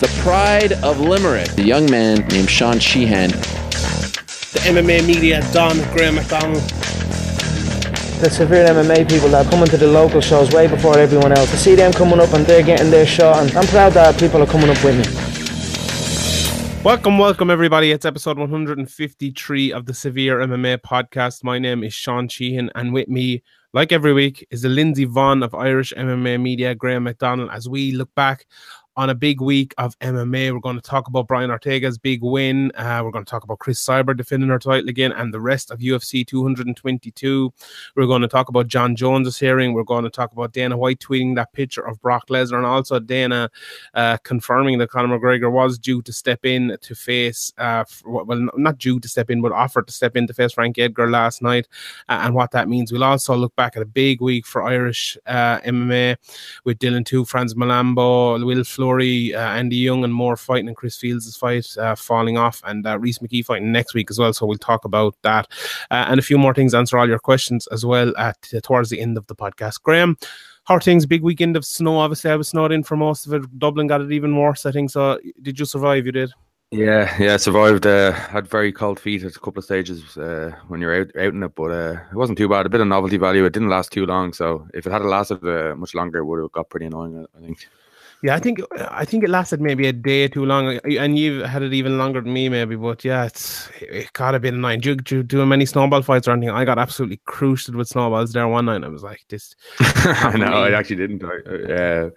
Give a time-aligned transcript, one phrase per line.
[0.00, 3.28] the pride of Limerick, a young man named Sean Sheehan.
[3.28, 6.62] The MMA media, Don Graham McDonald.
[8.22, 11.50] The severe MMA people that are coming to the local shows way before everyone else.
[11.50, 14.42] To see them coming up and they're getting their shot, and I'm proud that people
[14.42, 15.04] are coming up with me.
[16.82, 17.92] Welcome, welcome everybody.
[17.92, 21.44] It's episode 153 of the Severe MMA podcast.
[21.44, 23.42] My name is Sean Sheehan, and with me,
[23.74, 27.92] like every week, is the Lindsay Vonn of Irish MMA Media, Graham McDonald, as we
[27.92, 28.46] look back
[29.00, 30.52] on a big week of MMA.
[30.52, 32.70] We're going to talk about Brian Ortega's big win.
[32.74, 35.70] Uh, we're going to talk about Chris Cyborg defending her title again and the rest
[35.70, 37.50] of UFC 222.
[37.96, 39.72] We're going to talk about Jon Jones's hearing.
[39.72, 43.00] We're going to talk about Dana White tweeting that picture of Brock Lesnar and also
[43.00, 43.50] Dana
[43.94, 48.76] uh, confirming that Conor McGregor was due to step in to face, uh, well, not
[48.76, 51.66] due to step in, but offered to step in to face Frank Edgar last night
[52.10, 52.92] and what that means.
[52.92, 56.18] We'll also look back at a big week for Irish uh, MMA
[56.64, 58.89] with Dylan Tuke, Frans Mlambo, Will Flow.
[58.98, 62.98] Uh, Andy Young and more fighting in Chris Fields' fight uh, falling off, and uh,
[62.98, 64.32] Rhys McKee fighting next week as well.
[64.32, 65.46] So we'll talk about that
[65.90, 69.00] uh, and a few more things, answer all your questions as well at towards the
[69.00, 69.82] end of the podcast.
[69.82, 70.16] Graham,
[70.64, 71.06] how things?
[71.06, 71.98] Big weekend of snow.
[71.98, 73.58] Obviously, I was snowed in for most of it.
[73.58, 74.90] Dublin got it even worse, I think.
[74.90, 76.06] So, did you survive?
[76.06, 76.32] You did.
[76.72, 77.84] Yeah, yeah, survived.
[77.84, 81.34] Uh, had very cold feet at a couple of stages uh, when you're out out
[81.34, 82.64] in it, but uh, it wasn't too bad.
[82.64, 83.44] A bit of novelty value.
[83.44, 86.40] It didn't last too long, so if it had lasted uh, much longer, it would
[86.40, 87.26] have got pretty annoying.
[87.36, 87.66] I think.
[88.22, 91.62] Yeah, I think I think it lasted maybe a day too long, and you've had
[91.62, 92.76] it even longer than me, maybe.
[92.76, 94.80] But yeah, it's it got a bit annoying.
[94.80, 96.50] Do you, do many snowball fights or anything?
[96.50, 98.84] I got absolutely cruised with snowballs there one night.
[98.84, 99.54] I was like, this.
[99.78, 100.52] I know.
[100.52, 101.24] I actually didn't.
[101.24, 102.10] I, uh,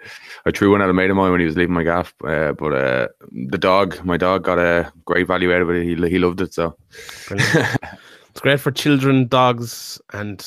[0.45, 2.51] I threw one at a mate of mine when he was leaving my gaff, uh,
[2.51, 3.07] but uh,
[3.49, 5.83] the dog, my dog, got a great value out of it.
[5.83, 6.75] He he loved it so.
[8.33, 10.43] It's great for children, dogs, and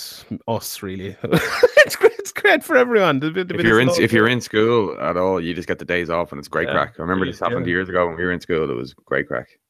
[0.48, 0.82] us.
[0.82, 2.14] Really, it's great.
[2.18, 3.20] It's great for everyone.
[3.20, 6.10] Bit, if you're in if you're in school at all, you just get the days
[6.10, 6.74] off, and it's great yeah.
[6.74, 6.94] crack.
[6.98, 7.70] I remember this happened yeah.
[7.70, 8.68] years ago when we were in school.
[8.68, 9.60] It was great crack.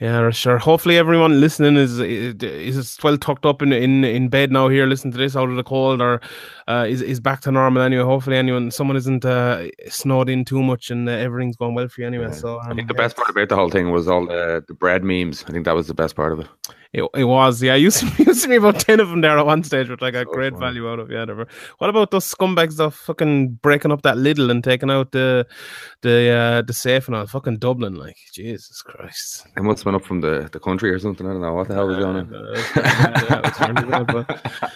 [0.00, 0.58] Yeah, sure.
[0.58, 4.68] Hopefully, everyone listening is is well tucked up in in in bed now.
[4.68, 6.20] Here, listen to this out of the cold, or
[6.68, 8.04] uh, is is back to normal anyway.
[8.04, 12.02] Hopefully, anyone someone isn't uh, snowed in too much, and uh, everything's going well for
[12.02, 12.26] you anyway.
[12.26, 12.32] Yeah.
[12.32, 14.74] So um, I think the best part about the whole thing was all the the
[14.74, 15.44] bread memes.
[15.48, 16.48] I think that was the best part of it.
[16.92, 17.74] It, it was, yeah.
[17.74, 20.00] I used to, used to be about 10 of them there at one stage, which
[20.02, 20.60] I got so great fun.
[20.60, 21.10] value out of.
[21.10, 21.46] Yeah, never.
[21.78, 25.46] What about those scumbags of fucking breaking up that Lidl and taking out the
[26.00, 27.26] the uh, the safe and all?
[27.26, 29.46] Fucking Dublin, like, Jesus Christ.
[29.54, 31.26] It must been up from the, the country or something.
[31.26, 31.54] I don't know.
[31.54, 32.28] What the hell was going on?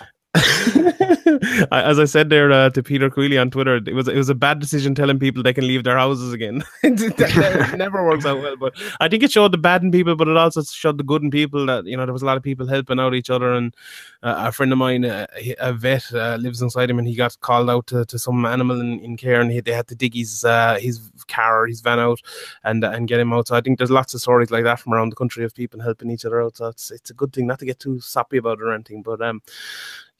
[1.70, 4.34] As I said there uh, to Peter Queally on Twitter, it was it was a
[4.34, 6.64] bad decision telling people they can leave their houses again.
[6.82, 8.56] it never works out well.
[8.56, 11.22] But I think it showed the bad in people, but it also showed the good
[11.22, 11.66] in people.
[11.66, 13.52] That you know there was a lot of people helping out each other.
[13.52, 13.76] And
[14.22, 15.26] uh, a friend of mine, uh,
[15.60, 18.80] a vet, uh, lives inside him, and he got called out to, to some animal
[18.80, 21.82] in, in care, and he, they had to dig his uh, his car or his
[21.82, 22.22] van out
[22.64, 23.48] and and get him out.
[23.48, 25.78] So I think there's lots of stories like that from around the country of people
[25.80, 26.56] helping each other out.
[26.56, 29.02] So it's it's a good thing not to get too soppy about it or anything.
[29.02, 29.42] But um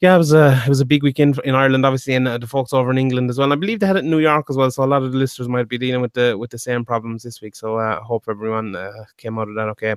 [0.03, 2.45] yeah, it was a it was a big weekend in Ireland, obviously, and uh, the
[2.45, 3.45] folks over in England as well.
[3.45, 5.13] And I believe they had it in New York as well, so a lot of
[5.13, 7.55] the listeners might be dealing with the with the same problems this week.
[7.55, 9.95] So I uh, hope everyone uh, came out of that okay.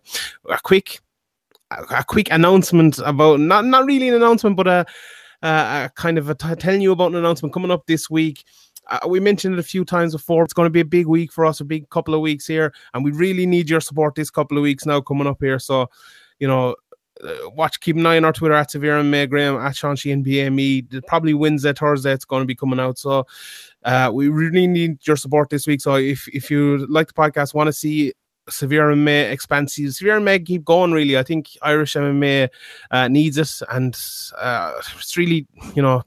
[0.48, 1.00] A quick
[1.72, 4.86] a, quick announcement about not not really an announcement, but a,
[5.42, 8.44] a, a kind of a t- telling you about an announcement coming up this week.
[8.88, 10.44] Uh, we mentioned it a few times before.
[10.44, 12.72] It's going to be a big week for us, a big couple of weeks here,
[12.94, 15.58] and we really need your support this couple of weeks now coming up here.
[15.58, 15.90] So,
[16.38, 16.85] you know, uh,
[17.54, 21.06] watch, keep an eye on our Twitter at Severe MMA Graham at Shanshi and BME.
[21.06, 22.98] Probably Wednesday, Thursday, it's going to be coming out.
[22.98, 23.26] So
[23.84, 25.80] uh, we really need your support this week.
[25.80, 28.12] So if if you like the podcast, want to see
[28.48, 30.92] Severe MMA expansive, Severe MMA keep going.
[30.92, 32.48] Really, I think Irish MMA
[32.90, 33.98] uh, needs it, and
[34.38, 36.02] uh, it's really you know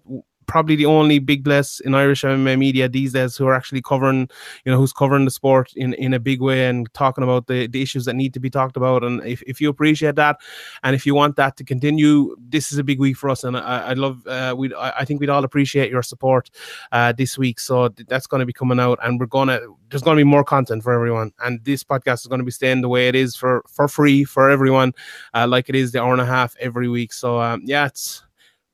[0.50, 4.28] probably the only big bless in Irish MMA media these days who are actually covering,
[4.66, 7.68] you know, who's covering the sport in, in a big way and talking about the,
[7.68, 9.04] the issues that need to be talked about.
[9.04, 10.38] And if, if you appreciate that,
[10.84, 13.44] and if you want that to continue, this is a big week for us.
[13.44, 16.50] And I, I love, uh, we I think we'd all appreciate your support
[16.92, 17.60] uh, this week.
[17.60, 20.44] So that's going to be coming out, and we're gonna there's going to be more
[20.44, 21.32] content for everyone.
[21.44, 24.24] And this podcast is going to be staying the way it is for for free
[24.24, 24.94] for everyone,
[25.36, 27.14] uh, like it is the hour and a half every week.
[27.14, 28.24] So um, yeah, it's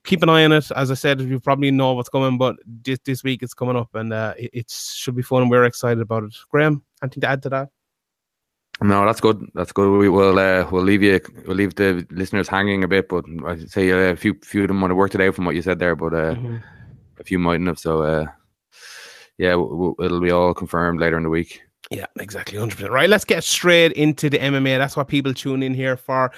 [0.05, 0.71] keep an eye on it.
[0.71, 3.93] As I said, you probably know what's coming, but this, this week it's coming up
[3.95, 5.49] and uh, it, it, should be fun.
[5.49, 6.35] We're excited about it.
[6.49, 7.69] Graham, anything to add to that?
[8.81, 9.45] No, that's good.
[9.53, 9.97] That's good.
[9.97, 13.57] We will uh, we'll leave you we'll leave the listeners hanging a bit, but I
[13.57, 15.61] say uh, a few few of them might have worked it out from what you
[15.61, 16.57] said there, but uh, mm-hmm.
[17.17, 17.79] a few mightn't have.
[17.79, 18.25] So uh,
[19.37, 21.61] yeah, w- it'll be all confirmed later in the week.
[21.91, 22.91] Yeah, exactly, hundred percent.
[22.91, 24.77] Right, let's get straight into the MMA.
[24.77, 26.31] That's what people tune in here for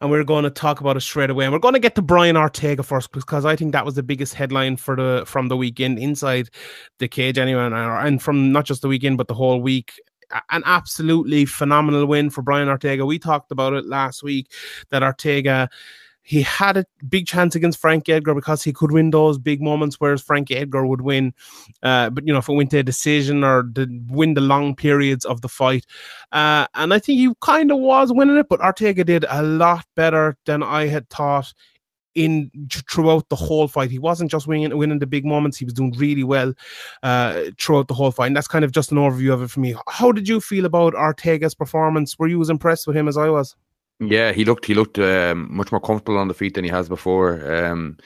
[0.00, 1.44] and we're going to talk about it straight away.
[1.44, 4.02] And we're going to get to Brian Ortega first because I think that was the
[4.02, 6.50] biggest headline for the from the weekend inside
[6.98, 10.00] the cage anyway, and, uh, and from not just the weekend but the whole week.
[10.50, 13.06] an absolutely phenomenal win for Brian Ortega.
[13.06, 14.52] We talked about it last week
[14.90, 15.68] that Ortega
[16.28, 19.96] he had a big chance against Frankie Edgar because he could win those big moments,
[19.98, 21.32] whereas Frankie Edgar would win.
[21.82, 23.64] Uh, but you know, if it went to a decision or
[24.08, 25.86] win the long periods of the fight,
[26.32, 29.86] uh, and I think he kind of was winning it, but Ortega did a lot
[29.96, 31.54] better than I had thought
[32.14, 32.50] in
[32.90, 33.90] throughout the whole fight.
[33.90, 35.56] He wasn't just winning winning the big moments.
[35.56, 36.52] He was doing really well
[37.02, 38.26] uh, throughout the whole fight.
[38.26, 39.74] And that's kind of just an overview of it for me.
[39.88, 42.18] How did you feel about Ortega's performance?
[42.18, 43.56] Were you as impressed with him as I was?
[44.00, 46.88] Yeah, he looked he looked um, much more comfortable on the feet than he has
[46.88, 47.52] before.
[47.52, 47.96] Um,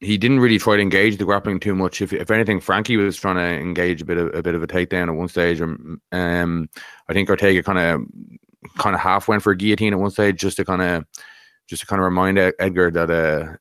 [0.00, 2.02] he didn't really try to engage the grappling too much.
[2.02, 4.66] If if anything, Frankie was trying to engage a bit of a bit of a
[4.66, 5.60] takedown at one stage.
[5.60, 6.68] Um,
[7.08, 8.06] I think Ortega kind of
[8.76, 11.06] kind of half went for a guillotine at one stage just to kind of
[11.68, 13.56] just to kind of remind Edgar that uh,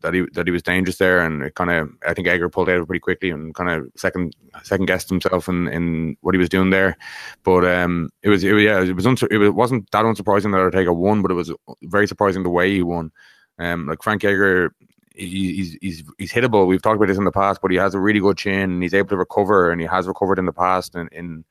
[0.00, 2.68] that he that he was dangerous there, and it kind of I think Edgar pulled
[2.68, 6.48] out pretty quickly and kind of second second guessed himself in, in what he was
[6.48, 6.96] doing there.
[7.44, 10.92] But um, it was it yeah it was unsu- it wasn't that unsurprising that Ortega
[10.92, 13.10] won, but it was very surprising the way he won.
[13.58, 14.74] Um, like Frank Edgar,
[15.14, 16.66] he's he's he's hittable.
[16.66, 18.82] We've talked about this in the past, but he has a really good chin and
[18.82, 21.44] he's able to recover, and he has recovered in the past and in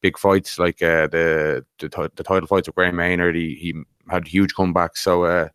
[0.00, 3.36] big fights like uh, the, the the title fights with Gray Maynard.
[3.36, 3.74] He he
[4.10, 4.98] had huge comebacks.
[4.98, 5.48] So uh,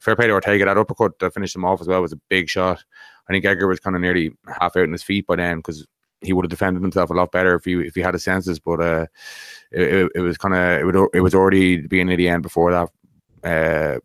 [0.00, 0.64] fair play to Ortega.
[0.64, 2.82] That uppercut to finish him off as well was a big shot.
[3.28, 5.86] I think Edgar was kind of nearly half out in his feet by then because
[6.20, 8.58] he would have defended himself a lot better if he if he had his senses.
[8.58, 9.06] But uh,
[9.70, 12.72] it, it, was kind of it, would, it was already beginning of the end before
[12.72, 12.88] that.
[13.44, 13.98] Uh,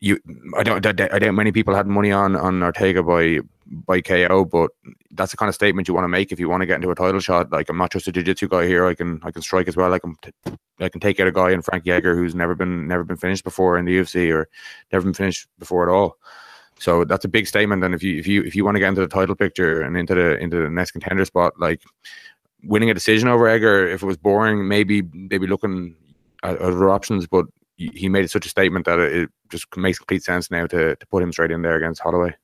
[0.00, 0.18] you,
[0.56, 4.70] I don't, I doubt many people had money on on Ortega by by KO, but
[5.12, 6.90] that's the kind of statement you want to make if you want to get into
[6.90, 7.52] a title shot.
[7.52, 8.86] Like I'm not just a jiu-jitsu guy here.
[8.86, 9.92] I can I can strike as well.
[9.94, 10.16] I can
[10.80, 13.44] I can take out a guy in Frank Edgar who's never been never been finished
[13.44, 14.48] before in the UFC or
[14.92, 16.18] never been finished before at all.
[16.78, 17.84] So that's a big statement.
[17.84, 19.96] And if you if you if you want to get into the title picture and
[19.96, 21.82] into the into the next contender spot, like
[22.64, 25.94] winning a decision over Egger, if it was boring, maybe they'd be looking
[26.42, 27.26] at other options.
[27.26, 27.46] But
[27.76, 31.22] he made such a statement that it just makes complete sense now to to put
[31.22, 32.34] him straight in there against Holloway.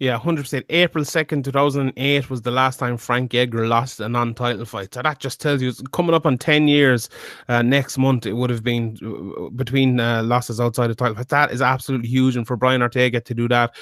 [0.00, 0.64] Yeah, 100%.
[0.70, 4.92] April 2nd, 2008 was the last time Frank Edgar lost a non title fight.
[4.92, 7.08] So that just tells you it's coming up on 10 years
[7.48, 8.26] uh, next month.
[8.26, 12.08] It would have been uh, between uh, losses outside of title But That is absolutely
[12.08, 12.36] huge.
[12.36, 13.76] And for Brian Ortega to do that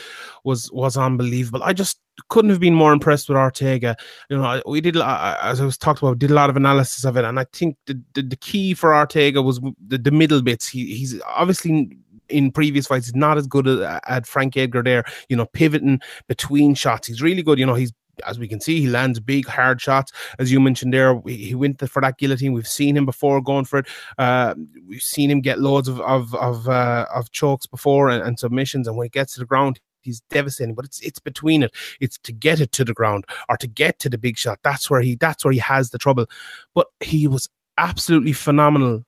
[0.44, 1.62] was was unbelievable.
[1.62, 3.96] I just couldn't have been more impressed with Ortega.
[4.28, 7.16] You know, we did, as I was talked about, did a lot of analysis of
[7.16, 7.24] it.
[7.24, 10.68] And I think the, the, the key for Ortega was the, the middle bits.
[10.68, 11.96] He, he's obviously
[12.32, 13.06] in previous fights.
[13.06, 17.06] He's not as good at, at Frank Edgar there, you know, pivoting between shots.
[17.08, 17.58] He's really good.
[17.58, 17.92] You know, he's
[18.26, 20.12] as we can see, he lands big, hard shots.
[20.38, 22.52] As you mentioned there, he went for that guillotine.
[22.52, 23.86] We've seen him before going for it.
[24.18, 24.54] Uh,
[24.86, 28.86] we've seen him get loads of of of, uh, of chokes before and, and, submissions.
[28.86, 30.74] And when he gets to the ground, he's devastating.
[30.74, 31.72] But it's it's between it.
[32.00, 34.58] It's to get it to the ground or to get to the big shot.
[34.62, 36.26] That's where he that's where he has the trouble.
[36.74, 39.04] But he was absolutely phenomenal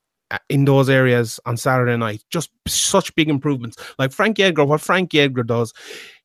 [0.48, 2.24] in those areas on Saturday night.
[2.30, 3.76] Just such big improvements.
[3.98, 5.72] Like Frank Edgar, what Frank Edgar does,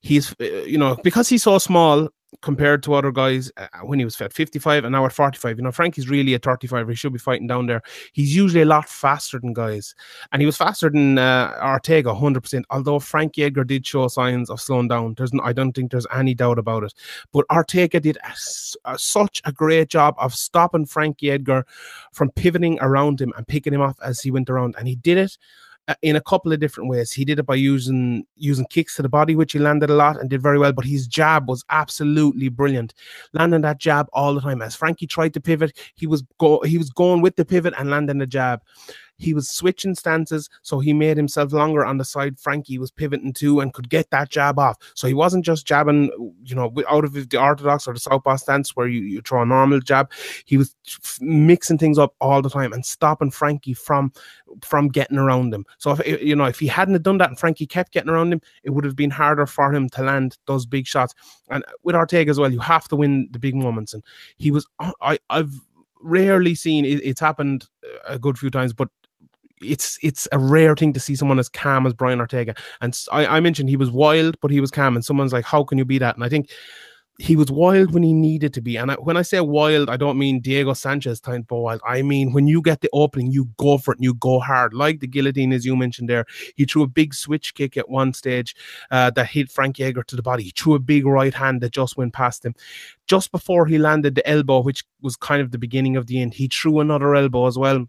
[0.00, 2.08] he's, uh, you know, because he's so small,
[2.42, 5.58] compared to other guys uh, when he was at 55 and now at 45.
[5.58, 6.88] You know, Frankie's really a 35.
[6.88, 7.82] He should be fighting down there.
[8.12, 9.94] He's usually a lot faster than guys,
[10.32, 12.62] and he was faster than uh, Ortega 100%.
[12.70, 16.34] Although Frankie Edgar did show signs of slowing down, there's I don't think there's any
[16.34, 16.94] doubt about it.
[17.32, 21.66] But Ortega did a, a, such a great job of stopping Frankie Edgar
[22.12, 25.18] from pivoting around him and picking him off as he went around, and he did
[25.18, 25.36] it
[25.69, 27.10] uh, Uh, in a couple of different ways.
[27.10, 30.20] He did it by using using kicks to the body, which he landed a lot
[30.20, 30.72] and did very well.
[30.72, 32.94] But his jab was absolutely brilliant,
[33.32, 34.62] landing that jab all the time.
[34.62, 37.90] As Frankie tried to pivot, he was go he was going with the pivot and
[37.90, 38.60] landing the jab.
[39.20, 43.32] He was switching stances, so he made himself longer on the side Frankie was pivoting
[43.34, 44.78] to and could get that jab off.
[44.94, 46.10] So he wasn't just jabbing,
[46.42, 49.46] you know, out of the orthodox or the southpaw stance where you, you throw a
[49.46, 50.10] normal jab.
[50.46, 50.74] He was
[51.20, 54.12] mixing things up all the time and stopping Frankie from
[54.62, 55.64] from getting around him.
[55.78, 58.40] So if you know if he hadn't done that and Frankie kept getting around him,
[58.64, 61.14] it would have been harder for him to land those big shots.
[61.50, 63.94] And with Ortega as well, you have to win the big moments.
[63.94, 64.02] And
[64.38, 65.52] he was uh, I I've
[66.02, 67.68] rarely seen it, it's happened
[68.06, 68.88] a good few times, but
[69.62, 72.54] it's it's a rare thing to see someone as calm as Brian Ortega.
[72.80, 74.96] And I, I mentioned he was wild, but he was calm.
[74.96, 76.14] And someone's like, how can you be that?
[76.14, 76.50] And I think
[77.20, 78.76] he was wild when he needed to be.
[78.76, 81.82] And I, when I say wild, I don't mean Diego Sanchez type of wild.
[81.86, 84.72] I mean when you get the opening, you go for it and you go hard,
[84.72, 86.24] like the guillotine, as you mentioned there.
[86.56, 88.56] He threw a big switch kick at one stage
[88.90, 90.44] uh, that hit Frank Edgar to the body.
[90.44, 92.54] He threw a big right hand that just went past him.
[93.06, 96.32] Just before he landed the elbow, which was kind of the beginning of the end,
[96.32, 97.86] he threw another elbow as well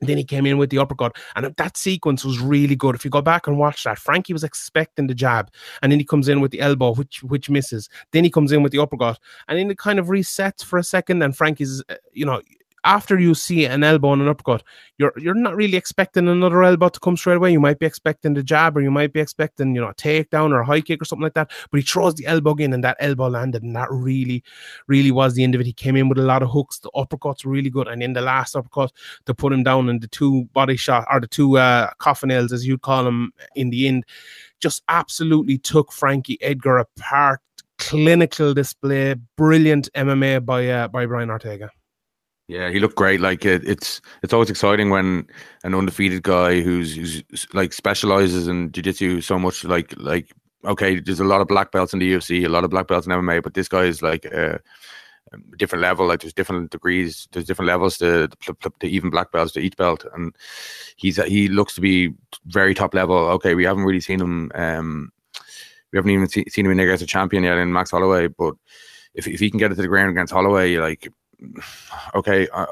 [0.00, 2.94] then he came in with the uppercut, and that sequence was really good.
[2.94, 5.50] If you go back and watch that, Frankie was expecting the jab,
[5.82, 7.88] and then he comes in with the elbow, which which misses.
[8.12, 10.84] Then he comes in with the uppercut, and then it kind of resets for a
[10.84, 11.22] second.
[11.22, 12.40] And Frankie's, uh, you know,
[12.84, 14.62] after you see an elbow and an uppercut,
[14.98, 17.50] you're you're not really expecting another elbow to come straight away.
[17.50, 20.52] You might be expecting the jab, or you might be expecting you know a takedown
[20.52, 21.50] or a high kick or something like that.
[21.70, 24.44] But he throws the elbow in, and that elbow landed, and that really,
[24.86, 25.66] really was the end of it.
[25.66, 26.78] He came in with a lot of hooks.
[26.78, 28.92] The uppercuts were really good, and in the last uppercut
[29.26, 32.52] to put him down, and the two body shot or the two uh, coffin nails,
[32.52, 34.04] as you'd call them, in the end,
[34.60, 37.40] just absolutely took Frankie Edgar apart.
[37.76, 41.70] Clinical display, brilliant MMA by uh, by Brian Ortega.
[42.46, 43.20] Yeah, he looked great.
[43.20, 45.26] Like it, it's it's always exciting when
[45.62, 49.64] an undefeated guy who's who's like specializes in jiu-jitsu so much.
[49.64, 50.30] Like like
[50.66, 53.06] okay, there's a lot of black belts in the UFC, a lot of black belts
[53.06, 54.60] in MMA, but this guy is like a,
[55.32, 56.06] a different level.
[56.06, 59.76] Like there's different degrees, there's different levels to, to, to even black belts to each
[59.78, 60.34] belt, and
[60.96, 62.12] he's he looks to be
[62.46, 63.16] very top level.
[63.16, 64.50] Okay, we haven't really seen him.
[64.54, 65.10] Um,
[65.92, 68.28] we haven't even see, seen him in there as a champion yet in Max Holloway,
[68.28, 68.54] but
[69.14, 71.08] if if he can get it to the ground against Holloway, like
[72.14, 72.66] okay, uh,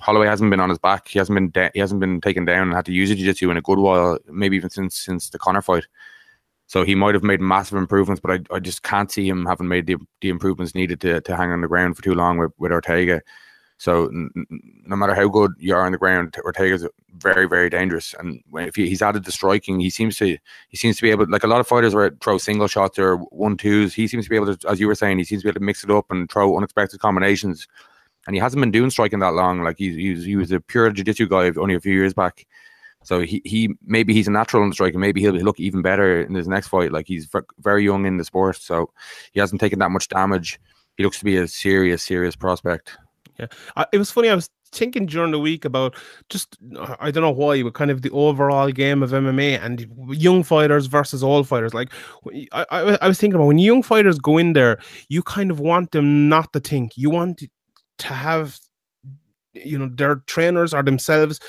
[0.00, 1.08] Holloway hasn't been on his back.
[1.08, 3.50] He hasn't been de- he hasn't been taken down and had to use a jiu-jitsu
[3.50, 5.86] in a good while, maybe even since since the Conor fight.
[6.66, 9.68] So he might have made massive improvements, but I, I just can't see him having
[9.68, 12.52] made the, the improvements needed to, to hang on the ground for too long with,
[12.58, 13.22] with Ortega.
[13.78, 14.30] So n-
[14.84, 16.86] no matter how good you are on the ground, Ortega's
[17.16, 18.14] very very dangerous.
[18.18, 20.36] And if he, he's added the striking, he seems to
[20.68, 23.16] he seems to be able like a lot of fighters where throw single shots or
[23.16, 23.94] one twos.
[23.94, 25.60] He seems to be able to, as you were saying, he seems to be able
[25.60, 27.68] to mix it up and throw unexpected combinations
[28.26, 29.62] and he hasn't been doing striking that long.
[29.62, 32.46] Like he's, he's he was a pure jiu-jitsu guy only a few years back.
[33.04, 35.00] So he, he maybe he's a natural in the striking.
[35.00, 36.92] Maybe he'll look even better in his next fight.
[36.92, 37.28] Like he's
[37.60, 38.90] very young in the sport, so
[39.32, 40.60] he hasn't taken that much damage.
[40.96, 42.98] He looks to be a serious, serious prospect.
[43.38, 43.46] Yeah,
[43.76, 44.28] uh, it was funny.
[44.28, 45.94] I was thinking during the week about
[46.28, 46.58] just
[47.00, 50.86] I don't know why, but kind of the overall game of MMA and young fighters
[50.86, 51.72] versus old fighters.
[51.74, 51.90] Like
[52.52, 55.60] I, I, I was thinking about when young fighters go in there, you kind of
[55.60, 56.96] want them not to think.
[56.96, 57.42] You want
[57.98, 58.58] to have
[59.54, 61.40] you know their trainers or themselves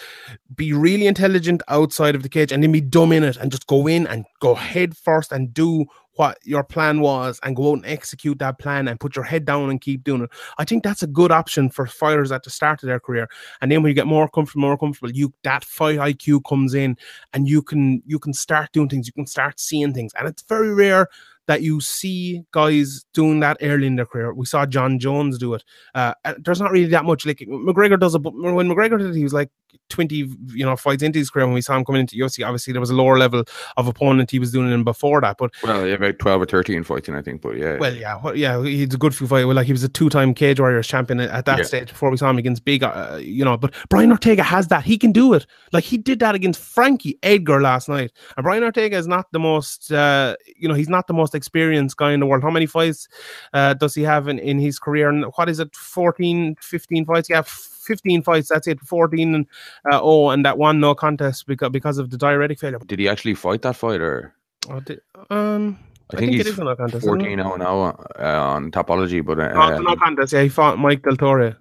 [0.55, 3.67] be really intelligent outside of the cage and then be dumb in it and just
[3.67, 5.85] go in and go head first and do
[6.19, 9.45] what your plan was and go out and execute that plan and put your head
[9.45, 10.29] down and keep doing it.
[10.57, 13.29] I think that's a good option for fighters at the start of their career.
[13.61, 16.97] And then when you get more comfortable, more comfortable, you that fight IQ comes in
[17.31, 20.11] and you can you can start doing things, you can start seeing things.
[20.19, 21.07] And it's very rare
[21.49, 24.31] that you see guys doing that early in their career.
[24.31, 25.63] We saw Jon Jones do it.
[25.95, 29.15] Uh, there's not really that much like McGregor does it, but when McGregor did it,
[29.15, 29.49] he was like
[29.89, 31.45] 20, you know, fights into his career.
[31.45, 33.43] When we saw him coming into UFC, obviously there was a lower level
[33.77, 35.37] of opponent he was doing in before that.
[35.37, 37.41] But well, yeah, about 12 or 13 fighting, I think.
[37.41, 39.45] But yeah, well, yeah, well, yeah, he's a good few fight.
[39.45, 41.63] Well, like he was a two time Cage Warriors champion at that yeah.
[41.63, 43.57] stage before we saw him against big, uh, you know.
[43.57, 44.83] But Brian Ortega has that.
[44.83, 45.45] He can do it.
[45.73, 48.11] Like he did that against Frankie Edgar last night.
[48.37, 51.97] And Brian Ortega is not the most, uh, you know, he's not the most experienced
[51.97, 52.43] guy in the world.
[52.43, 53.07] How many fights
[53.53, 55.09] uh, does he have in, in his career?
[55.09, 57.29] And what is it, 14, 15 fights?
[57.29, 57.43] Yeah,
[57.89, 58.49] 15 fights.
[58.49, 59.45] That's it, 14 and
[59.91, 62.79] uh, oh, and that one no contest because because of the diuretic failure.
[62.85, 64.33] Did he actually fight that fight or?
[64.69, 65.79] Oh, did, um,
[66.11, 69.53] I, I think, think, he's no contest, 14 0 now uh, on Tapology, but uh,
[69.53, 70.33] no, no contest.
[70.33, 71.57] Yeah, he fought Mike De La Torre.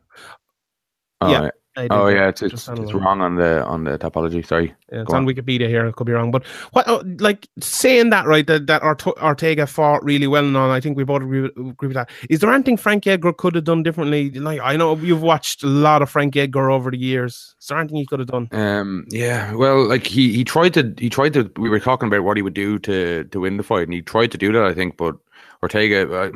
[1.20, 1.50] Oh, yeah,
[1.90, 4.44] oh yeah, it's it's, it's wrong on the on the Tapology.
[4.44, 5.86] Sorry, yeah, it's on, on, Wikipedia here.
[5.86, 10.04] It could be wrong, but what oh, like saying that right that that Ortega fought
[10.04, 10.70] really well and all.
[10.70, 12.10] I think we both agree, agree with that.
[12.28, 14.30] Is there anything Frank Edgar could have done differently?
[14.30, 17.54] Like I know you've watched a lot of Frank Edgar over the years.
[17.60, 18.48] Is there anything he could have done?
[18.52, 21.50] Um, yeah, well, like he he tried to he tried to.
[21.56, 24.02] We were talking about what he would do to to win the fight, and he
[24.02, 24.64] tried to do that.
[24.64, 25.16] I think, but
[25.62, 26.10] Ortega.
[26.12, 26.30] Uh,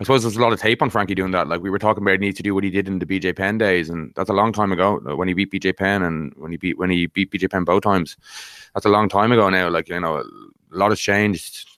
[0.00, 1.48] I suppose there's a lot of tape on Frankie doing that.
[1.48, 3.36] Like we were talking about, he needs to do what he did in the BJ
[3.36, 6.32] Penn days, and that's a long time ago uh, when he beat BJ Penn and
[6.36, 8.16] when he beat when he beat BJ Penn both times.
[8.74, 9.68] That's a long time ago now.
[9.68, 10.24] Like you know, a
[10.70, 11.68] lot has changed.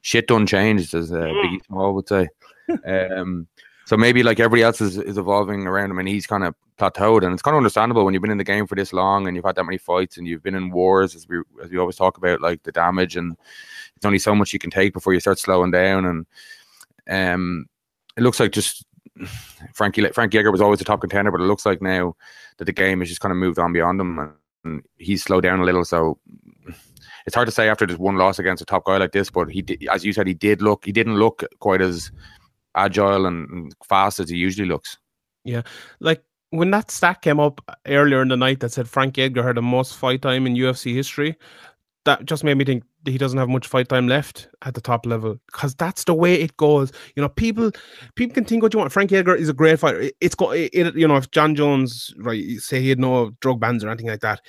[0.00, 2.28] Shit done changed, as uh, Biggie Small would say.
[2.86, 3.46] um,
[3.84, 7.24] so maybe like everybody else is, is evolving around him, and he's kind of plateaued,
[7.24, 9.36] and it's kind of understandable when you've been in the game for this long and
[9.36, 11.96] you've had that many fights and you've been in wars, as we as we always
[11.96, 13.36] talk about, like the damage, and
[14.02, 16.26] it's only so much you can take before you start slowing down and
[17.08, 17.66] um
[18.16, 18.84] it looks like just
[19.74, 22.16] Frankie Frank Edgar was always a top contender, but it looks like now
[22.58, 24.32] that the game has just kind of moved on beyond him and,
[24.64, 25.84] and he's slowed down a little.
[25.84, 26.18] So
[27.26, 29.30] it's hard to say after just one loss against a top guy like this.
[29.30, 30.84] But he, did, as you said, he did look.
[30.84, 32.10] He didn't look quite as
[32.74, 34.98] agile and fast as he usually looks.
[35.44, 35.62] Yeah,
[36.00, 39.56] like when that stat came up earlier in the night that said Frank Edgar had
[39.56, 41.36] the most fight time in UFC history,
[42.04, 45.06] that just made me think he doesn't have much fight time left at the top
[45.06, 46.92] level because that's the way it goes.
[47.16, 47.70] You know, people
[48.16, 48.92] people can think what you want.
[48.92, 50.10] Frank Edgar is a great fighter.
[50.20, 53.60] It's got it, it, you know if Jon Jones right say he had no drug
[53.60, 54.40] bans or anything like that.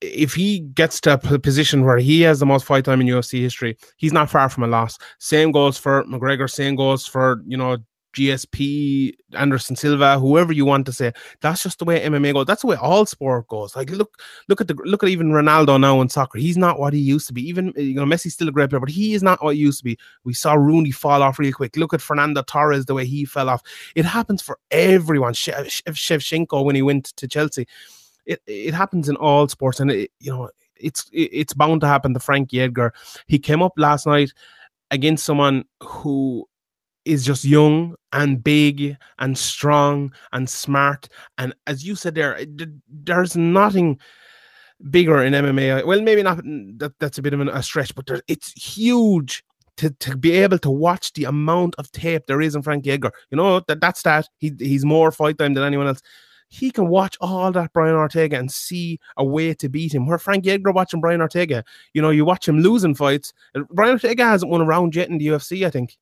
[0.00, 3.40] If he gets to a position where he has the most fight time in UFC
[3.40, 4.96] history, he's not far from a loss.
[5.18, 6.48] Same goes for McGregor.
[6.48, 7.78] Same goes for you know
[8.14, 11.12] GSP, Anderson Silva, whoever you want to say.
[11.40, 12.46] That's just the way MMA goes.
[12.46, 13.76] That's the way all sport goes.
[13.76, 16.38] Like look, look at the look at even Ronaldo now in soccer.
[16.38, 17.42] He's not what he used to be.
[17.48, 19.78] Even you know Messi's still a great player, but he is not what he used
[19.78, 19.98] to be.
[20.24, 21.76] We saw Rooney fall off real quick.
[21.76, 23.62] Look at Fernando Torres the way he fell off.
[23.94, 25.34] It happens for everyone.
[25.34, 27.66] Shevchenko when he went to Chelsea.
[28.26, 32.14] It it happens in all sports, and it, you know it's it's bound to happen
[32.14, 32.92] to Frankie Edgar.
[33.26, 34.32] He came up last night
[34.90, 36.48] against someone who
[37.08, 41.08] is just young and big and strong and smart.
[41.38, 42.38] And as you said there,
[42.88, 43.98] there's nothing
[44.90, 45.86] bigger in MMA.
[45.86, 46.38] Well, maybe not.
[46.38, 49.42] Mm, that, that's a bit of a stretch, but there, it's huge
[49.78, 53.12] to, to be able to watch the amount of tape there is in Frankie Edgar.
[53.30, 54.28] You know that that's that.
[54.38, 56.02] He he's more fight time than anyone else
[56.48, 60.06] he can watch all that Brian Ortega and see a way to beat him.
[60.06, 61.62] Where Frank Edgar watching Brian Ortega,
[61.92, 63.32] you know, you watch him losing fights.
[63.70, 65.98] Brian Ortega hasn't won a round yet in the UFC, I think.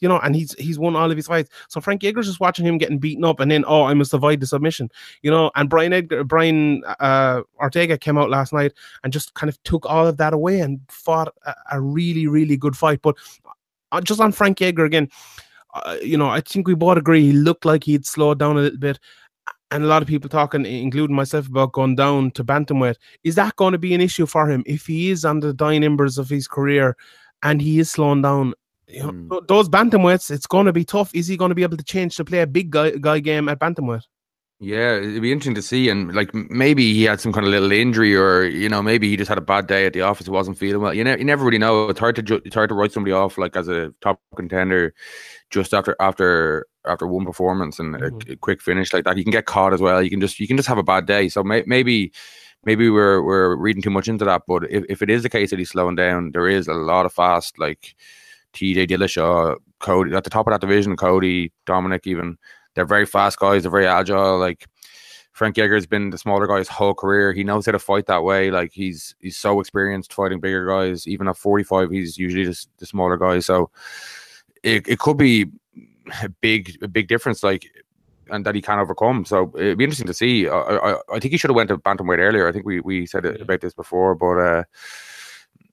[0.00, 1.50] You know, and he's he's won all of his fights.
[1.68, 4.40] So Frank Edgar's just watching him getting beaten up, and then oh, I must avoid
[4.40, 4.90] the submission.
[5.22, 8.72] You know, and Brian Edgar, Brian uh, Ortega came out last night
[9.04, 12.56] and just kind of took all of that away and fought a, a really really
[12.56, 13.00] good fight.
[13.02, 13.16] But
[13.92, 15.08] uh, just on Frank Edgar again,
[15.74, 18.60] uh, you know, I think we both agree he looked like he'd slowed down a
[18.60, 18.98] little bit
[19.70, 22.96] and a lot of people talking, including myself, about going down to bantamweight.
[23.24, 25.84] Is that going to be an issue for him if he is on the dying
[25.84, 26.96] embers of his career
[27.42, 28.54] and he is slowing down?
[28.88, 29.48] You know, mm.
[29.48, 31.14] Those bantamweights, it's going to be tough.
[31.14, 33.48] Is he going to be able to change to play a big guy, guy game
[33.48, 34.02] at bantamweight?
[34.58, 35.90] Yeah, it'd be interesting to see.
[35.90, 39.16] And like maybe he had some kind of little injury, or you know, maybe he
[39.16, 40.94] just had a bad day at the office, He wasn't feeling well.
[40.94, 41.90] You know, you never really know.
[41.90, 44.94] It's hard to ju- it's hard to write somebody off like as a top contender
[45.50, 48.30] just after after after one performance and mm-hmm.
[48.30, 49.18] a, a, quick finish like that.
[49.18, 50.02] You can get caught as well.
[50.02, 51.28] You can just you can just have a bad day.
[51.28, 52.12] So may, maybe
[52.64, 54.42] maybe we're we're reading too much into that.
[54.48, 57.04] But if, if it is the case that he's slowing down, there is a lot
[57.04, 57.94] of fast like
[58.56, 62.36] TJ Dillashaw, Cody at the top of that division, Cody, Dominic, even
[62.74, 63.62] they're very fast guys.
[63.62, 64.38] They're very agile.
[64.38, 64.66] Like
[65.32, 67.32] Frank Edgar has been the smaller guy his whole career.
[67.32, 68.50] He knows how to fight that way.
[68.50, 71.06] Like he's he's so experienced fighting bigger guys.
[71.06, 73.40] Even at 45, he's usually just the smaller guy.
[73.40, 73.70] So
[74.62, 75.46] it, it could be
[76.22, 77.42] a big a big difference.
[77.42, 77.70] Like
[78.30, 79.24] and that he can overcome.
[79.24, 80.48] So it'd be interesting to see.
[80.48, 82.48] I, I, I think he should have went to bantamweight earlier.
[82.48, 84.64] I think we, we said about this before, but uh,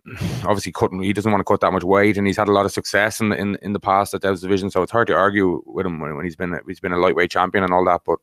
[0.43, 1.01] obviously couldn't.
[1.01, 3.19] He doesn't want to cut that much weight, and he's had a lot of success
[3.19, 4.69] in in, in the past at those division.
[4.69, 7.31] So it's hard to argue with him when, when he's been he's been a lightweight
[7.31, 8.01] champion and all that.
[8.05, 8.19] But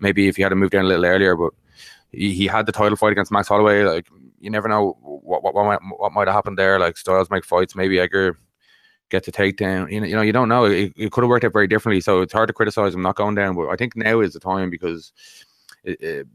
[0.00, 1.52] maybe if he had to move down a little earlier, but
[2.10, 3.84] he, he had the title fight against Max Holloway.
[3.84, 4.08] Like
[4.40, 6.78] you never know what what what might, what might have happened there.
[6.78, 8.36] Like Styles make fights, maybe Edgar
[9.10, 9.90] get to take down.
[9.90, 10.64] You know, you know, you don't know.
[10.64, 12.00] It, it could have worked out very differently.
[12.00, 13.54] So it's hard to criticize him not going down.
[13.54, 15.12] But I think now is the time because
[15.84, 16.26] it, it,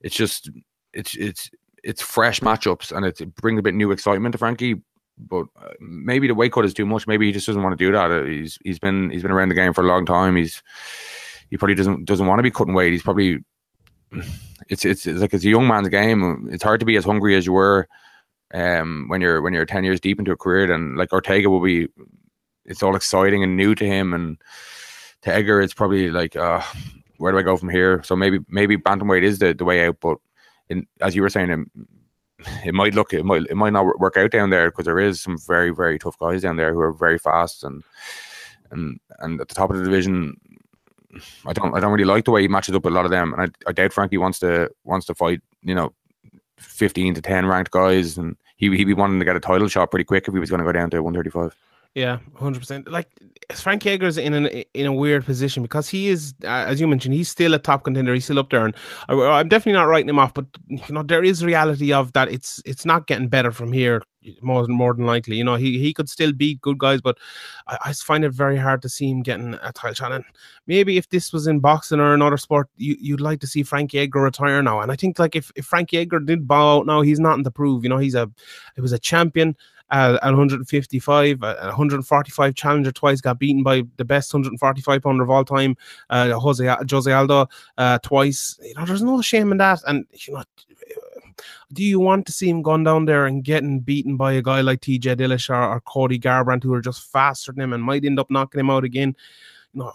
[0.00, 0.50] it's just
[0.92, 1.50] it's it's
[1.84, 4.82] it's fresh matchups and it brings a bit new excitement to Frankie.
[5.18, 7.06] But uh, maybe the weight cut is too much.
[7.06, 8.10] Maybe he just doesn't want to do that.
[8.10, 10.36] Uh, he's he's been he's been around the game for a long time.
[10.36, 10.62] He's
[11.50, 12.92] he probably doesn't doesn't want to be cutting weight.
[12.92, 13.44] He's probably
[14.68, 16.48] it's it's, it's like it's a young man's game.
[16.50, 17.86] It's hard to be as hungry as you were
[18.52, 21.62] um when you're when you're 10 years deep into a career then like Ortega will
[21.62, 21.88] be
[22.64, 24.38] it's all exciting and new to him and
[25.22, 26.60] to Edgar it's probably like uh
[27.18, 29.98] where do I go from here so maybe maybe bantamweight is the, the way out
[30.00, 30.18] but
[30.70, 31.58] in, as you were saying, it,
[32.64, 35.20] it might look it might it might not work out down there because there is
[35.20, 37.82] some very very tough guys down there who are very fast and
[38.70, 40.40] and and at the top of the division.
[41.44, 43.10] I don't I don't really like the way he matches up with a lot of
[43.10, 45.92] them, and I, I doubt Frankie wants to wants to fight you know
[46.56, 49.90] fifteen to ten ranked guys, and he he'd be wanting to get a title shot
[49.90, 51.54] pretty quick if he was going to go down to one thirty five.
[51.94, 52.88] Yeah, hundred percent.
[52.88, 53.08] Like
[53.52, 57.14] Frank Edgar's in an in a weird position because he is, uh, as you mentioned,
[57.14, 58.14] he's still a top contender.
[58.14, 58.76] He's still up there, and
[59.08, 60.32] I, am definitely not writing him off.
[60.32, 62.30] But you know, there is reality of that.
[62.30, 64.02] It's it's not getting better from here.
[64.40, 67.18] More than more than likely, you know, he he could still beat good guys, but
[67.66, 70.12] I, I find it very hard to see him getting a title shot.
[70.12, 70.24] And
[70.66, 73.98] maybe if this was in boxing or another sport, you you'd like to see Frankie
[73.98, 74.80] Edgar retire now.
[74.80, 77.50] And I think like if if Frankie Edgar did bow out now, he's nothing to
[77.50, 77.82] prove.
[77.82, 78.30] You know, he's a
[78.76, 79.56] he was a champion
[79.90, 85.30] at, at 155, at 145 challenger twice, got beaten by the best 145 pounder of
[85.30, 85.76] all time,
[86.10, 87.48] uh, Jose Jose Aldo
[87.78, 88.58] uh, twice.
[88.62, 89.80] You know, there's no shame in that.
[89.86, 90.44] And you know,
[91.72, 94.60] do you want to see him going down there and getting beaten by a guy
[94.60, 98.18] like TJ Dillashaw or Cody Garbrandt, who are just faster than him and might end
[98.18, 99.16] up knocking him out again?
[99.72, 99.92] You know,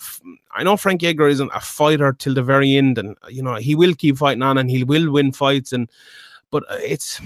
[0.51, 3.75] I know Frank Edgar isn't a fighter till the very end, and you know he
[3.75, 5.73] will keep fighting on and he will win fights.
[5.73, 5.89] And
[6.49, 7.19] but uh, it's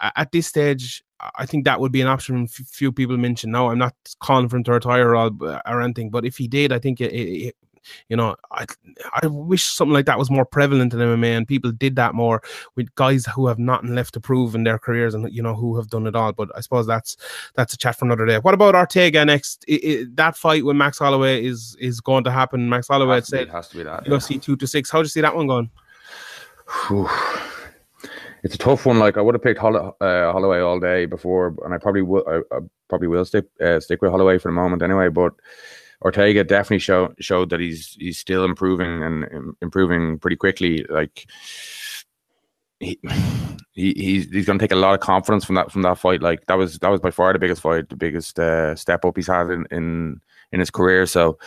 [0.00, 1.02] at this stage,
[1.36, 2.46] I think that would be an option.
[2.48, 3.52] Few people mentioned.
[3.52, 6.48] No, I'm not calling for him to retire or, uh, or anything, but if he
[6.48, 7.56] did, I think it, it,
[8.08, 8.66] you know, I
[9.22, 12.42] I wish something like that was more prevalent in MMA and people did that more
[12.76, 15.76] with guys who have nothing left to prove in their careers and you know who
[15.76, 16.32] have done it all.
[16.32, 17.16] But I suppose that's
[17.54, 18.38] that's a chat for another day.
[18.38, 19.64] What about Ortega next?
[19.68, 22.68] It, it, that fight with Max Holloway is is going to happen.
[22.68, 24.04] Max Holloway Has be- said it has to be that.
[24.04, 24.90] UFC two to six.
[24.90, 25.70] How do you see that one going?
[26.88, 27.08] Whew.
[28.44, 28.98] It's a tough one.
[28.98, 32.24] Like I would have picked Holl- uh, Holloway all day before, and I probably will.
[32.28, 35.08] I, I probably will stick uh, stick with Holloway for the moment anyway.
[35.08, 35.32] But
[36.02, 40.84] Ortega definitely show, showed that he's he's still improving and improving pretty quickly.
[40.90, 41.26] Like
[42.80, 43.00] he,
[43.72, 46.20] he he's he's going to take a lot of confidence from that from that fight.
[46.20, 49.16] Like that was that was by far the biggest fight, the biggest uh, step up
[49.16, 50.20] he's had in in
[50.52, 51.06] in his career.
[51.06, 51.38] So.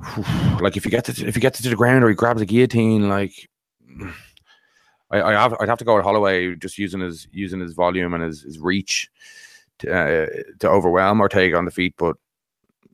[0.58, 2.46] Like if you get to if you get to the ground or he grabs a
[2.46, 3.48] guillotine, like
[5.10, 8.14] I, I have I'd have to go with Holloway just using his using his volume
[8.14, 9.08] and his, his reach
[9.80, 10.26] to uh,
[10.60, 11.94] to overwhelm Ortega on the feet.
[11.96, 12.16] But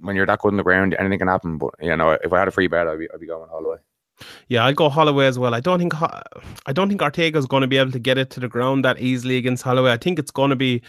[0.01, 1.59] when you're that good on the ground, anything can happen.
[1.59, 3.79] But you know, if I had a free bet, I'd be I'd be going Holloway.
[4.49, 5.55] Yeah, I'd go Holloway as well.
[5.55, 5.95] I don't think
[6.67, 9.01] I don't think Ortega's going to be able to get it to the ground that
[9.01, 9.93] easily against Holloway.
[9.93, 10.83] I think it's going to be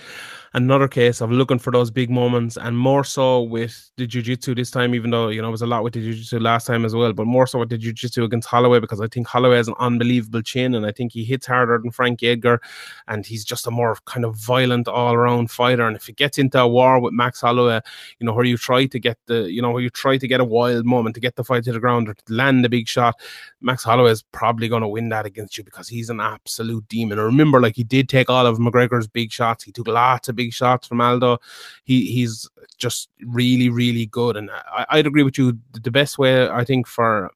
[0.54, 4.72] another case of looking for those big moments, and more so with the jiu-jitsu this
[4.72, 4.94] time.
[4.96, 7.14] Even though you know it was a lot with the jiu-jitsu last time as well,
[7.14, 10.42] but more so with the jiu-jitsu against Holloway because I think Holloway has an unbelievable
[10.42, 12.62] chin, and I think he hits harder than Frankie Edgar,
[13.08, 15.88] and he's just a more kind of violent all-around fighter.
[15.88, 17.82] And if he gets into a war with Max Holloway,
[18.20, 20.40] you know where you try to get the you know where you try to get
[20.40, 22.88] a wild moment to get the fight to the ground or to land a big
[22.88, 23.16] shot,
[23.62, 27.18] Max Holloway is probably going to win that against you because he's an absolute demon.
[27.18, 29.64] And remember, like he did take all of McGregor's big shots.
[29.64, 31.40] He took lots of big shots from Aldo.
[31.84, 34.36] He he's just really really good.
[34.38, 35.58] And I, I'd agree with you.
[35.74, 37.32] The best way I think for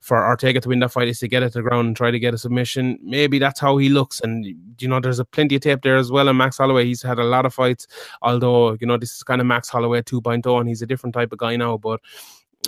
[0.00, 2.10] for Ortega to win that fight is to get it to the ground and try
[2.10, 2.98] to get a submission.
[3.02, 4.20] Maybe that's how he looks.
[4.20, 4.44] And
[4.78, 6.28] you know, there's a plenty of tape there as well.
[6.28, 7.86] And Max Holloway, he's had a lot of fights.
[8.22, 11.32] Although you know, this is kind of Max Holloway 2.0, and he's a different type
[11.32, 11.76] of guy now.
[11.78, 12.00] But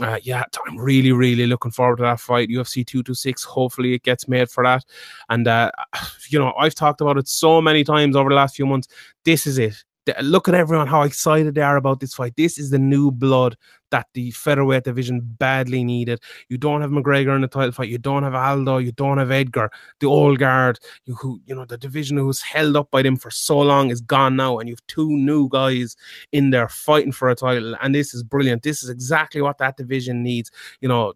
[0.00, 2.48] uh, yeah, I'm really, really looking forward to that fight.
[2.48, 3.44] UFC 226.
[3.44, 4.84] Hopefully, it gets made for that.
[5.28, 5.70] And, uh,
[6.28, 8.88] you know, I've talked about it so many times over the last few months.
[9.24, 9.74] This is it.
[10.20, 12.34] Look at everyone, how excited they are about this fight.
[12.36, 13.56] This is the new blood
[13.94, 16.20] that the featherweight division badly needed.
[16.48, 17.88] You don't have McGregor in the title fight.
[17.88, 18.78] You don't have Aldo.
[18.78, 19.70] You don't have Edgar.
[20.00, 23.30] The old guard, you, who, you know, the division who's held up by them for
[23.30, 24.58] so long is gone now.
[24.58, 25.94] And you have two new guys
[26.32, 28.64] in there fighting for a title, and this is brilliant.
[28.64, 31.12] This is exactly what that division needs, you know.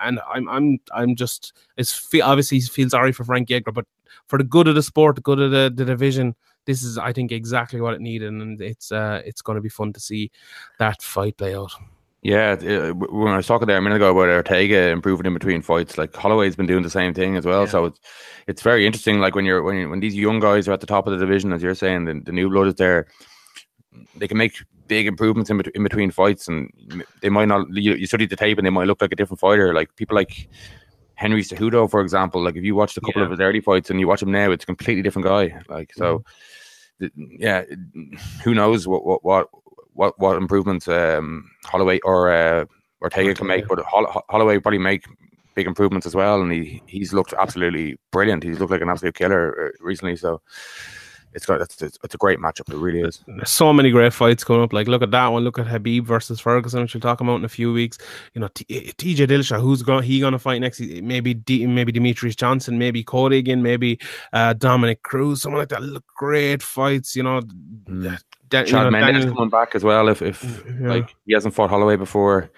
[0.00, 3.86] And I'm, I'm, I'm just, it's obviously feel sorry for Frank Edgar, but
[4.28, 7.12] for the good of the sport, the good of the, the division, this is, I
[7.12, 10.30] think, exactly what it needed, and it's, uh, it's going to be fun to see
[10.78, 11.72] that fight play out.
[12.22, 15.60] Yeah, uh, when I was talking there a minute ago about Ortega improving in between
[15.60, 17.62] fights, like Holloway's been doing the same thing as well.
[17.64, 17.70] Yeah.
[17.70, 18.00] So it's
[18.46, 19.18] it's very interesting.
[19.18, 21.18] Like when you're when you when these young guys are at the top of the
[21.18, 23.08] division, as you're saying, the, the new blood is there.
[24.16, 24.54] They can make
[24.86, 26.70] big improvements in, bet- in between fights, and
[27.22, 27.66] they might not.
[27.74, 29.74] You, you study the tape, and they might look like a different fighter.
[29.74, 30.48] Like people like
[31.14, 32.40] Henry Cejudo, for example.
[32.44, 33.26] Like if you watched a couple Yeah.
[33.26, 35.60] of his early fights and you watch him now, it's a completely different guy.
[35.68, 36.22] Like so,
[37.00, 37.64] th- yeah.
[38.44, 39.48] Who knows what what what
[39.94, 42.64] what, what improvements um, Holloway or uh,
[43.00, 45.04] Ortega can make, but Holl- Holloway probably make
[45.54, 46.40] big improvements as well.
[46.40, 48.42] And he he's looked absolutely brilliant.
[48.42, 50.16] He's looked like an absolute killer uh, recently.
[50.16, 50.40] So
[51.34, 52.70] it's got it's, it's, a great matchup.
[52.72, 53.22] It really is.
[53.26, 54.72] There's so many great fights coming up.
[54.72, 55.44] Like, look at that one.
[55.44, 57.98] Look at Khabib versus Ferguson, which we'll talk about in a few weeks.
[58.34, 60.02] You know, T- TJ Dillashaw, who's going?
[60.02, 60.80] He going to fight next?
[60.80, 63.98] Maybe D- maybe Demetrious Johnson, maybe Cody again, maybe
[64.32, 65.82] uh, Dominick Cruz, someone like that.
[65.82, 67.16] Look, great fights.
[67.16, 68.18] You know, Mm.
[68.48, 70.08] Dan- you Chad know, Mendes Daniel- coming back as well.
[70.08, 70.42] If if
[70.80, 70.88] Yeah.
[70.88, 72.50] like he hasn't fought Holloway before,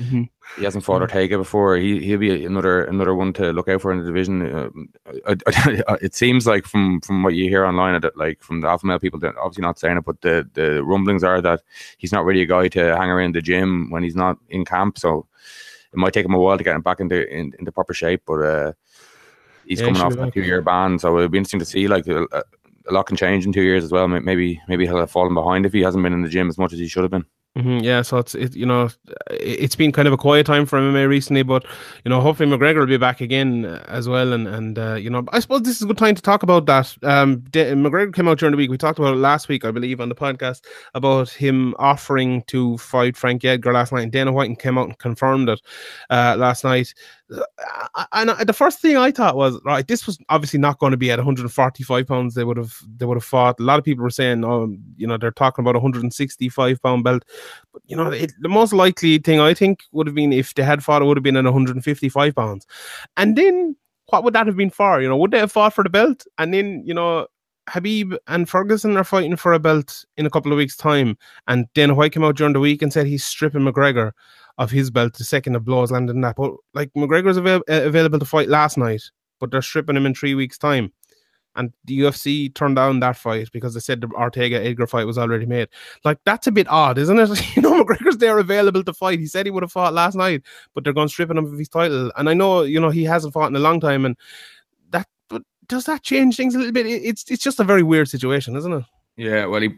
[0.00, 0.28] Mhm.
[0.54, 1.76] He hasn't fought Ortega before.
[1.76, 4.54] He he'll be another another one to look out for in the division.
[4.54, 4.88] Um,
[5.26, 5.36] I,
[5.88, 8.86] I, it seems like from from what you hear online, that like from the alpha
[8.86, 11.62] male people, they're obviously not saying it, but the the rumblings are that
[11.98, 14.98] he's not really a guy to hang around the gym when he's not in camp.
[14.98, 15.26] So
[15.92, 18.22] it might take him a while to get him back into in, into proper shape,
[18.26, 18.42] but.
[18.42, 18.72] uh
[19.68, 21.88] He's Yeah, coming off a two year ban, so it'll be interesting to see.
[21.88, 22.24] Like a,
[22.88, 24.06] a lot can change in two years as well.
[24.06, 26.72] Maybe maybe he'll have fallen behind if he hasn't been in the gym as much
[26.72, 27.26] as he should have been.
[27.56, 28.84] Mhm, yeah, so it's it, you know
[29.30, 31.64] it- it's been kind of a quiet time for MMA recently, but
[32.04, 35.08] you know hopefully McGregor will be back again uh, as well, and and uh, you
[35.08, 36.94] know I suppose this is a good time to talk about that.
[37.02, 38.68] Um, Da- McGregor came out during the week.
[38.70, 42.76] We talked about it last week, I believe, on the podcast about him offering to
[42.76, 45.62] fight Frank Edgar last night, and Dana White came out and confirmed it
[46.10, 46.92] uh, last night.
[48.12, 51.10] And the first thing I thought was right, this was obviously not going to be
[51.10, 52.34] at 145 pounds.
[52.34, 53.58] They would have they would have fought.
[53.58, 57.24] A lot of people were saying, oh, you know, they're talking about 165 pound belt.
[57.72, 60.62] But you know, it, the most likely thing I think would have been if they
[60.62, 62.66] had fought, it would have been at 155 pounds.
[63.16, 65.00] And then what would that have been for?
[65.00, 66.24] You know, would they have fought for the belt?
[66.38, 67.26] And then you know,
[67.66, 71.18] Khabib and Ferguson are fighting for a belt in a couple of weeks' time.
[71.48, 74.12] And Dana White came out during the week and said he's stripping McGregor.
[74.58, 76.36] Of his belt, the second of blows landed in that.
[76.36, 79.02] But like McGregor's avail- uh, available to fight last night,
[79.38, 80.92] but they're stripping him in three weeks' time.
[81.56, 85.16] And the UFC turned down that fight because they said the Ortega Edgar fight was
[85.16, 85.68] already made.
[86.04, 87.56] Like that's a bit odd, isn't it?
[87.56, 89.18] you know, McGregor's there available to fight.
[89.18, 90.42] He said he would have fought last night,
[90.74, 92.12] but they're going stripping him of his title.
[92.16, 94.16] And I know, you know, he hasn't fought in a long time, and
[94.90, 95.06] that.
[95.30, 96.86] But does that change things a little bit?
[96.86, 98.84] It's it's just a very weird situation, isn't it?
[99.16, 99.70] Yeah, well, he,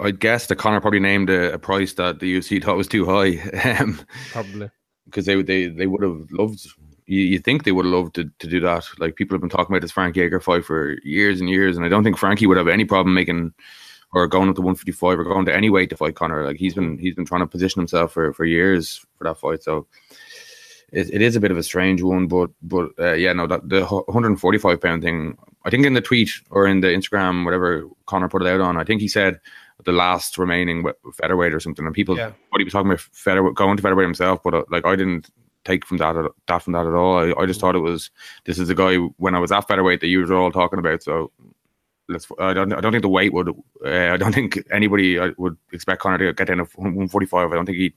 [0.00, 3.04] I guess the Conor probably named a, a, price that the UFC thought was too
[3.04, 3.38] high.
[3.78, 4.00] Um,
[4.32, 4.70] probably
[5.04, 6.66] because they they they would have loved.
[7.06, 8.84] You, you think they would have loved to, to do that?
[8.98, 11.84] Like people have been talking about this Frankie Edgar fight for years and years, and
[11.84, 13.52] I don't think Frankie would have any problem making
[14.14, 16.44] or going up to 155 or going to any weight to fight Conor.
[16.44, 19.62] Like he's been he's been trying to position himself for for years for that fight.
[19.62, 19.86] So
[20.92, 23.68] it, it is a bit of a strange one, but but uh, yeah, no, that
[23.68, 25.36] the 145 pound thing.
[25.64, 28.76] I think in the tweet or in the Instagram, whatever Conor put it out on,
[28.76, 29.40] I think he said
[29.84, 32.32] the last remaining featherweight or something, and people Yeah.
[32.50, 35.30] what he was talking about featherweight going to featherweight himself, but uh, like I didn't
[35.64, 37.16] take from that at- that from that at all.
[37.18, 38.10] I, I just thought it was
[38.44, 41.02] this is the guy when I was at featherweight that you were all talking about.
[41.02, 41.32] So
[42.08, 42.26] let's.
[42.38, 42.72] I don't.
[42.74, 43.48] I don't think the weight would.
[43.84, 47.50] Uh, I don't think anybody uh, would expect Conor to get down to 145.
[47.50, 47.94] I don't think he'd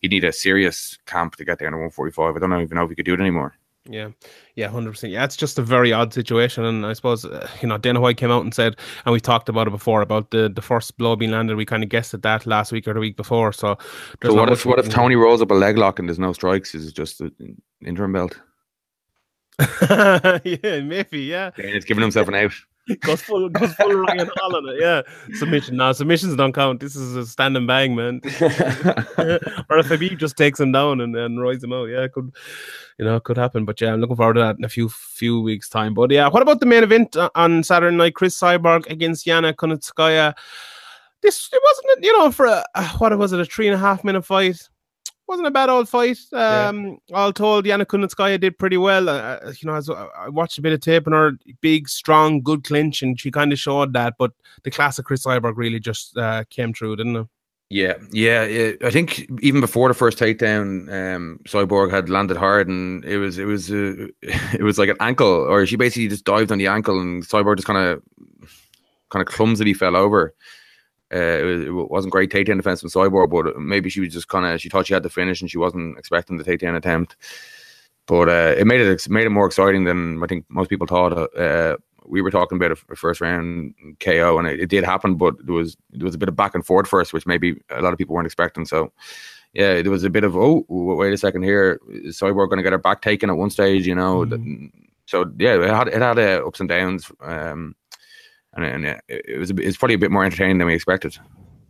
[0.00, 2.34] he'd need a serious camp to get down to 145.
[2.34, 3.54] I don't even know if he could do it anymore.
[3.88, 4.10] Yeah,
[4.54, 5.12] yeah, hundred percent.
[5.12, 8.16] Yeah, it's just a very odd situation, and I suppose uh, you know Dana White
[8.16, 11.16] came out and said, and we talked about it before about the the first blow
[11.16, 11.56] being landed.
[11.56, 13.52] We kind of guessed at that last week or the week before.
[13.52, 13.76] So,
[14.22, 16.76] So what if what if Tony rolls up a leg lock and there's no strikes?
[16.76, 18.40] Is it just an interim belt?
[19.82, 21.50] yeah, maybe, yeah.
[21.56, 22.52] Dana's giving himself an out.
[23.00, 24.80] Goes full, goes full Ryan it.
[24.80, 25.02] Yeah,
[25.34, 25.76] submission.
[25.76, 26.80] No, submissions don't count.
[26.80, 28.20] This is a stand and bang, man.
[28.24, 31.84] or if Khabib just takes him down and then rides him out.
[31.84, 32.32] Yeah, it could,
[32.98, 33.64] you know, it could happen.
[33.64, 35.94] But yeah, I'm looking forward to that in a few few weeks' time.
[35.94, 38.14] But yeah, what about the main event uh, on Saturday night?
[38.14, 40.34] Chris Cyborg against Yana Kunitskaya.
[41.20, 42.64] This it wasn't, you know, for a-
[42.98, 44.68] what was it, a three and a half minute fight.
[45.28, 46.18] Wasn't a bad old fight.
[46.32, 46.68] Yeah.
[46.68, 49.08] Um, all told, Yana Kunitskaya did pretty well.
[49.08, 52.42] Uh, uh, you know, I I watched a bit of tape on her, big, strong,
[52.42, 54.14] good clinch, and she kind of showed that.
[54.18, 54.32] But
[54.64, 57.26] the classic Chris Cyborg really just uh, came through, didn't it?
[57.72, 58.72] Yeah, yeah, yeah.
[58.84, 63.38] I think even before the first takedown, um, Cyborg had landed hard, and it was
[63.38, 66.66] it was uh, it was like an ankle, or she basically just dived on the
[66.66, 68.02] ankle, and Cyborg just kind of
[69.08, 70.34] kind of clumsily fell over.
[71.12, 74.28] Uh, it, was, it wasn't great takedown defense from Cyborg, but maybe she was just
[74.28, 77.16] kind of she thought she had the finish, and she wasn't expecting the takedown attempt.
[78.06, 81.12] But uh, it made it made it more exciting than I think most people thought.
[81.36, 85.34] Uh, we were talking about a, first round KO, and it, it did happen, but
[85.44, 87.92] there was there was a bit of back and forth first, which maybe a lot
[87.92, 88.64] of people weren't expecting.
[88.64, 88.92] So,
[89.52, 92.62] yeah, there was a bit of oh, wait a second here, is Cyborg going to
[92.62, 94.24] get her back taken at one stage, you know?
[94.24, 94.70] Mhm.
[95.06, 97.74] So yeah, it had it had uh, ups and downs, um,
[98.54, 101.16] and, and it, it was it's probably a bit more entertaining than we expected.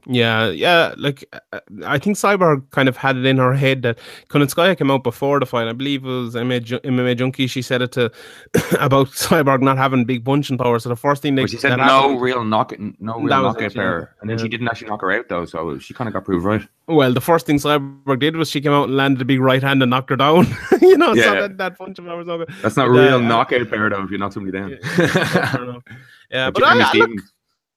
[0.05, 0.95] Yeah, yeah.
[0.99, 4.91] Like uh, I think Cyborg kind of had it in her head that Kunitskaya came
[4.91, 5.69] out before the fight.
[5.69, 7.47] I believe it was MMA, Ju- MMA Junkie.
[7.47, 8.07] She said it to
[8.81, 10.81] about Cyborg not having big punching power.
[10.81, 13.63] So the first thing they But she said no happened- real knock, no real knockout
[13.63, 14.07] it, yeah.
[14.21, 16.45] and then she didn't actually knock her out though, so she kind of got proved
[16.45, 16.63] right.
[16.89, 19.63] Well, the first thing Cyborg did was she came out and landed a big right
[19.63, 20.49] hand and knocked her down.
[20.83, 21.43] you know, so Yeah.
[21.43, 22.49] that, that punching power was no good.
[22.61, 24.73] That's not But, real uh, knockout power though if you knock somebody down.
[24.73, 25.83] Enough.
[26.33, 27.11] Yeah, But but I, I, look,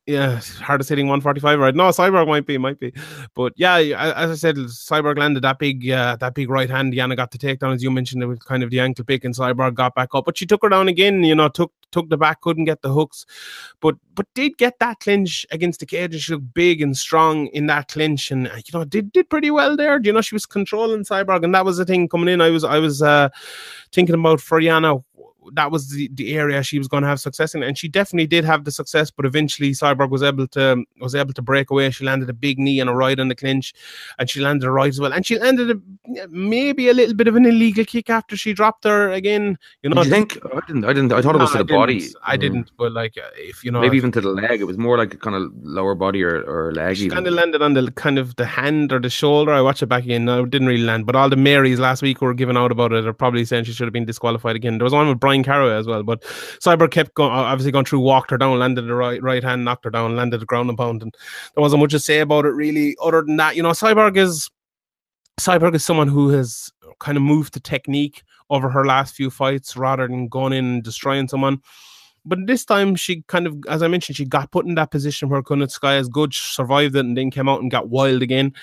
[0.05, 1.73] yeah, hardest hitting 145 right?
[1.73, 2.93] No cyborg might be might be.
[3.33, 6.93] But yeah as i said cyborg landed that big uh, that big right hand.
[6.93, 9.33] Yana got the takedown as you mentioned it was kind of the ankle pick and
[9.33, 10.25] cyborg got back up.
[10.25, 12.93] But she took her down again you know took took the back couldn't get the
[12.93, 13.25] hooks.
[13.81, 17.47] But but did get that clinch against the cage and she looked big and strong
[17.47, 18.29] in that clinch.
[18.29, 19.99] And uh, you know did did pretty well there.
[20.03, 22.41] You know she was controlling cyborg and that was the thing coming in.
[22.41, 23.29] I was i was uh
[23.91, 25.03] thinking about for Yana
[25.53, 28.27] that was the, the area she was going to have success in, and she definitely
[28.27, 29.11] did have the success.
[29.11, 31.89] But eventually, Cyborg was able to was able to break away.
[31.91, 33.73] She landed a big knee and a right on the clinch,
[34.19, 35.13] and she landed a right as well.
[35.13, 38.83] And she landed a, maybe a little bit of an illegal kick after she dropped
[38.83, 39.57] her again.
[39.83, 40.85] You know, you think I didn't?
[40.85, 41.13] I didn't.
[41.13, 42.05] I thought it was No, to the I body.
[42.23, 42.39] I Mm.
[42.39, 44.61] didn't, but like uh, if you know, Maybe even to the leg.
[44.61, 46.97] It was more like a kind of lower body or, or leg.
[46.97, 49.51] She kind of landed on the kind of the hand or the shoulder.
[49.53, 50.25] I watched it back again.
[50.25, 51.05] No, it didn't really land.
[51.05, 53.73] But all the Marys last week were giving out about it are probably saying she
[53.73, 54.77] should have been disqualified again.
[54.77, 56.03] There was one with Brian Caraway as well.
[56.03, 56.21] But
[56.61, 59.65] Cyborg kept going, uh, obviously going through, walked her down, landed the right right hand,
[59.65, 61.01] knocked her down, landed the ground and pound.
[61.01, 61.15] And
[61.53, 63.55] there wasn't much to say about it really, other than that.
[63.55, 64.49] You know, Cyborg is
[65.39, 69.75] Cyborg is someone who has kind of moved to technique over her last few fights
[69.75, 71.61] rather than going in and destroying someone.
[72.25, 75.29] But this time, she kind of, as I mentioned, she got put in that position
[75.29, 78.53] where is good, survived it, and then came out and got wild again.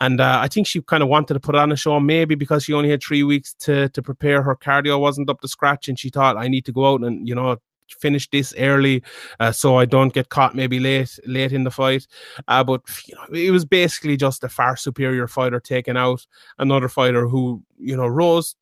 [0.00, 2.64] And uh, I think she kind of wanted to put on a show, maybe because
[2.64, 4.42] she only had three weeks to to prepare.
[4.42, 7.26] Her cardio wasn't up to scratch, and she thought, I need to go out and
[7.26, 7.56] you know
[7.88, 9.02] finish this early,
[9.40, 12.06] uh, so I don't get caught maybe late late in the fight.
[12.48, 16.26] Uh, but you know, it was basically just a far superior fighter taking out
[16.58, 18.54] another fighter who you know rose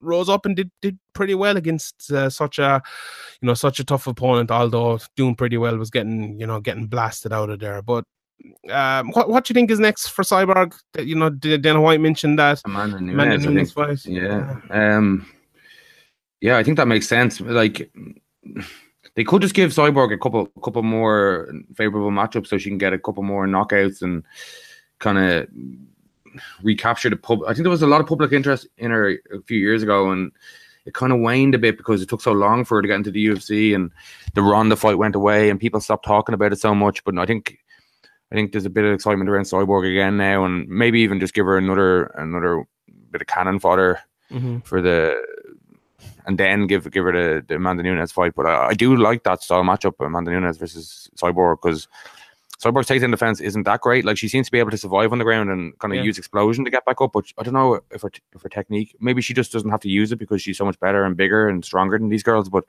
[0.00, 2.82] rose up and did did pretty well against uh, such a
[3.40, 4.50] you know such a tough opponent.
[4.50, 8.04] Although doing pretty well was getting you know getting blasted out of there, but.
[8.70, 10.74] Um, what what do you think is next for Cyborg?
[10.98, 14.04] You know, Dana White mentioned that Amanda Nunes, Amanda Nunes fight.
[14.04, 15.26] Yeah, um,
[16.42, 17.40] yeah, I think that makes sense.
[17.40, 17.90] Like
[19.14, 22.92] they could just give Cyborg a couple couple more favorable matchups so she can get
[22.92, 24.22] a couple more knockouts and
[25.00, 25.48] kind of
[26.62, 27.40] recapture the pub.
[27.44, 30.10] I think there was a lot of public interest in her a few years ago,
[30.10, 30.32] and
[30.84, 32.96] it kind of waned a bit because it took so long for her to get
[32.96, 33.90] into the UFC, and
[34.34, 37.04] the Ronda fight went away, and people stopped talking about it so much.
[37.04, 37.58] But I think
[38.30, 41.34] I think there's a bit of excitement around Cyborg again now, and maybe even just
[41.34, 42.64] give her another another
[43.10, 44.58] bit of cannon fodder mm-hmm.
[44.60, 45.20] for the
[46.26, 48.34] and then give give her the, the Amanda Nunes fight.
[48.34, 51.88] But I, I do like that style matchup, Amanda Nunes versus Cyborg, because
[52.62, 54.04] Cyborg's takedown defense isn't that great.
[54.04, 56.04] Like she seems to be able to survive on the ground and kind of yeah.
[56.04, 57.12] use explosion to get back up.
[57.12, 59.90] But I don't know if her if her technique, maybe she just doesn't have to
[59.90, 62.48] use it because she's so much better and bigger and stronger than these girls.
[62.48, 62.64] But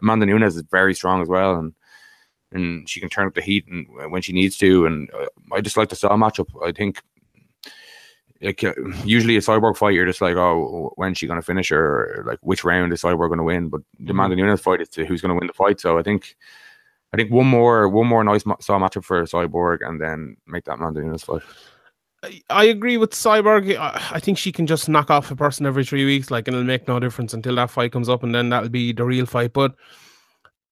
[0.00, 1.74] Amanda Nunes is very strong as well, and
[2.52, 4.86] and she can turn up the heat and when she needs to.
[4.86, 6.48] And uh, I just like the style matchup.
[6.66, 7.02] I think
[8.40, 8.72] like uh,
[9.04, 12.20] usually a cyborg fight, you're just like, oh, when's she going to finish her?
[12.20, 13.68] Or, like which round is cyborg going to win?
[13.68, 14.10] But the mm-hmm.
[14.10, 15.80] Amanda Nunes fight is to who's going to win the fight.
[15.80, 16.36] So I think,
[17.16, 20.74] I think one more, one more nice saw matchup for cyborg, and then make that
[20.74, 21.40] Amanda Nunes fight.
[22.50, 23.74] I agree with Cyborg.
[23.78, 26.66] I think she can just knock off a person every three weeks, like, and it'll
[26.66, 29.54] make no difference until that fight comes up, and then that'll be the real fight.
[29.54, 29.74] But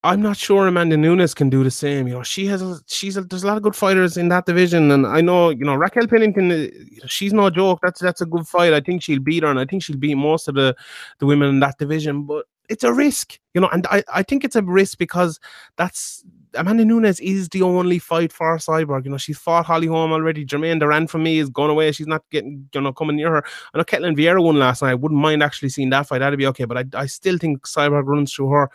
[0.03, 2.07] I'm not sure Amanda Nunes can do the same.
[2.07, 4.45] You know, she has a, she's a, there's a lot of good fighters in that
[4.45, 6.53] division, and I know you know Raquel Pennington.
[6.53, 7.79] Uh, she's no joke.
[7.83, 8.75] That's that's a good fight.
[8.75, 10.77] I think she'll beat her, and I think she'll beat most of the
[11.21, 12.25] the women in that division.
[12.25, 15.39] But it's a risk, you know, and I I think it's a risk because
[15.77, 16.25] that's
[16.57, 19.05] Amanda Nunes is the only fight for Cyborg.
[19.05, 20.45] You know, she's fought Holly Holm already.
[20.45, 21.93] Germaine de Randamie is gone away.
[21.93, 23.45] She's not getting, you know, coming near her.
[23.73, 24.91] I know Ketlen Vieira won last night.
[24.91, 26.19] I wouldn't mind actually seeing that fight.
[26.19, 26.65] That'd be okay.
[26.65, 28.71] But I, I still think Cyborg runs through her.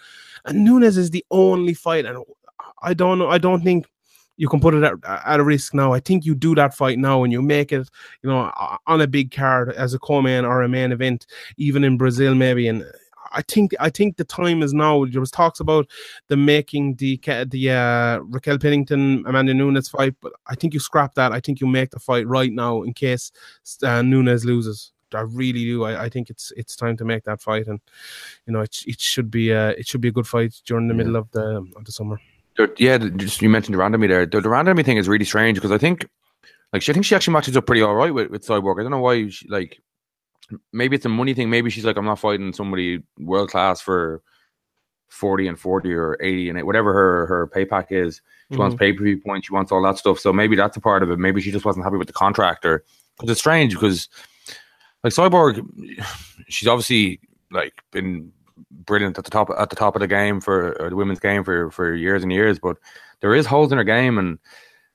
[0.45, 2.05] And Nunes is the only fight.
[2.05, 2.23] And
[2.81, 3.29] I don't know.
[3.29, 3.87] I don't think
[4.37, 5.91] you can put it at, at a risk now.
[5.91, 7.89] I think you do that fight now and you make it,
[8.23, 8.51] you know,
[8.87, 12.67] on a big card as a co-main or a main event, even in Brazil maybe.
[12.69, 12.85] And
[13.31, 15.05] I think I think the time is now.
[15.05, 15.87] There was talks about
[16.27, 21.15] the making the the uh, Raquel Pennington Amanda Nunes fight, but I think you scrap
[21.15, 21.31] that.
[21.31, 23.31] I think you make the fight right now in case
[23.83, 24.91] uh, Nunes loses.
[25.13, 25.83] I really do.
[25.85, 27.79] I, I think it's it's time to make that fight, and
[28.45, 30.93] you know it, it should be uh, it should be a good fight during the
[30.93, 30.97] yeah.
[30.97, 32.19] middle of the of the summer.
[32.77, 34.25] Yeah, just you mentioned de Randamie there.
[34.25, 36.07] The, de Randamie thing is really strange because I think
[36.73, 38.79] like she I think she actually matches up pretty all right with, with Cyborg.
[38.79, 39.81] I don't know why she, like
[40.73, 41.49] maybe it's a money thing.
[41.49, 44.21] Maybe she's like, I'm not fighting somebody world class for
[45.09, 48.15] 40 and 40 or 80 and whatever her her pay pack is.
[48.15, 48.61] She mm-hmm.
[48.61, 49.47] wants pay per view points.
[49.47, 50.19] She wants all that stuff.
[50.19, 51.19] So maybe that's a part of it.
[51.19, 52.83] Maybe she just wasn't happy with the contractor
[53.17, 54.07] because it's strange because
[55.03, 55.65] like Cyborg,
[56.47, 57.19] she's obviously
[57.51, 58.31] like been
[58.71, 61.71] brilliant at the top at the top of the game for the women's game for
[61.71, 62.59] for years and years.
[62.59, 62.77] But
[63.21, 64.39] there is holes in her game, and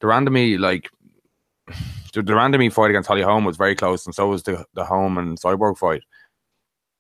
[0.01, 0.91] de Randamie like
[2.13, 4.85] the, de Randamie fight against Holly Holm was very close, and so was the the
[4.85, 6.03] Holm and Cyborg fight.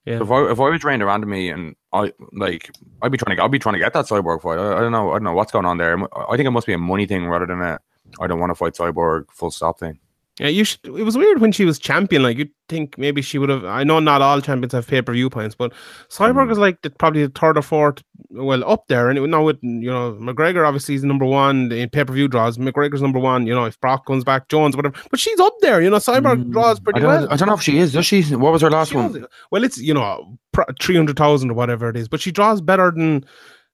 [0.05, 0.23] Yeah.
[0.23, 3.43] if I if I was trained around me and I like I'd be trying to
[3.43, 4.59] I'd be trying to get that cyborg fight.
[4.59, 5.99] I, I, don't know I don't know what's going on there.
[6.29, 7.81] I think it must be a money thing rather than a
[8.21, 9.99] I don't want to fight cyborg full stop thing.
[10.41, 10.85] Yeah, you should.
[10.85, 12.25] It was weird when she was champion.
[12.25, 13.65] Like you'd think maybe she would have.
[13.65, 15.73] I know not all champions have pay per view points, but
[16.09, 16.51] Cyborg mm.
[16.51, 19.09] is like the, probably the third or fourth, well up there.
[19.09, 22.27] And it, now with you know McGregor obviously is number one in pay per view
[22.27, 22.59] draws.
[22.59, 23.47] McGregor's number one.
[23.47, 24.97] You know if Brock comes back, Jones, whatever.
[25.09, 25.81] But she's up there.
[25.81, 26.51] You know Cyborg mm.
[26.51, 27.29] draws pretty I well.
[27.33, 27.93] I don't know if she is.
[27.93, 28.23] Does she?
[28.35, 29.27] What was her last she one?
[29.53, 30.37] well, it's you know
[30.81, 32.09] three hundred thousand or whatever it is.
[32.09, 33.25] But she draws better than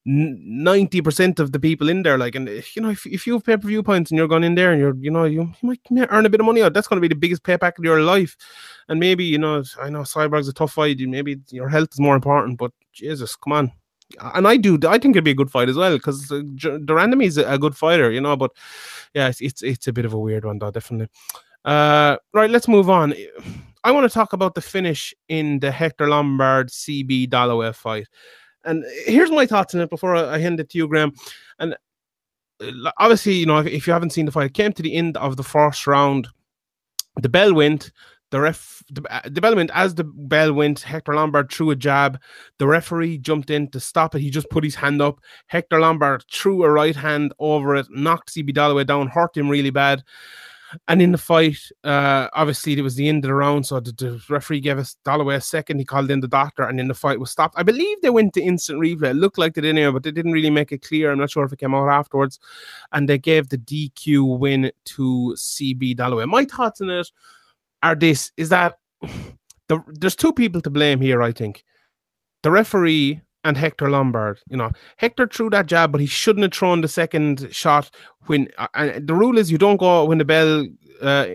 [0.08, 3.82] 90% of the people in there like and you know if, if you have pay-per-view
[3.82, 6.30] points and you're going in there and you're you know you, you might earn a
[6.30, 8.34] bit of money out that's going to be the biggest payback of your life.
[8.88, 12.14] And maybe you know i know cyborg's a tough fight maybe your health is more
[12.14, 13.72] important but jesus come on.
[14.34, 16.42] And i do i think it'd be a good fight as well because de
[16.94, 18.52] Randamie is a good fighter you know but
[19.12, 21.08] yeah it's, it's it's a bit of a weird one though definitely.
[21.66, 23.14] Uh right let's move on.
[23.84, 28.08] I want to talk about the finish in the hector lombard cb Dollaway fight
[28.64, 31.12] and here's my thoughts on it before I hand it to you, Graham.
[31.58, 31.76] And
[32.60, 34.94] uh, obviously, you know, if, if you haven't seen the fight, it came to the
[34.94, 36.28] end of the first round.
[37.20, 37.92] The bell went.
[38.30, 40.80] The ref, the, uh, the bell went as the bell went.
[40.80, 42.20] Hector Lombard threw a jab.
[42.58, 44.20] The referee jumped in to stop it.
[44.20, 45.20] He just put his hand up.
[45.48, 49.70] Hector Lombard threw a right hand over it, knocked CB Dollaway down, hurt him really
[49.70, 50.04] bad.
[50.88, 53.92] And in the fight, uh, obviously it was the end of the round, so the,
[53.92, 55.78] the referee gave us Dollaway a second.
[55.78, 57.54] He called in the doctor, and then the fight was stopped.
[57.58, 59.10] I believe they went to instant replay.
[59.10, 61.10] It looked like they did anyway, but they didn't really make it clear.
[61.10, 62.38] I'm not sure if it came out afterwards.
[62.92, 66.28] And they gave the DQ win to CB Dollaway.
[66.28, 67.10] My thoughts on it
[67.82, 68.78] are this: is that
[69.68, 71.22] the, there's two people to blame here.
[71.22, 71.64] I think
[72.42, 74.40] the referee and Hector Lombard.
[74.48, 77.90] You know, Hector threw that jab, but he shouldn't have thrown the second shot
[78.26, 78.48] when.
[78.58, 80.66] Uh, and the rule is you don't go when the bell
[81.00, 81.28] uh,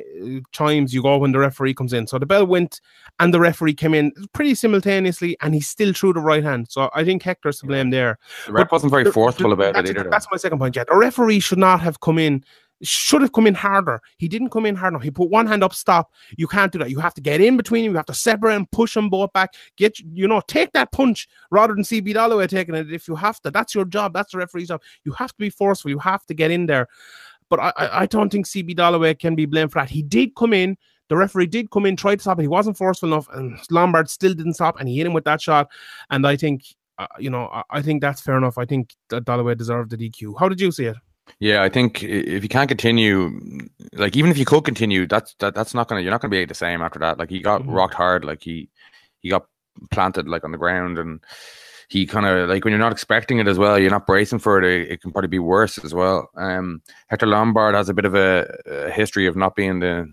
[0.52, 2.08] chimes, you go when the referee comes in.
[2.08, 2.82] So the bell went
[3.20, 6.68] and the referee came in pretty simultaneously, and he still threw the right hand.
[6.70, 8.20] So I think Hector's to blame there.
[8.46, 10.10] The ref wasn't very forceful about that's, it either.
[10.10, 10.76] That's my second point.
[10.76, 12.44] Yeah, the referee should not have come in
[12.84, 14.02] should have come in harder.
[14.18, 15.04] He didn't come in hard enough.
[15.04, 16.12] He put one hand up, stop.
[16.38, 16.90] You can't do that.
[16.90, 17.92] You have to get in between him.
[17.92, 19.54] You have to separate and push them both back.
[19.78, 22.92] Get you know, take that punch rather than CB Dollaway taking it.
[22.92, 24.14] If you have to, that's your job.
[24.14, 24.82] That's the referee's job.
[25.04, 25.92] You have to be forceful.
[25.92, 26.88] You have to get in there.
[27.50, 29.90] But I, I don't think CB Dollaway can be blamed for that.
[29.90, 30.78] He did come in.
[31.08, 32.44] The referee did come in, tried to stop it.
[32.44, 35.40] He wasn't forceful enough, and Lombard still didn't stop, and he hit him with that
[35.40, 35.70] shot.
[36.10, 36.64] And I think,
[36.98, 38.58] uh, you know, I, I think that's fair enough.
[38.58, 40.34] I think that Dollaway deserved the DQ.
[40.40, 40.96] How did you see it?
[41.40, 43.40] Yeah, I think if you can't continue,
[43.94, 46.46] like even if you could continue, that's that, that's not gonna you're not gonna be
[46.46, 47.18] the same after that.
[47.18, 47.72] Like he got mm-hmm.
[47.72, 48.70] rocked hard, like he
[49.20, 49.46] he got
[49.92, 51.20] planted like on the ground, and
[51.90, 54.60] he kind of like when you're not expecting it as well, you're not bracing for
[54.60, 54.66] it.
[54.66, 56.30] It, it can probably be worse as well.
[56.36, 60.12] Um, Hector Lombard has a bit of a, a history of not being the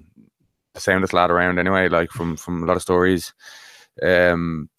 [0.75, 1.89] the soundest lad around anyway.
[1.89, 3.33] Like from from a lot of stories.
[4.03, 4.71] Um,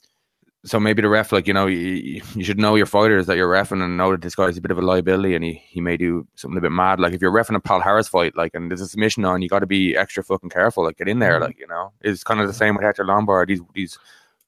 [0.65, 3.51] so maybe the ref, like you know, you, you should know your fighters that you're
[3.51, 5.97] refing and know that this guy's a bit of a liability and he, he may
[5.97, 7.01] do something a bit mad.
[7.01, 9.49] Like if you're refing a Paul Harris fight, like and there's a submission on, you
[9.49, 10.85] got to be extra fucking careful.
[10.85, 11.43] Like get in there, mm-hmm.
[11.43, 13.49] like you know, it's kind of the same with Hector Lombard.
[13.49, 13.99] These these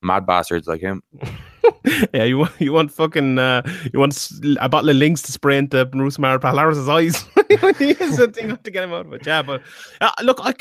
[0.01, 1.03] mad bastards like him.
[2.13, 3.61] yeah, you want you want fucking uh,
[3.91, 4.29] you want
[4.61, 7.25] a bottle of links to spray into Bruce Mar Paul Harris's eyes.
[7.77, 9.25] he is thing to get him out of it.
[9.25, 9.61] Yeah, but
[9.99, 10.53] uh, look, I.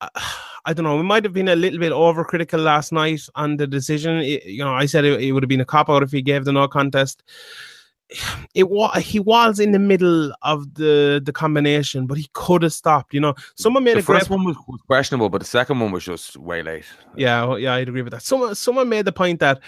[0.64, 0.96] I don't know.
[0.96, 4.18] We might have been a little bit overcritical last night on the decision.
[4.18, 6.22] It, you know, I said it, it would have been a cop out if he
[6.22, 7.22] gave the no contest.
[8.54, 12.74] It was he was in the middle of the the combination, but he could have
[12.74, 13.14] stopped.
[13.14, 15.80] You know, someone made the a first great one was, was questionable, but the second
[15.80, 16.84] one was just way late.
[17.16, 18.20] Yeah, yeah, I'd agree with that.
[18.20, 19.62] Someone someone made the point that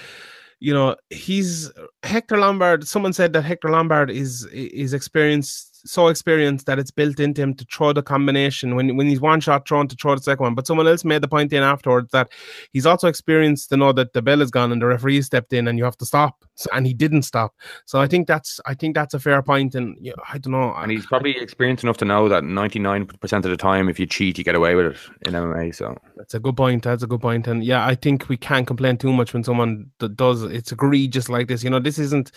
[0.60, 2.86] you know he's Hector Lombard.
[2.86, 7.54] Someone said that Hector Lombard is is experienced so experienced that it's built into him
[7.54, 10.54] to throw the combination when when he's one shot thrown to throw the second one.
[10.54, 12.32] But someone else made the point in afterwards that
[12.72, 15.68] he's also experienced to know that the bell is gone and the referee stepped in
[15.68, 16.44] and you have to stop.
[16.56, 17.54] So, and he didn't stop.
[17.84, 19.74] So I think that's I think that's a fair point.
[19.74, 20.74] And you know, I don't know.
[20.76, 23.98] And he's probably experienced enough to know that ninety nine percent of the time, if
[23.98, 25.74] you cheat, you get away with it in MMA.
[25.74, 26.84] So that's a good point.
[26.84, 27.46] That's a good point.
[27.46, 31.48] And yeah, I think we can't complain too much when someone does it's egregious like
[31.48, 31.62] this.
[31.62, 32.30] You know, this isn't.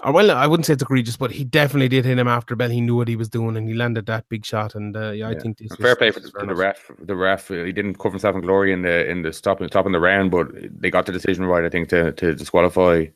[0.00, 2.68] Uh, well, I wouldn't say it's egregious, but he definitely did hit him after bell.
[2.68, 4.74] He knew what he was doing, and he landed that big shot.
[4.74, 6.90] And uh, yeah, I think this fair play for the, the ref.
[6.98, 9.70] The ref he didn't cover himself in glory in the in the stop in the
[9.70, 10.48] top in the round, but
[10.80, 11.64] they got the decision right.
[11.64, 13.06] I think to to disqualify.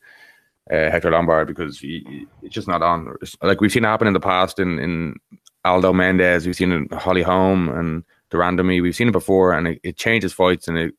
[0.69, 3.15] Uh, Hector Lombard because he, it's just not on.
[3.41, 5.15] Like we've seen it happen in the past in, in
[5.63, 8.81] Aldo Mendez, we've seen it Holly Holm and de Randamie.
[8.81, 10.93] We've seen it before, and it, it changes fights and it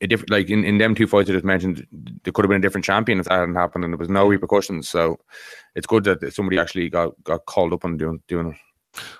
[0.00, 1.86] a different like in, in them two fights I just mentioned,
[2.24, 4.26] there could have been a different champion if that hadn't happened, and there was no
[4.26, 4.88] repercussions.
[4.88, 5.18] So
[5.78, 8.56] it's good that somebody actually got got called up on doing doing it.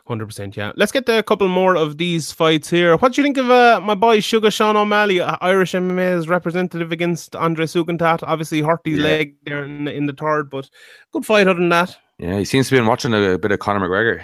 [0.08, 0.72] Hundred percent, yeah.
[0.74, 2.96] Let's get a couple more of these fights here.
[2.96, 7.36] What do you think of uh, my boy Sugar Sean O'Malley, Irish MMA's representative against
[7.36, 8.24] Andre Soukhamthath?
[8.24, 9.04] Obviously hurt his yeah.
[9.04, 10.68] leg there in, in the third, but
[11.12, 11.96] good fight other than that.
[12.18, 14.18] Yeah, he seems to be watching a, a bit of Conor McGregor.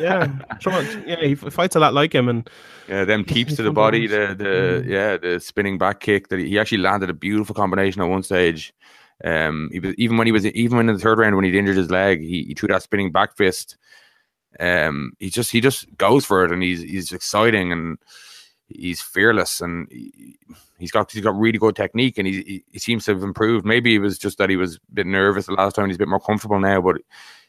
[0.00, 0.26] yeah,
[1.06, 2.50] yeah, he fights a lot like him, and
[2.88, 4.88] yeah, them keeps to the body, the the mm.
[4.88, 8.24] yeah, the spinning back kick that he, he actually landed a beautiful combination at one
[8.24, 8.74] stage.
[9.24, 11.54] Um, he was, even when he was even when in the third round when he'd
[11.54, 13.76] injured his leg, he, he threw that spinning back fist.
[14.60, 17.98] Um, he just he just goes for it, and he's he's exciting and
[18.68, 20.38] he's fearless, and he,
[20.78, 23.66] He's got he's got really good technique, and he, he, he seems to have improved.
[23.66, 25.88] Maybe it was just that he was a bit nervous the last time.
[25.88, 26.98] He's a bit more comfortable now, but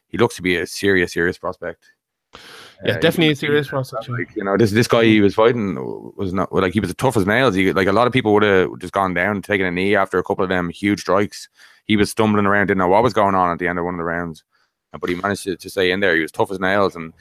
[0.07, 1.91] he looks to be a serious, serious prospect.
[2.83, 4.07] Yeah, uh, definitely a serious prospect.
[4.07, 5.75] Like, you know, this this guy he was fighting
[6.15, 7.55] was not like he was tough as nails.
[7.55, 10.17] He like a lot of people would have just gone down, taken a knee after
[10.17, 11.49] a couple of them huge strikes.
[11.85, 13.95] He was stumbling around, didn't know what was going on at the end of one
[13.95, 14.43] of the rounds,
[14.97, 16.15] but he managed to, to stay in there.
[16.15, 17.13] He was tough as nails, and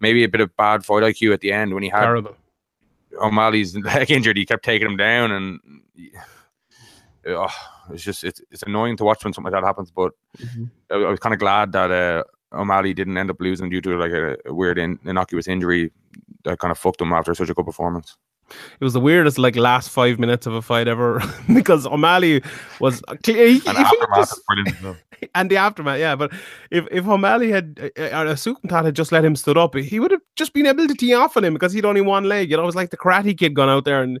[0.00, 2.36] maybe a bit of bad fight IQ at the end when he had Terrible.
[3.18, 5.60] O'Malley's leg injured, he kept taking him down, and
[7.28, 7.48] oh,
[7.90, 9.90] it's just it's, it's annoying to watch when something like that happens.
[9.90, 10.64] But mm-hmm.
[10.90, 13.96] I, I, was kind of glad that uh, O'Malley didn't end up losing due to
[13.98, 15.90] like a, a weird in, innocuous injury
[16.44, 18.16] that kind of fucked him after such a good performance.
[18.80, 21.20] it was the weirdest like last five minutes of a fight ever
[21.54, 22.42] because O'Malley
[22.80, 24.82] was he, And aftermath.
[24.82, 24.96] Well.
[25.34, 26.16] and the aftermath, yeah.
[26.16, 26.32] But
[26.70, 30.10] if if O'Malley had uh, uh, Soukhamthath had just let him stood up, he would
[30.10, 32.50] have just been able to tee off on him because he'd only one leg.
[32.50, 34.20] You know, it was like the Karate Kid gone out there, and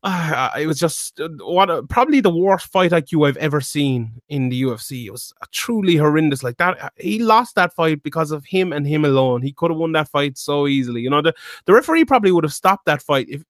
[0.02, 4.12] uh, it was just uh, what a, probably the worst fight IQ I've ever seen
[4.30, 5.04] in the UFC.
[5.06, 6.42] It was truly horrendous.
[6.42, 9.42] Like that, he lost that fight because of him and him alone.
[9.42, 11.02] He could have won that fight so easily.
[11.02, 11.34] You know, the
[11.66, 13.44] the referee probably would have stopped that fight if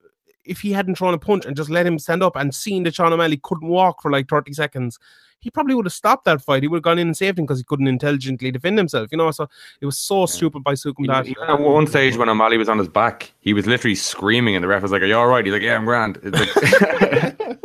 [0.51, 2.96] if he hadn't thrown a punch and just let him stand up and seen that
[2.96, 4.98] Sean O'Malley couldn't walk for like 30 seconds,
[5.38, 6.64] he probably would have stopped that fight.
[6.64, 9.16] He would have gone in and saved him because he couldn't intelligently defend himself, you
[9.16, 9.30] know.
[9.30, 9.48] So
[9.80, 11.32] it was so stupid by Soukhamthath.
[11.48, 14.68] At one stage when O'Malley was on his back, he was literally screaming, and the
[14.68, 15.44] ref was like, Are you all right?
[15.44, 16.18] He's like, Yeah, I'm grand.
[16.22, 16.51] It's like,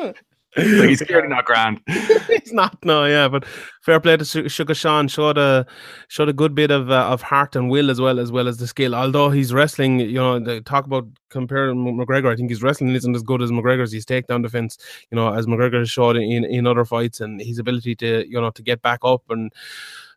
[0.08, 0.20] it's
[0.58, 1.82] like he's clearly not grand.
[1.88, 3.28] He's not, no, yeah.
[3.28, 3.46] But
[3.82, 5.08] fair play to Su- Sugar Sean.
[5.08, 5.66] Showed a
[6.08, 8.58] showed a good bit of uh, of heart and will as well as well as
[8.58, 8.96] the skill.
[8.96, 12.32] Although he's wrestling, you know, they talk about comparing McGregor.
[12.32, 13.92] I think his wrestling isn't as good as McGregor's.
[13.92, 14.78] His takedown defense,
[15.12, 18.40] you know, as McGregor has showed in in other fights, and his ability to you
[18.40, 19.52] know to get back up and.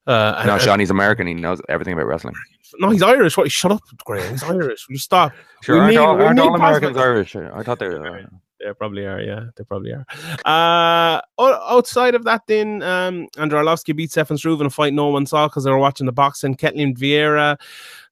[0.06, 1.26] Uh, No, and- Sean, he's American.
[1.26, 2.34] He knows everything about wrestling.
[2.78, 3.36] no, he's Irish.
[3.36, 3.50] What?
[3.52, 4.30] Shut up, Graham.
[4.30, 4.88] He's Irish.
[4.88, 5.32] Will you stop?
[5.62, 7.36] Sure, We aren't, need- all, aren't all Americans Irish?
[7.36, 8.24] I thought they were.
[8.60, 9.46] They probably are, yeah.
[9.56, 10.04] They probably are.
[10.44, 15.26] Uh, outside of that, then um, Andrei beat Stefan Struve in a fight no one
[15.26, 16.56] saw because they were watching the boxing.
[16.56, 17.56] Ketlen Vieira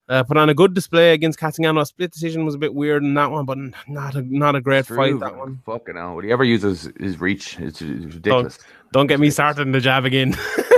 [0.09, 1.81] uh, put on a good display against Cat Zingano.
[1.81, 4.61] A split decision was a bit weird in that one, but not a not a
[4.61, 5.19] great fight.
[5.19, 5.61] That one.
[5.65, 6.15] Fucking hell.
[6.15, 7.59] Would he ever use his, his reach?
[7.59, 8.59] It's, it's ridiculous.
[8.93, 10.37] Don't get me started in the jab again.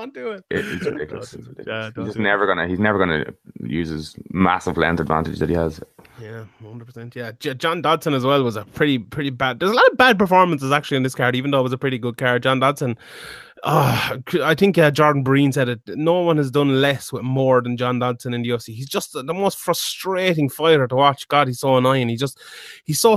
[0.00, 0.44] don't, don't it.
[0.50, 1.34] It- it's ridiculous.
[1.34, 1.92] It's ridiculous.
[1.94, 2.24] don't he's just do it.
[2.24, 2.66] never gonna.
[2.68, 3.24] He's never gonna
[3.62, 5.80] use his massive length advantage that he has.
[6.20, 7.14] Yeah, hundred percent.
[7.14, 9.60] Yeah, J- John Dodson as well was a pretty pretty bad.
[9.60, 11.78] There's a lot of bad performances actually in this card, even though it was a
[11.78, 12.42] pretty good card.
[12.42, 12.96] John Dodson.
[13.66, 15.80] Uh, I think uh, Jordan Breen said it.
[15.88, 18.72] No one has done less with more than John Dodson in the UFC.
[18.72, 21.26] He's just the most frustrating fighter to watch.
[21.26, 22.08] God, he's so annoying.
[22.08, 22.40] He just
[22.84, 23.14] he's so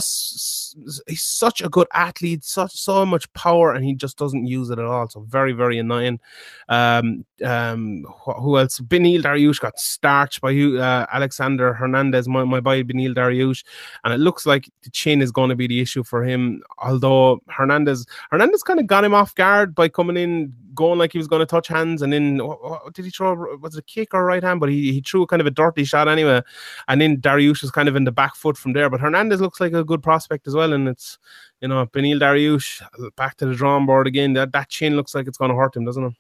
[1.08, 4.80] he's such a good athlete, such so much power, and he just doesn't use it
[4.80, 5.08] at all.
[5.08, 6.20] So very very annoying.
[6.68, 8.80] Um, um, who else?
[8.80, 10.80] Beneil Dariush got starched by who?
[10.80, 13.64] Uh, Alexander Hernandez, my, my boy Beneil Dariush,
[14.04, 16.64] and it looks like the chin is going to be the issue for him.
[16.80, 20.39] Although Hernandez, Hernandez kind of got him off guard by coming in,
[20.74, 23.58] going like he was going to touch hands, and then what, what, did he throw?
[23.58, 24.60] Was it a kick or a right hand?
[24.60, 26.42] But he, he threw kind of a dirty shot anyway,
[26.88, 28.90] and then Dariush was kind of in the back foot from there.
[28.90, 31.18] But Hernandez looks like a good prospect as well, and it's
[31.62, 32.82] you know Beneil Dariush
[33.16, 34.34] back to the drawing board again.
[34.34, 36.14] That that chin looks like it's going to hurt him, doesn't it?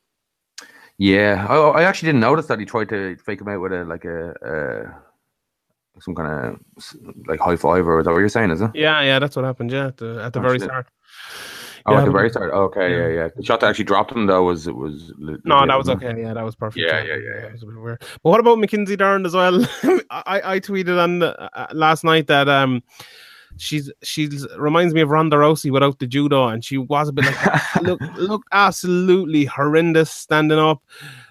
[0.97, 3.85] Yeah, I, I actually didn't notice that he tried to fake him out with a
[3.85, 4.31] like a.
[4.45, 4.99] Uh,
[6.01, 8.51] some kind of like high five, or is that what you're saying?
[8.51, 8.71] Is it?
[8.73, 9.71] Yeah, yeah, that's what happened.
[9.71, 10.87] Yeah, at the, at the very start.
[11.85, 12.53] Oh, Yeah, at the very start.
[12.53, 13.07] Okay, yeah.
[13.07, 13.27] yeah, yeah.
[13.35, 15.13] The shot that actually dropped him though was it was.
[15.17, 16.19] No, that was okay.
[16.19, 16.85] Yeah, that was perfect.
[16.85, 17.99] Yeah, yeah, yeah, That was a bit weird.
[17.99, 19.65] But what about Mackenzie Dern as well?
[20.11, 22.83] I, I tweeted on the, uh, last night that um
[23.57, 27.25] she's she's reminds me of Ronda Rousey without the judo, and she was a bit
[27.25, 30.81] like look looked absolutely horrendous standing up.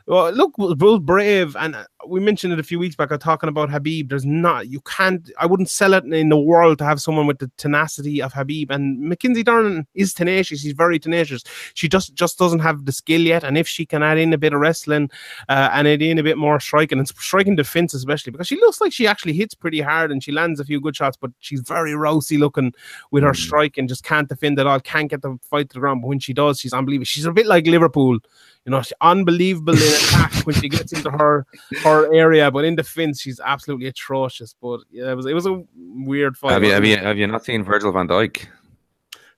[0.06, 3.12] Well, look, was both brave, and uh, we mentioned it a few weeks back.
[3.12, 4.08] uh, talking about Khabib.
[4.08, 5.30] There's not you can't.
[5.38, 8.70] I wouldn't sell it in the world to have someone with the tenacity of Khabib.
[8.70, 10.60] And Mackenzie Dern is tenacious.
[10.60, 11.42] She's very tenacious.
[11.74, 13.44] She just just doesn't have the skill yet.
[13.44, 15.10] And if she can add in a bit of wrestling
[15.48, 18.80] uh, and add in a bit more striking and striking defense, especially because she looks
[18.80, 21.60] like she actually hits pretty hard and she lands a few good shots, but she's
[21.60, 22.72] very rousy looking
[23.10, 23.36] with her Mm.
[23.36, 24.80] strike and just can't defend at all.
[24.80, 26.02] Can't get the fight to the ground.
[26.02, 27.04] But when she does, she's unbelievable.
[27.04, 28.18] She's a bit like Liverpool.
[28.64, 31.46] You know, she's unbelievable in attack when she gets into her
[31.82, 34.54] her area, but in defense, she's absolutely atrocious.
[34.60, 36.52] But yeah, it was it was a weird fight.
[36.52, 38.46] Have you have you have you not seen Virgil van Dijk?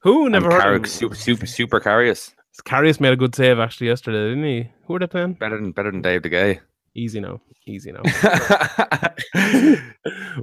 [0.00, 0.62] Who never And heard?
[0.62, 2.34] Carrick, super super super Carius.
[2.64, 4.70] Karius made a good save actually yesterday, didn't he?
[4.86, 5.34] Who are they playing?
[5.34, 6.60] Better than better than Dave the Gay.
[6.94, 8.02] Easy now, easy now.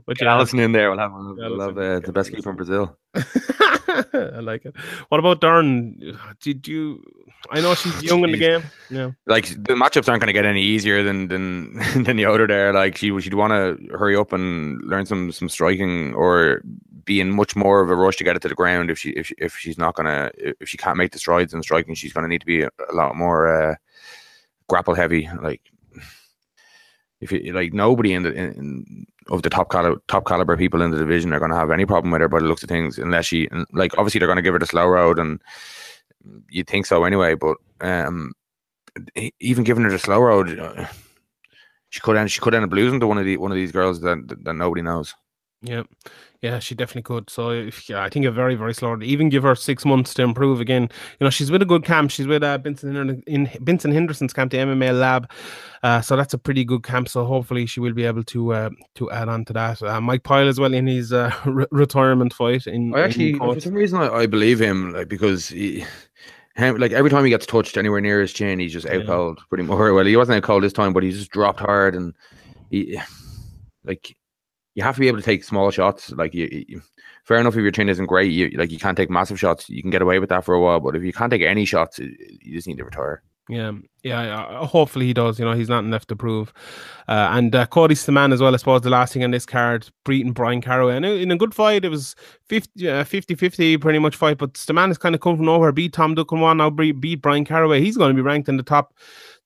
[0.05, 0.89] What Alisson in there.
[0.89, 2.97] We'll have, we'll have uh, the best keeper in Brazil.
[4.13, 4.75] I like it.
[5.09, 6.17] What about Dern?
[6.41, 7.03] Did you?
[7.49, 8.63] I know she's young in the game.
[8.89, 11.73] Yeah, Like the matchups aren't going to get any easier than than
[12.03, 12.73] than the other there.
[12.73, 16.61] Like she she'd want to hurry up and learn some some striking or
[17.05, 18.91] be in much more of a rush to get it to the ground.
[18.91, 21.63] If she if she, if she's not gonna if she can't make the strides in
[21.63, 23.75] striking, she's going to need to be a, a lot more uh,
[24.67, 25.29] grapple heavy.
[25.41, 25.61] Like
[27.19, 30.81] if you like nobody in the in, in, of the top caliber top caliber people
[30.81, 32.97] in the division are going to have any problem with her the looks of things,
[32.97, 35.41] unless she like obviously they're going to give her the slow road and
[36.49, 37.35] you think so anyway.
[37.35, 38.33] But um,
[39.39, 40.87] even giving her the slow road, uh,
[41.89, 43.71] she could end she could end up losing to one of the one of these
[43.71, 45.15] girls that that, nobody knows.
[45.61, 45.83] Yeah,
[46.41, 47.29] yeah, she definitely could.
[47.29, 49.01] So yeah, I think a very very slow.
[49.01, 50.83] Even give her six months to improve again.
[51.19, 52.11] You know, she's with a good camp.
[52.11, 55.31] She's with uh, Benson in Benson Henderson's camp, the MMA lab.
[55.83, 57.09] Uh, so that's a pretty good camp.
[57.09, 59.81] So hopefully she will be able to uh, to add on to that.
[59.81, 62.67] Uh, Mike Pyle as well in his uh, re- retirement fight.
[62.67, 65.85] In I actually in for some reason I, I, believe him, like because he.
[66.59, 69.39] Like every time he gets touched anywhere near his chin, he's just out cold.
[69.47, 72.15] Pretty more well, he wasn't out cold this time, but he just dropped hard and
[72.71, 72.99] he,
[73.83, 74.16] like
[74.77, 76.11] you have to be able to take small shots.
[76.11, 76.81] Like you, you,
[77.23, 79.67] fair enough if your chin isn't great, you like you can't take massive shots.
[79.71, 81.65] You can get away with that for a while, but if you can't take any
[81.65, 83.23] shots, you just need to retire.
[83.49, 83.71] Yeah,
[84.03, 84.65] yeah.
[84.65, 85.39] Hopefully he does.
[85.39, 86.53] You know, he's nothing left to prove.
[87.07, 88.53] Uh, and uh, Cody Stamann as well.
[88.53, 90.97] I suppose the last thing on this card, beating Bryan Caraway.
[90.97, 92.13] And in a good fight, it was
[92.49, 94.37] 50, uh, 50 pretty much fight.
[94.37, 95.71] But Stamann has kind of come from nowhere.
[95.71, 97.81] Beat Tom Duquesnoy, now beat Bryan Caraway.
[97.81, 98.93] He's going to be ranked in the top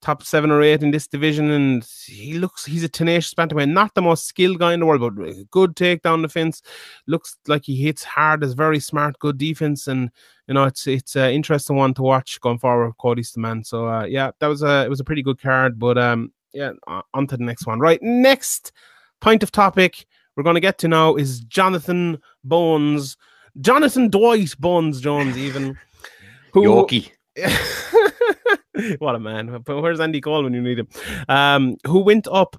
[0.02, 3.70] top seven or eight in this division, and he looks he's a tenacious bantamweight.
[3.70, 6.60] Not the most skilled guy in the world, but good takedown defense.
[7.06, 8.42] Looks like he hits hard.
[8.44, 10.10] Is very smart, good defense, and
[10.48, 12.92] you know it's it's an interesting one to watch going forward.
[13.00, 13.64] Cody's the man.
[13.64, 15.78] So uh, yeah, that was a it was a pretty good card.
[15.78, 16.72] But um yeah,
[17.14, 17.80] on to the next one.
[17.80, 18.72] Right, next
[19.20, 23.16] point of topic we're going to get to now is Jonathan Bones,
[23.60, 25.78] Jonathan Dwight Bones Jones, even
[26.52, 26.62] who.
[26.62, 27.10] Yorkie.
[28.98, 29.62] what a man.
[29.66, 30.88] Where's Andy Cole when you need him?
[31.28, 32.56] Um, who went up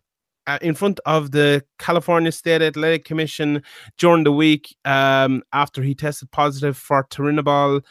[0.47, 3.63] uh, in front of the California State Athletic Commission
[3.97, 7.81] during the week um, after he tested positive for Turinabol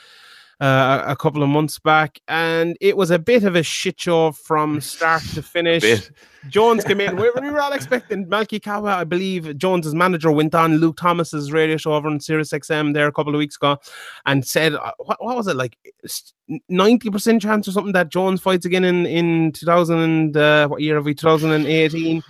[0.63, 4.31] uh, a couple of months back, and it was a bit of a shit show
[4.31, 6.09] from start to finish.
[6.49, 7.17] Jones came in.
[7.23, 9.59] We, we were all expecting Malki Kawa, I believe.
[9.59, 13.35] Jones's manager went on Luke Thomas's radio show over on Sirius XM there a couple
[13.35, 13.77] of weeks ago,
[14.25, 15.77] and said, uh, "What, what was it like?
[16.69, 20.81] Ninety percent chance or something that Jones fights again in in 2000 and uh, what
[20.81, 21.13] year are we?
[21.13, 22.23] 2018."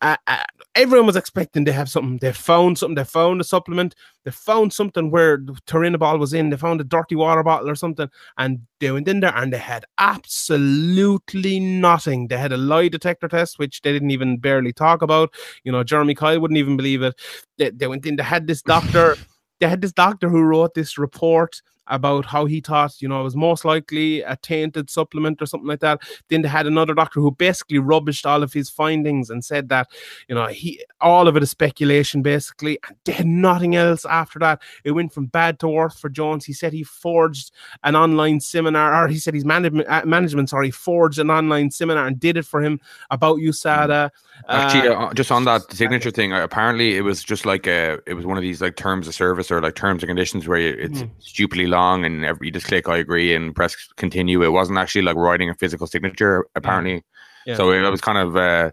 [0.00, 0.36] Uh, uh,
[0.76, 2.18] everyone was expecting to have something.
[2.18, 2.94] They found something.
[2.94, 3.94] They found a supplement.
[4.24, 6.50] They found something where the ball was in.
[6.50, 9.58] They found a dirty water bottle or something, and they went in there and they
[9.58, 12.28] had absolutely nothing.
[12.28, 15.34] They had a lie detector test, which they didn't even barely talk about.
[15.64, 17.18] You know, Jeremy Kyle wouldn't even believe it.
[17.56, 18.16] They, they went in.
[18.16, 19.16] They had this doctor.
[19.60, 23.24] they had this doctor who wrote this report about how he thought, you know, it
[23.24, 26.00] was most likely a tainted supplement or something like that.
[26.28, 29.88] Then they had another doctor who basically rubbished all of his findings and said that,
[30.28, 32.78] you know, he all of it is speculation basically.
[32.86, 34.62] And they had nothing else after that.
[34.84, 36.44] It went from bad to worse for Jones.
[36.44, 37.52] He said he forged
[37.84, 42.06] an online seminar, or he said his management uh, management, sorry, forged an online seminar
[42.06, 42.80] and did it for him
[43.10, 44.10] about USADA.
[44.48, 48.14] Actually, uh, uh, just on that signature thing, apparently it was just like a, it
[48.14, 51.02] was one of these like terms of service or like terms and conditions where it's
[51.02, 51.10] mm.
[51.18, 54.42] stupidly long and every, you just click I agree and press continue.
[54.42, 57.04] It wasn't actually like writing a physical signature apparently.
[57.46, 57.56] Yeah.
[57.56, 58.70] So it was kind of uh,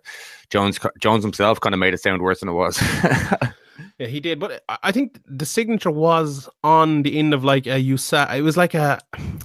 [0.50, 2.82] Jones Jones himself kind of made it sound worse than it was.
[4.00, 4.40] Yeah, he did.
[4.40, 8.38] But I think the signature was on the end of like a USADA.
[8.38, 9.00] It was like a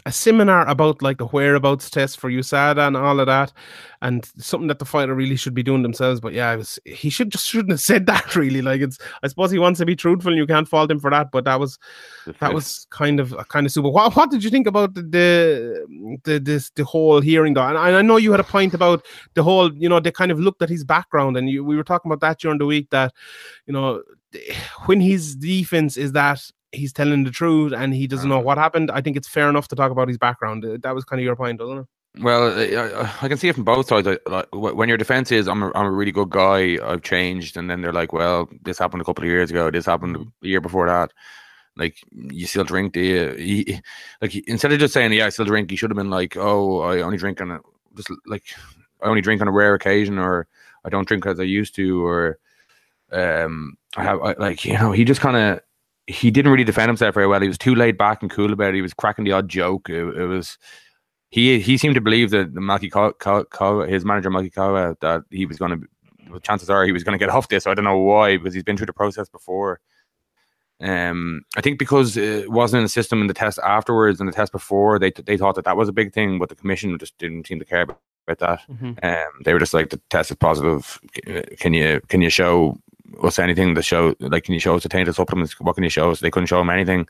[0.07, 3.53] a seminar about like the whereabouts test for USADA and all of that,
[4.01, 6.18] and something that the fighter really should be doing themselves.
[6.18, 8.34] But yeah, it was he should just shouldn't have said that.
[8.36, 8.99] Really, like it's.
[9.22, 11.30] I suppose he wants to be truthful, and you can't fault him for that.
[11.30, 11.78] But that was
[12.40, 13.90] that was kind of kind of super.
[13.90, 17.68] What, what did you think about the the, the this the whole hearing though?
[17.68, 19.74] And I know you had a point about the whole.
[19.74, 22.26] You know, they kind of looked at his background, and you, we were talking about
[22.26, 23.12] that during the week that
[23.66, 24.03] you know
[24.87, 26.41] when his defense is that
[26.72, 28.45] he's telling the truth and he doesn't know uh-huh.
[28.45, 30.64] what happened, I think it's fair enough to talk about his background.
[30.64, 31.87] Uh, that was kind of your point, wasn't it?
[32.20, 34.09] Well, I, I, can see it from both sides.
[34.26, 37.70] like, when your defense is, I'm a, I'm a really good guy, I've changed, and
[37.70, 40.45] then they're like, well, this happened a couple of years ago, this happened mm-hmm.
[40.45, 41.12] a year before that.
[41.76, 43.33] Like, you still drink, do you?
[43.35, 43.81] He,
[44.20, 46.81] like, instead of just saying, yeah, I still drink, he should have been like, oh,
[46.81, 47.61] I only drink on a,
[47.95, 48.43] just like,
[49.01, 50.49] I only drink on a rare occasion, or
[50.85, 52.39] I don't drink as I used to, or
[53.12, 55.61] um, I have I, like you know he just kind of
[56.06, 57.40] he didn't really defend himself very well.
[57.40, 58.76] He was too laid back and cool about it.
[58.76, 59.90] He was cracking the odd joke.
[59.90, 60.59] It, it was
[61.30, 65.59] he he seemed to believe that Malki Kawa, his manager Malki Kawa, that he was
[65.59, 66.40] going to.
[66.40, 67.66] chances are he was going to get off this.
[67.66, 69.80] I don't know why because he's been through the process before.
[70.80, 74.32] Um, I think because it wasn't in the system in the test afterwards and the
[74.32, 77.18] test before, they they thought that that was a big thing, but the commission just
[77.18, 78.61] didn't seem to care about, that.
[78.70, 78.92] Mm-hmm.
[79.02, 81.00] Um, they were just like the test is positive.
[81.59, 82.78] Can you can you show
[83.22, 85.90] us anything to show like can you show us the tainted supplements what can you
[85.90, 86.20] show us?
[86.20, 87.09] They couldn't show him anything.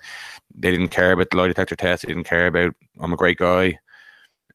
[0.55, 2.03] They didn't care about the lie detector test.
[2.03, 3.79] They didn't care about I'm a great guy.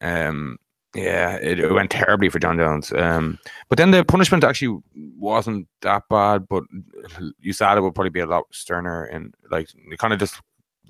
[0.00, 0.58] Um
[0.94, 2.92] yeah it, it went terribly for john Jones.
[2.92, 3.38] Um
[3.68, 6.64] but then the punishment actually wasn't that bad but
[7.44, 10.40] USADA would probably be a lot sterner and like they kind of just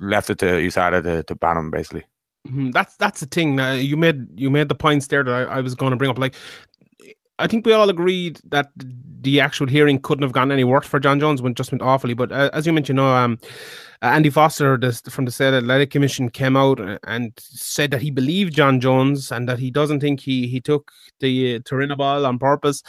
[0.00, 2.04] left it to USADA to, to ban him basically.
[2.46, 2.72] Mm-hmm.
[2.72, 3.58] that's that's the thing.
[3.58, 6.10] Uh, you made you made the points there that I, I was going to bring
[6.10, 6.18] up.
[6.18, 6.34] Like
[7.38, 11.00] I think we all agreed that the actual hearing couldn't have gone any worse for
[11.00, 12.14] John Jones when just went awfully.
[12.14, 13.38] But uh, as you mentioned, know, um,
[14.04, 18.54] Andy Foster this, from the State Athletic Commission came out and said that he believed
[18.54, 22.82] John Jones and that he doesn't think he he took the uh, ball on purpose,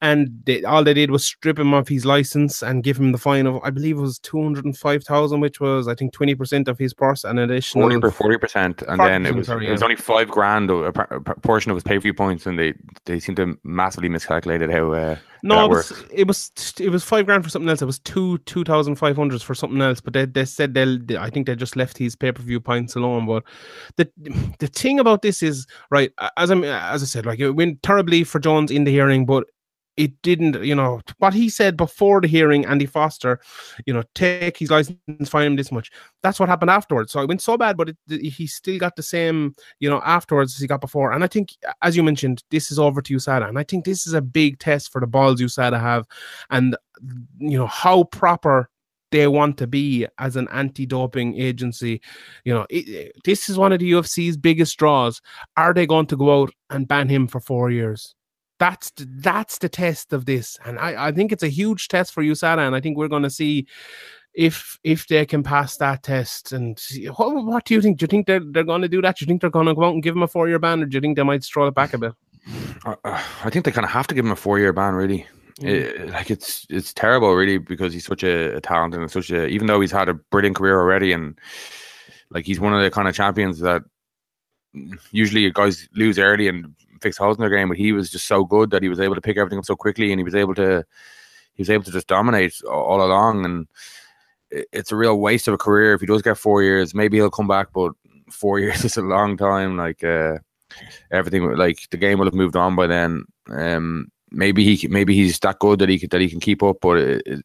[0.00, 3.18] and they, all they did was strip him of his license and give him the
[3.18, 6.12] fine of I believe it was two hundred and five thousand, which was I think
[6.12, 9.72] twenty percent of his purse and additional forty percent, and then it was sorry, it
[9.72, 9.86] was yeah.
[9.86, 12.74] only five grand a, a portion of his pay view points, and they
[13.06, 14.92] they seem to massively miscalculated how.
[14.92, 17.80] Uh, no, it was, it was it was five grand for something else.
[17.80, 20.00] It was two two thousand five hundreds for something else.
[20.00, 20.98] But they, they said they'll.
[20.98, 23.26] They, I think they just left his pay per view points alone.
[23.26, 23.44] But
[23.96, 24.10] the
[24.58, 26.56] the thing about this is right as I
[26.94, 29.44] as I said, like it went terribly for Jones in the hearing, but
[29.96, 33.38] it didn't, you know, what he said before the hearing, Andy Foster,
[33.84, 35.90] you know, take his license, fine him this much.
[36.22, 37.12] That's what happened afterwards.
[37.12, 40.54] So it went so bad, but it, he still got the same, you know, afterwards
[40.54, 41.12] as he got before.
[41.12, 43.48] And I think, as you mentioned, this is over to USADA.
[43.48, 46.06] And I think this is a big test for the balls USADA have
[46.48, 46.76] and,
[47.38, 48.70] you know, how proper
[49.10, 52.00] they want to be as an anti-doping agency.
[52.44, 55.20] You know, it, this is one of the UFC's biggest draws.
[55.56, 58.14] Are they going to go out and ban him for four years?
[58.60, 62.12] that's the, that's the test of this, and I, I think it's a huge test
[62.12, 63.66] for USADA, and I think we're going to see
[64.34, 66.52] if if they can pass that test.
[66.52, 66.78] And
[67.16, 67.98] what, what do you think?
[67.98, 69.16] Do you think they're they're going to do that?
[69.16, 70.82] Do you think they're going to go out and give him a four year ban,
[70.82, 72.12] or do you think they might stroll it back a bit?
[72.84, 75.26] Uh, I think they kind of have to give him a four year ban, really.
[75.60, 75.68] Mm.
[75.68, 79.46] It, like it's it's terrible, really, because he's such a, a talent and such a
[79.46, 81.38] even though he's had a brilliant career already, and
[82.30, 83.82] like he's one of the kind of champions that
[85.10, 88.44] usually guys lose early and fix holes in their game, but he was just so
[88.44, 90.54] good that he was able to pick everything up so quickly, and he was able
[90.54, 90.84] to
[91.54, 93.44] he was able to just dominate all along.
[93.44, 93.66] And
[94.50, 96.94] it's a real waste of a career if he does get four years.
[96.94, 97.92] Maybe he'll come back, but
[98.30, 99.76] four years is a long time.
[99.76, 100.38] Like uh,
[101.10, 103.24] everything, like the game will have moved on by then.
[103.50, 106.78] Um, maybe he maybe he's that good that he can, that he can keep up,
[106.80, 107.44] but it, it,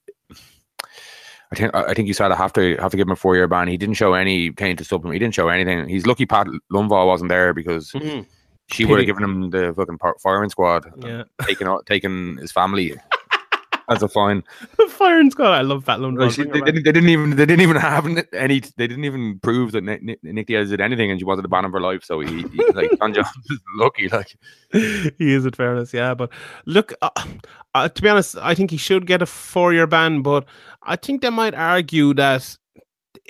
[1.51, 3.35] I think I think you said I have to have to give him a four
[3.35, 3.67] year ban.
[3.67, 5.13] He didn't show any pain to supplement.
[5.13, 5.87] He didn't show anything.
[5.87, 8.21] He's lucky Pat Lundvall wasn't there because mm-hmm.
[8.71, 10.91] She would have given him the fucking firing squad.
[10.97, 12.95] Yeah, taking taking his family
[13.89, 14.43] as a fine.
[14.77, 15.51] The firing squad.
[15.51, 16.31] I love Lundgren.
[16.31, 18.59] She, they, didn't, they, didn't, even they didn't even have any.
[18.59, 21.47] They didn't even prove that Nick, Nick, Nick Diaz did anything, and she wanted the
[21.47, 22.03] ban of her life.
[22.03, 24.09] So he, he like Jon Jones is lucky.
[24.09, 24.35] Like
[24.71, 26.13] he is, in fairness, yeah.
[26.13, 26.31] But
[26.65, 27.09] look, uh,
[27.73, 30.21] uh, to be honest, I think he should get a four year ban.
[30.21, 30.45] But
[30.83, 32.57] I think they might argue that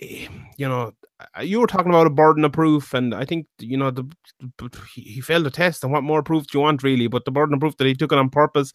[0.01, 0.27] eh,
[0.57, 0.93] you know
[1.41, 4.09] you were talking about a burden of proof, and I think you know the
[4.93, 5.83] he failed the test.
[5.83, 7.07] And what more proof do you want, really?
[7.07, 8.73] But the burden of proof that he took it on purpose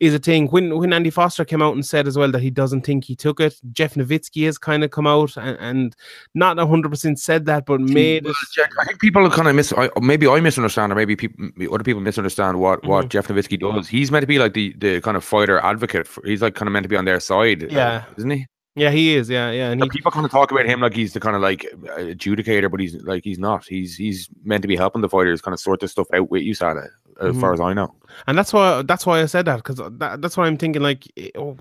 [0.00, 0.48] is a thing.
[0.48, 3.16] When when Andy Foster came out and said as well that he doesn't think he
[3.16, 5.96] took it, Jeff Novitzky has kind of come out and, and
[6.34, 8.24] not hundred percent said that, but made.
[8.24, 9.72] Well, Jack, I think people kind of miss.
[9.76, 12.90] I, maybe I misunderstand, or maybe people, other people misunderstand what mm-hmm.
[12.90, 13.88] what Jeff Novitzky does.
[13.88, 16.06] He's meant to be like the the kind of fighter advocate.
[16.06, 17.70] For, he's like kind of meant to be on their side.
[17.70, 18.46] Yeah, uh, isn't he?
[18.76, 19.30] Yeah, he is.
[19.30, 19.70] Yeah, yeah.
[19.70, 22.70] And he, people kind of talk about him like he's the kind of like adjudicator,
[22.70, 23.64] but he's like he's not.
[23.64, 26.42] He's he's meant to be helping the fighters kind of sort this stuff out with
[26.42, 26.86] USADA,
[27.20, 27.40] as mm-hmm.
[27.40, 27.94] far as I know.
[28.26, 30.82] And that's why that's why I said that because that, that's what I'm thinking.
[30.82, 31.04] Like
[31.36, 31.56] oh,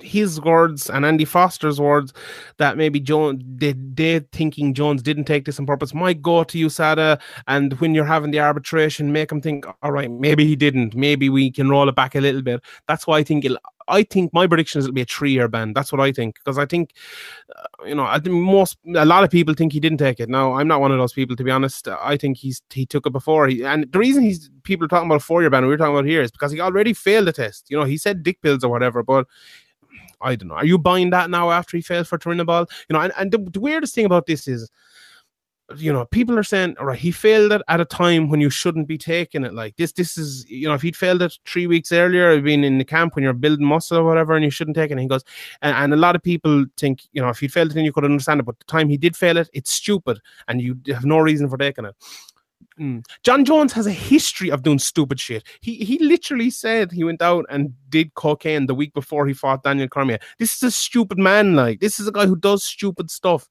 [0.00, 2.12] his words and Andy Foster's words
[2.58, 6.66] that maybe Jones they they thinking Jones didn't take this on purpose might go to
[6.66, 10.94] USADA, and when you're having the arbitration, make them think, all right, maybe he didn't.
[10.94, 12.62] Maybe we can roll it back a little bit.
[12.86, 15.48] That's why I think it'll I think my prediction is it'll be a three year
[15.48, 15.72] ban.
[15.72, 16.92] That's what I think because I think,
[17.54, 20.28] uh, you know, I think most a lot of people think he didn't take it.
[20.28, 21.88] Now I'm not one of those people to be honest.
[21.88, 23.48] I think he's he took it before.
[23.48, 25.76] He, and the reason he's people are talking about a four year ban, we were
[25.82, 27.66] talking about here, is because he already failed the test.
[27.68, 29.26] You know, he said dick pills or whatever, but.
[30.24, 30.54] I don't know.
[30.54, 32.70] Are you buying that now after he failed for Turinabol?
[32.88, 34.70] You know, and, and the, the weirdest thing about this is
[35.76, 38.50] you know, people are saying, all right, he failed it at a time when you
[38.50, 39.54] shouldn't be taking it.
[39.54, 42.78] Like this, this is, you know, if he'd failed it three weeks earlier, been in
[42.78, 44.94] the camp when you're building muscle or whatever, and you shouldn't take it.
[44.94, 45.24] And he goes,
[45.62, 47.92] and, and a lot of people think, you know, if he'd failed it, then you
[47.92, 48.46] could understand it.
[48.46, 51.56] But the time he did fail it, it's stupid, and you have no reason for
[51.56, 51.94] taking it.
[52.78, 53.04] Mm.
[53.22, 55.44] Jon Jones has a history of doing stupid shit.
[55.60, 59.62] He he literally said he went out and did cocaine the week before he fought
[59.62, 60.18] Daniel Cormier.
[60.38, 61.54] This is a stupid man.
[61.54, 63.48] Like this is a guy who does stupid stuff.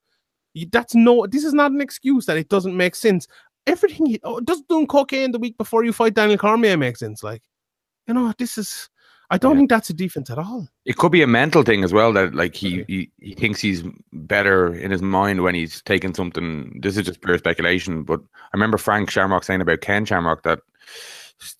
[0.71, 1.27] That's no.
[1.27, 3.27] This is not an excuse that it doesn't make sense.
[3.67, 7.23] Everything he oh, does doing cocaine the week before you fight Daniel Cormier makes sense.
[7.23, 7.43] Like,
[8.07, 8.89] you know, this is.
[9.31, 9.59] I don't yeah.
[9.59, 10.67] think that's a defense at all.
[10.83, 13.81] It could be a mental thing as well that like he, he he thinks he's
[14.11, 16.79] better in his mind when he's taking something.
[16.81, 20.59] This is just pure speculation, but I remember Frank Shamrock saying about Ken Shamrock that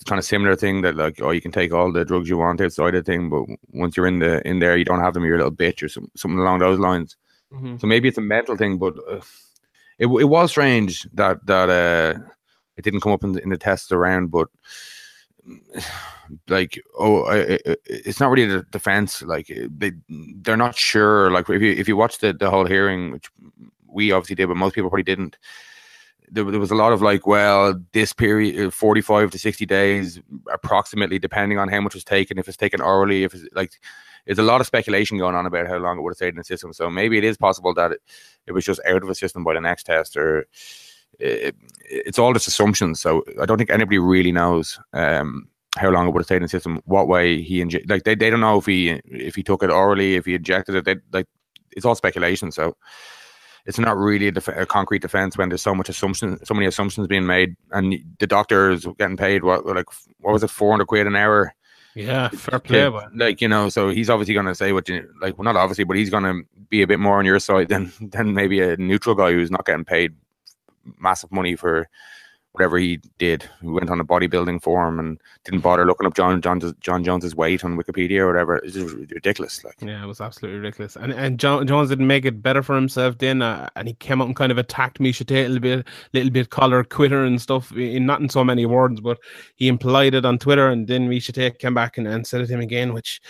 [0.05, 2.59] kind of similar thing that like oh you can take all the drugs you want
[2.59, 5.35] outside the thing, but once you're in the in there you don't have them, you're
[5.35, 7.15] a little bitch or some, something along those lines.
[7.53, 7.77] Mm-hmm.
[7.77, 9.21] So maybe it's a mental thing, but uh,
[9.97, 12.19] it it was strange that that uh,
[12.75, 14.29] it didn't come up in the, in the tests around.
[14.29, 14.49] But
[16.47, 19.91] like oh I, it's not really the defense like they
[20.41, 23.29] they're not sure like if you if you watch the the whole hearing which
[23.87, 25.37] we obviously did but most people probably didn't
[26.29, 30.21] there, there was a lot of like well this period uh, 45 to 60 days
[30.51, 33.73] approximately depending on how much was taken if it's taken orally if it's like
[34.25, 36.37] there's a lot of speculation going on about how long it would have stayed in
[36.37, 36.73] the system.
[36.73, 38.01] So maybe it is possible that it,
[38.47, 40.45] it was just out of the system by the next test or
[41.21, 41.55] it,
[41.89, 42.99] it's all just assumptions.
[42.99, 45.47] So I don't think anybody really knows um,
[45.77, 47.89] how long it would have stayed in the system, what way he inject.
[47.89, 50.75] Like they, they don't know if he if he took it orally, if he injected
[50.75, 50.85] it.
[50.85, 51.27] They, like
[51.71, 52.51] it's all speculation.
[52.51, 52.75] So
[53.65, 56.65] it's not really a, def- a concrete defense when there's so much assumption, so many
[56.65, 59.85] assumptions being made, and the doctor is getting paid what like
[60.19, 61.53] what was it, four hundred quid an hour.
[61.93, 62.79] Yeah, fair play.
[62.79, 65.37] to- like you know, so he's obviously going to say what you like.
[65.37, 67.91] Well, not obviously, but he's going to be a bit more on your side than
[68.01, 70.13] than maybe a neutral guy who's not getting paid
[70.99, 71.87] massive money for
[72.53, 73.47] whatever he did.
[73.61, 77.35] He went on a bodybuilding forum and didn't bother looking up John John John Jones's
[77.35, 78.57] weight on Wikipedia or whatever.
[78.57, 79.63] It's just ridiculous.
[79.63, 80.95] Like Yeah, it was absolutely ridiculous.
[80.95, 84.21] And and John, Jones didn't make it better for himself then, uh, and he came
[84.21, 87.41] out and kind of attacked Miesha Tate a little bit, little bit, her quitter and
[87.41, 87.71] stuff.
[87.71, 89.17] In not in so many words, but
[89.55, 92.47] he implied it on Twitter, and then Miesha Tate came back and, and said it
[92.47, 93.21] to him again, which.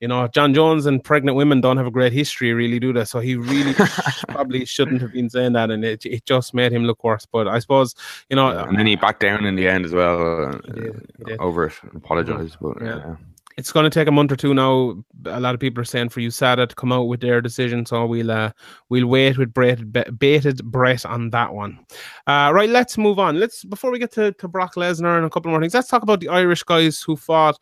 [0.00, 3.04] You know, John Jones and pregnant women don't have a great history, really, do they?
[3.04, 3.74] So he really
[4.28, 7.26] probably shouldn't have been saying that, and it, it just made him look worse.
[7.26, 7.94] But I suppose,
[8.28, 11.12] you know, and then he backed down in the end as well uh, He did,
[11.18, 11.40] he did.
[11.40, 12.56] over it and apologized.
[12.60, 12.96] But Yeah.
[12.98, 13.16] yeah.
[13.56, 15.02] it's going to take a month or two now.
[15.24, 18.04] A lot of people are saying for USADA to come out with their decision, so
[18.04, 18.50] we'll uh,
[18.90, 21.78] we'll wait with bated, bated breath on that one.
[22.26, 23.40] Uh, right, let's move on.
[23.40, 25.72] Let's before we get to, to Brock Lesnar and a couple more things.
[25.72, 27.58] Let's talk about the Irish guys who fought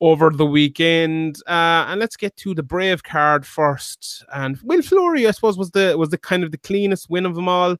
[0.00, 4.24] over the weekend, uh, and let's get to the Brave card first.
[4.32, 7.34] And Will Fleury, I suppose, was the was the kind of the cleanest win of
[7.34, 7.76] them all.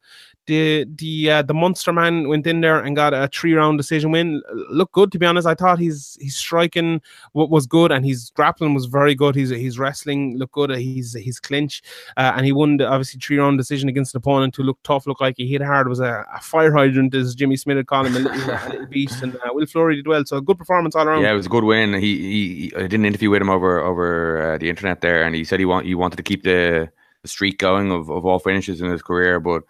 [0.48, 4.12] The the uh, the Munster man went in there and got a three round decision
[4.12, 4.42] win.
[4.70, 5.46] Looked good to be honest.
[5.46, 9.34] I thought he's he's striking what was good and his grappling was very good.
[9.34, 10.70] His his wrestling looked good.
[10.70, 11.82] He's his clinch
[12.16, 15.06] uh, and he won the obviously three round decision against an opponent who looked tough,
[15.06, 15.86] looked like he hit hard.
[15.86, 18.86] Was a, a fire hydrant, as Jimmy Smith had called him, a little, a little
[18.90, 19.22] beast.
[19.22, 20.24] And uh, Will Fleury did well.
[20.24, 21.22] So a good performance all around.
[21.22, 21.94] Yeah, it was a good win.
[21.94, 25.22] He, he, he I did an interview with him over over uh, the internet there,
[25.22, 26.90] and he said he want he wanted to keep the,
[27.22, 29.40] the streak going of, of all finishes in his career.
[29.40, 29.64] But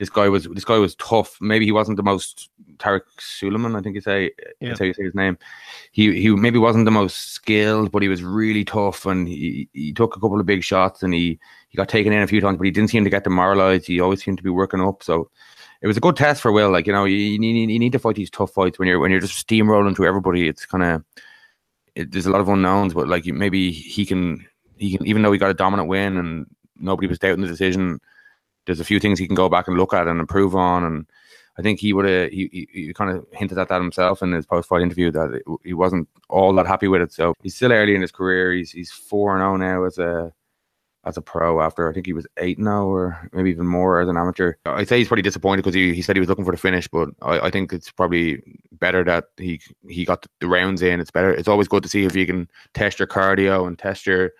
[0.00, 1.36] this guy was this guy was tough.
[1.42, 2.48] Maybe he wasn't the most
[2.78, 4.30] Tarek Suleiman, I think you say
[4.60, 4.68] Yeah.
[4.68, 5.36] that's how you say his name.
[5.92, 9.92] He he maybe wasn't the most skilled, but he was really tough, and he, he
[9.92, 11.38] took a couple of big shots, and he
[11.68, 13.86] he got taken in a few times, but he didn't seem to get demoralized.
[13.86, 15.02] He always seemed to be working up.
[15.02, 15.30] So
[15.82, 16.70] it was a good test for Will.
[16.70, 19.00] Like you know, you, you need you need to fight these tough fights when you're
[19.00, 20.48] when you're just steamrolling through everybody.
[20.48, 21.04] It's kind of
[21.94, 24.46] it, there's a lot of unknowns, but like maybe he can
[24.78, 26.46] he can even though he got a dominant win and
[26.78, 28.00] nobody was doubting the decision.
[28.66, 31.06] There's a few things he can go back and look at and improve on, and
[31.58, 34.32] I think he would have he, he, he kind of hinted at that himself in
[34.32, 37.12] his post fight interview that it, he wasn't all that happy with it.
[37.12, 38.52] So he's still early in his career.
[38.52, 40.32] He's he's four and zero now as a
[41.04, 44.00] as a pro after I think he was eight now oh or maybe even more
[44.00, 44.54] as an amateur.
[44.66, 46.88] I'd say he's pretty disappointed because he, he said he was looking for the finish,
[46.88, 48.42] but I, I think it's probably
[48.72, 51.00] better that he he got the rounds in.
[51.00, 51.32] It's better.
[51.32, 54.32] It's always good to see if you can test your cardio and test your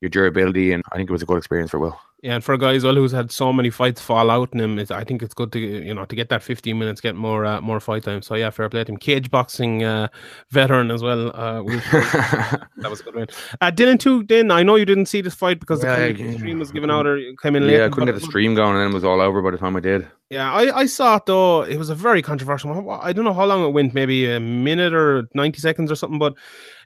[0.00, 1.98] your durability, and I think it was a good experience for Will.
[2.22, 4.60] Yeah, and for a guy as well who's had so many fights fall out in
[4.60, 7.16] him, it's, I think it's good to you know to get that 15 minutes, get
[7.16, 8.20] more uh, more fight time.
[8.20, 8.98] So yeah, fair play to him.
[8.98, 10.08] Cage boxing uh,
[10.50, 11.34] veteran as well.
[11.34, 13.26] Uh, Will that was a good win.
[13.62, 14.28] Uh, Dylan Tuke.
[14.28, 16.90] Then I know you didn't see this fight because Yeah, the I- stream was given
[16.90, 17.78] out or came in late.
[17.78, 19.58] yeah, I couldn't get the stream going, and then it was all over by the
[19.58, 20.06] time I did.
[20.28, 21.62] Yeah, I, I saw it though.
[21.62, 23.00] It was a very controversial one.
[23.02, 26.18] I don't know how long it went, maybe a minute or 90 seconds or something,
[26.20, 26.34] but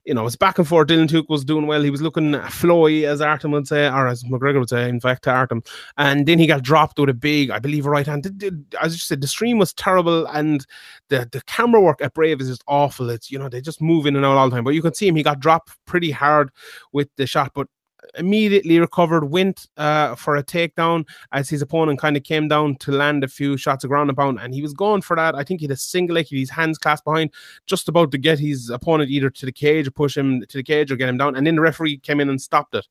[0.04, 0.88] you know, it's back and forth.
[0.88, 1.82] Dylan Tuke was doing well.
[1.82, 5.24] He was looking flowy, as Artem would say, or as McGregor would say, in fact,
[5.24, 5.62] to Artem.
[5.96, 8.26] And then he got dropped with a big, I believe, right hand.
[8.80, 10.66] As you said, the stream was terrible and
[11.08, 13.08] the, the camera work at Brave is just awful.
[13.08, 14.64] It's, you know, they just move in and out all the time.
[14.64, 16.50] But you can see him, he got dropped pretty hard
[16.92, 17.68] with the shot, but
[18.16, 22.92] immediately recovered, went uh, for a takedown as his opponent kind of came down to
[22.92, 25.34] land a few shots of ground and pound, and he was going for that.
[25.34, 27.30] I think he had a single leg, his hands clasped behind,
[27.66, 30.62] just about to get his opponent either to the cage or push him to the
[30.62, 31.36] cage or get him down.
[31.36, 32.86] And then the referee came in and stopped it.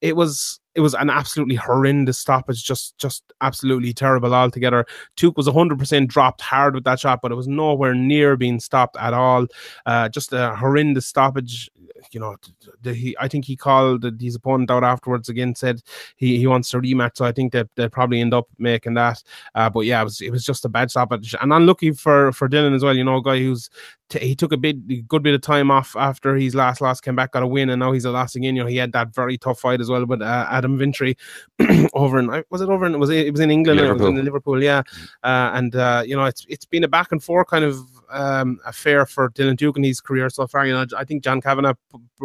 [0.00, 4.84] It was it was an absolutely horrendous stoppage, just just absolutely terrible altogether.
[5.16, 8.96] Tuke was 100% dropped hard with that shot, but it was nowhere near being stopped
[8.96, 9.46] at all.
[9.86, 11.70] Uh, just a horrendous stoppage.
[12.10, 12.36] You know,
[12.82, 15.80] the, he, I think he called his opponent out afterwards again, said
[16.16, 17.16] he, he wants to rematch.
[17.16, 19.22] So I think that they'll probably end up making that.
[19.54, 22.48] Uh, but yeah, it was it was just a bad stoppage, and unlucky for for
[22.48, 22.96] Dylan as well.
[22.96, 23.70] You know, a guy who's
[24.12, 27.32] he took a bit good bit of time off after his last loss, came back,
[27.32, 28.54] got a win, and now he's a loss again.
[28.54, 31.16] You know, he had that very tough fight as well with uh, Adam Vintry
[31.94, 34.16] over in was it over in was it, it was in England, it was in
[34.16, 34.24] Liverpool.
[34.24, 34.82] Liverpool, yeah.
[35.22, 37.78] Uh, and uh, you know, it's it's been a back and forth kind of
[38.10, 40.66] um, affair for Dylan Tuke in his career so far.
[40.66, 41.74] You know, I think John Kavanagh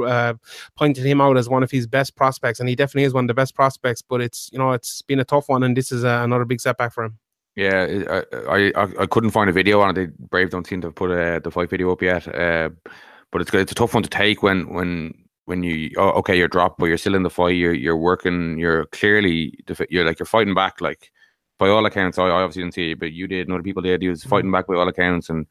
[0.05, 0.34] uh,
[0.75, 3.30] pointed him out as one of his best prospects, and he definitely is one of
[3.30, 4.01] the best prospects.
[4.01, 6.61] But it's you know it's been a tough one, and this is uh, another big
[6.61, 7.19] setback for him.
[7.60, 10.18] Yeah, I, I I couldn't find a video on it.
[10.30, 12.26] Brave don't seem to have put uh, the fight video up yet.
[12.34, 12.70] Uh,
[13.32, 16.47] but it's it's a tough one to take when when when you oh, okay you're
[16.47, 17.57] dropped but you're still in the fight.
[17.57, 21.12] You're you're working you're clearly you're like you're fighting back like
[21.57, 22.18] by all accounts.
[22.18, 23.47] I, I obviously didn't see it but you did.
[23.47, 24.01] And other people did.
[24.01, 25.45] He was fighting back by all accounts and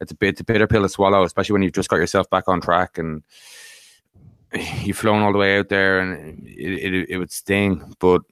[0.00, 2.28] it's a bit it's a bitter pill to swallow especially when you've just got yourself
[2.30, 3.22] back on track and
[4.82, 7.94] you've flown all the way out there and it, it, it would sting.
[8.00, 8.22] But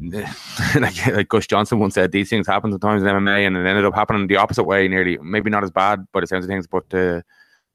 [0.74, 3.84] like, like Gus Johnson once said, these things happen sometimes in MMA, and it ended
[3.84, 4.88] up happening the opposite way.
[4.88, 6.66] Nearly, maybe not as bad, but it sounds of things.
[6.66, 7.22] But uh,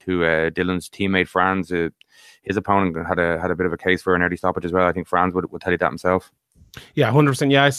[0.02, 1.72] to uh, Dylan's teammate Frans.
[1.72, 1.90] Uh,
[2.42, 4.72] his opponent had a had a bit of a case for an early stoppage as
[4.72, 4.88] well.
[4.88, 6.32] I think Frans would, would tell you that himself.
[6.96, 7.52] Yeah, hundred percent.
[7.52, 7.70] Yeah,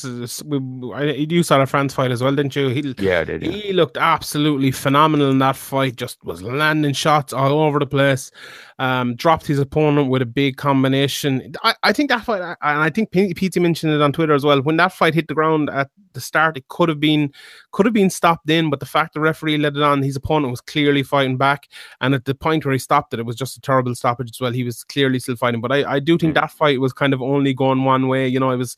[0.45, 2.69] we, you saw the Frans fight as well, didn't you?
[2.69, 3.43] He, yeah, I did.
[3.43, 3.53] Yeah.
[3.53, 5.97] He looked absolutely phenomenal in that fight.
[5.97, 8.31] Just was landing shots all over the place.
[8.79, 11.55] Um, dropped his opponent with a big combination.
[11.63, 14.61] I, I think that fight, and I think Pete mentioned it on Twitter as well.
[14.63, 17.33] When that fight hit the ground at the start, it could have been
[17.73, 20.51] could have been stopped in, but the fact the referee let it on, his opponent
[20.51, 21.69] was clearly fighting back.
[22.01, 24.41] And at the point where he stopped it, it was just a terrible stoppage as
[24.41, 24.53] well.
[24.53, 25.61] He was clearly still fighting.
[25.61, 28.27] But I, I do think that fight was kind of only going one way.
[28.29, 28.77] You know, it was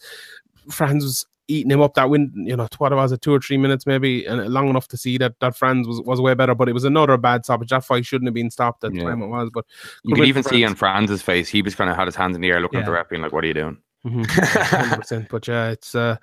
[0.69, 3.57] Frans was eating him up that win, you know, what was it, two or three
[3.57, 6.55] minutes maybe, and long enough to see that that Frans was, was way better.
[6.55, 7.71] But it was another bad stoppage.
[7.71, 9.05] That fight shouldn't have been stopped at the yeah.
[9.05, 9.51] time it was.
[9.53, 9.67] But
[10.05, 12.43] you could even see on Frans's face, he was kind of had his hands in
[12.43, 12.85] the air looking yeah.
[12.85, 15.21] at the ref, being like, "What are you doing?" Mm-hmm.
[15.31, 16.17] but yeah, it's uh,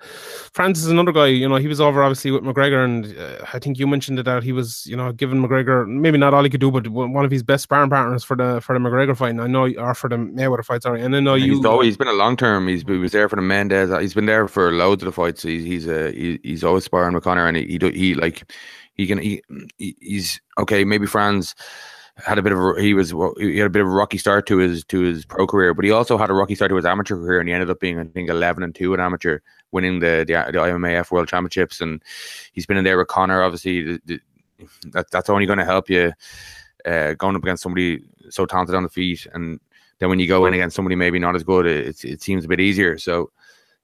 [0.52, 1.26] Francis is another guy.
[1.28, 4.28] You know, he was over obviously with McGregor, and uh, I think you mentioned it
[4.28, 4.42] out.
[4.42, 7.30] He was, you know, giving McGregor maybe not all he could do, but one of
[7.30, 9.30] his best sparring partners for the for the McGregor fight.
[9.30, 10.82] And I know, or for the Mayweather fight.
[10.82, 11.56] Sorry, and I know you.
[11.56, 12.68] He's always he's been a long term.
[12.68, 13.90] He's he was there for the Mendes.
[13.98, 15.42] He's been there for loads of the fights.
[15.42, 18.52] He's he's a he, he's always sparring with Conor, and he he, he like
[18.94, 19.40] he can he,
[19.78, 20.84] he's okay.
[20.84, 21.54] Maybe Frans
[22.24, 24.46] had a bit of a, he was he had a bit of a rocky start
[24.46, 26.84] to his to his pro career, but he also had a rocky start to his
[26.84, 29.40] amateur career, and he ended up being I think eleven and two in amateur,
[29.72, 32.02] winning the the, the IMMAF World Championships, and
[32.52, 33.42] he's been in there with Conor.
[33.42, 34.20] Obviously, the, the,
[34.92, 36.12] that that's only going to help you
[36.86, 39.60] uh, going up against somebody so talented on the feet, and
[39.98, 42.48] then when you go in against somebody maybe not as good, it it seems a
[42.48, 42.98] bit easier.
[42.98, 43.30] So.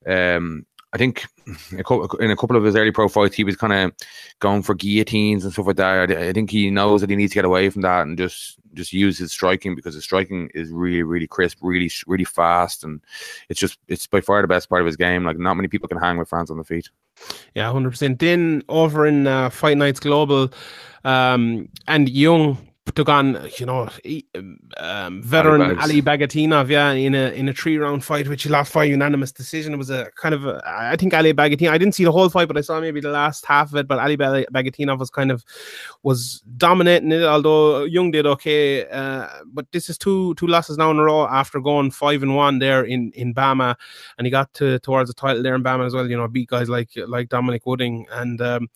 [0.07, 0.66] Um,
[0.97, 1.27] I think
[1.73, 3.93] in a couple of his early pro fights, he was kind of
[4.41, 6.11] going for guillotines and stuff like that.
[6.11, 8.95] I, think he knows that he needs to get away from that and just just
[8.95, 13.03] use his striking because his striking is really really crisp, really really fast, and
[13.51, 15.23] it's just it's by far the best part of his game.
[15.23, 16.89] Like not many people can hang with Frans on the feet.
[17.55, 18.19] Yeah, hundred percent.
[18.19, 20.51] Then over in uh, Fight Nights Global,
[21.05, 22.57] um, and Young
[22.95, 23.89] took on you know
[24.76, 28.49] um, veteran Ali, Ali Bagautinov, yeah, in a in a three round fight, which he
[28.49, 29.74] lost by unanimous decision.
[29.74, 31.70] It was a kind of a, I think Ali Bagautinov.
[31.70, 33.89] I didn't see the whole fight, but I saw maybe the last half of it.
[33.89, 35.45] But Ali Bagautinov was kind of
[36.03, 38.89] was dominating it, although Young did okay.
[38.89, 42.37] Uh, but this is two two losses now in a row after going five and
[42.37, 43.74] one there in in BAMMA,
[44.18, 46.09] and he got to towards the title there in BAMMA as well.
[46.09, 48.41] You know, beat guys like like Dominic Wooding and.
[48.41, 48.68] Um,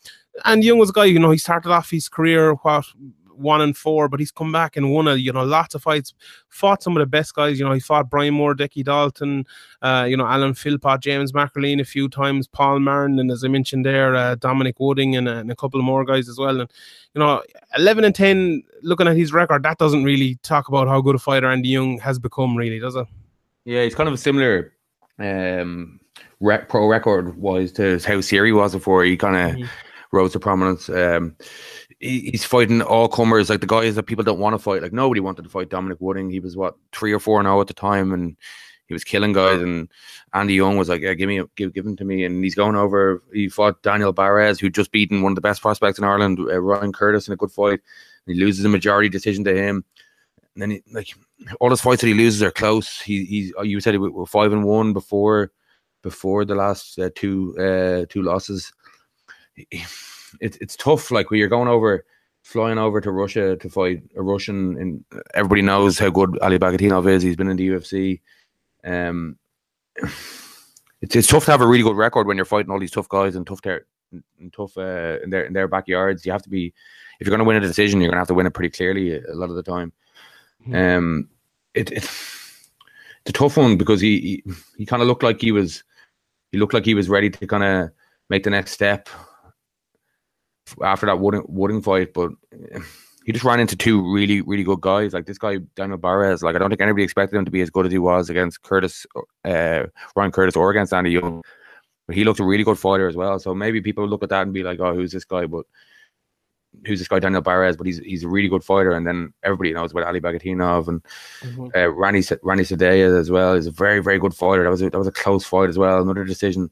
[0.44, 2.86] and Young was a guy, you know, he started off his career what
[3.40, 6.14] one and four, but he's come back and won a you know lots of fights.
[6.48, 7.58] Fought some of the best guys.
[7.58, 9.46] You know, he fought Brian Moore, Dickie Dalton,
[9.82, 13.48] uh, you know Alan Philpott, James McErlean a few times, Paul Martin, and as I
[13.48, 16.60] mentioned there, uh, Dominic Wooding and, uh, and, a couple of more guys as well.
[16.60, 16.70] And
[17.14, 17.42] you know,
[17.76, 18.62] eleven and ten.
[18.82, 21.98] Looking at his record, that doesn't really talk about how good a fighter Andy Young
[21.98, 23.06] has become, really, does it?
[23.66, 24.72] Yeah, he's kind of a similar.
[25.18, 26.00] Um,
[26.40, 30.16] rec- pro record wise to how Siri was before he kind of mm-hmm.
[30.16, 30.88] rose to prominence.
[30.88, 31.36] Um,
[32.00, 34.82] he's fighting all comers, like the guys that people don't want to fight.
[34.82, 36.30] Like nobody wanted to fight Dominic Wooding.
[36.30, 38.36] He was what three or four now at the time, and
[38.86, 39.60] he was killing guys.
[39.60, 39.88] And
[40.32, 42.74] Andy Young was like, "Yeah, give me, give, give him to me." And he's going
[42.74, 43.22] over.
[43.32, 46.60] He fought Daniel Barez, who just beaten one of the best prospects in Ireland, uh,
[46.60, 47.80] Ryan Curtis, in a good fight.
[48.26, 49.84] And he loses a majority decision to him.
[50.54, 51.08] And then, he, like
[51.60, 53.00] all his fights that he loses are close.
[53.00, 55.52] He, he's you said he was five and one before,
[56.02, 58.72] before the last uh, two uh, two losses.
[59.54, 59.84] He,
[60.40, 61.10] it's it's tough.
[61.10, 62.04] Like when you're going over,
[62.42, 65.04] flying over to Russia to fight a Russian, and
[65.34, 67.22] everybody knows how good Ali Bagautinov is.
[67.22, 68.20] He's been in the UFC.
[68.84, 69.38] Um,
[71.02, 73.08] it's it's tough to have a really good record when you're fighting all these tough
[73.08, 76.24] guys and tough ter- and tough uh, in their in their backyards.
[76.24, 76.72] You have to be
[77.18, 78.70] if you're going to win a decision, you're going to have to win it pretty
[78.70, 79.92] clearly a, a lot of the time.
[80.62, 80.74] Mm-hmm.
[80.74, 81.28] Um,
[81.74, 82.08] it, it
[83.22, 85.84] it's a tough one because he he, he kind of looked like he was
[86.52, 87.90] he looked like he was ready to kind of
[88.28, 89.08] make the next step
[90.84, 92.30] after that wooden wooden fight, but
[93.24, 95.12] he just ran into two really, really good guys.
[95.12, 96.42] Like this guy, Daniel Barez.
[96.42, 98.62] Like I don't think anybody expected him to be as good as he was against
[98.62, 99.06] Curtis,
[99.44, 99.84] uh,
[100.16, 101.42] Ryan Curtis, or against Andy Young.
[102.06, 103.38] But he looked a really good fighter as well.
[103.38, 105.66] So maybe people look at that and be like, "Oh, who's this guy?" But
[106.86, 108.92] who's this guy Daniel Barez, but he's he's a really good fighter.
[108.92, 111.02] And then everybody knows about Ali Bagautinov and
[111.42, 111.68] Mm-hmm.
[111.74, 113.54] uh, Rani Rani Saadeh as well.
[113.54, 114.64] Is a very very good fighter.
[114.64, 116.00] That was a, that was a close fight as well.
[116.02, 116.70] Another decision.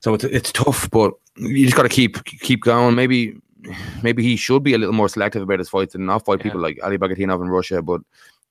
[0.00, 2.94] So it's it's tough, but you just got to keep keep going.
[2.94, 3.36] Maybe
[4.02, 6.44] maybe he should be a little more selective about his fights and not fight Yeah.
[6.44, 7.80] people like Ali Bagautinov in Russia.
[7.82, 8.02] But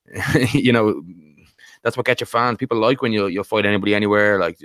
[0.54, 1.04] you know,
[1.84, 2.58] that's what gets your fans.
[2.58, 4.40] People like when you you fight anybody anywhere.
[4.40, 4.58] Like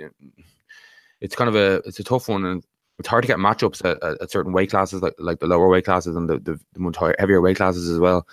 [1.21, 2.63] it's kind of a it's a tough one, and
[2.99, 5.67] it's hard to get matchups at, at, at certain weight classes, like like the lower
[5.67, 8.27] weight classes and the the, the much higher, heavier weight classes as well.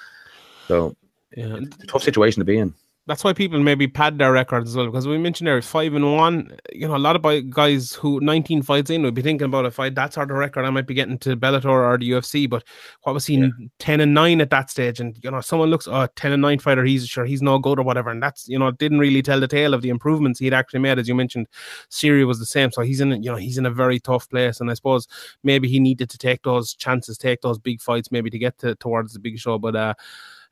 [0.69, 0.97] So
[1.37, 2.75] Yeah, it's a tough situation to be in.
[3.07, 6.17] That's why people maybe pad their records as well because we mentioned there five and
[6.17, 6.57] one.
[6.73, 9.79] You know, a lot of guys who 19 fights in would be thinking about if
[9.79, 12.49] I that's our record, I might be getting to Bellator or the UFC.
[12.49, 12.65] But
[13.03, 15.01] what was he 10 and nine at that stage?
[15.01, 17.79] And you know, someone looks, oh, 10 and nine fighter, he's sure he's no good
[17.79, 18.09] or whatever.
[18.09, 20.99] And that's you know, didn't really tell the tale of the improvements he'd actually made,
[20.99, 21.47] as you mentioned.
[21.91, 24.61] Syria was the same, so he's in you know he's in a very tough place,
[24.61, 25.09] and I suppose
[25.43, 28.75] maybe he needed to take those chances, take those big fights, maybe to get to
[28.77, 29.77] towards the big show, but.
[29.77, 29.95] uh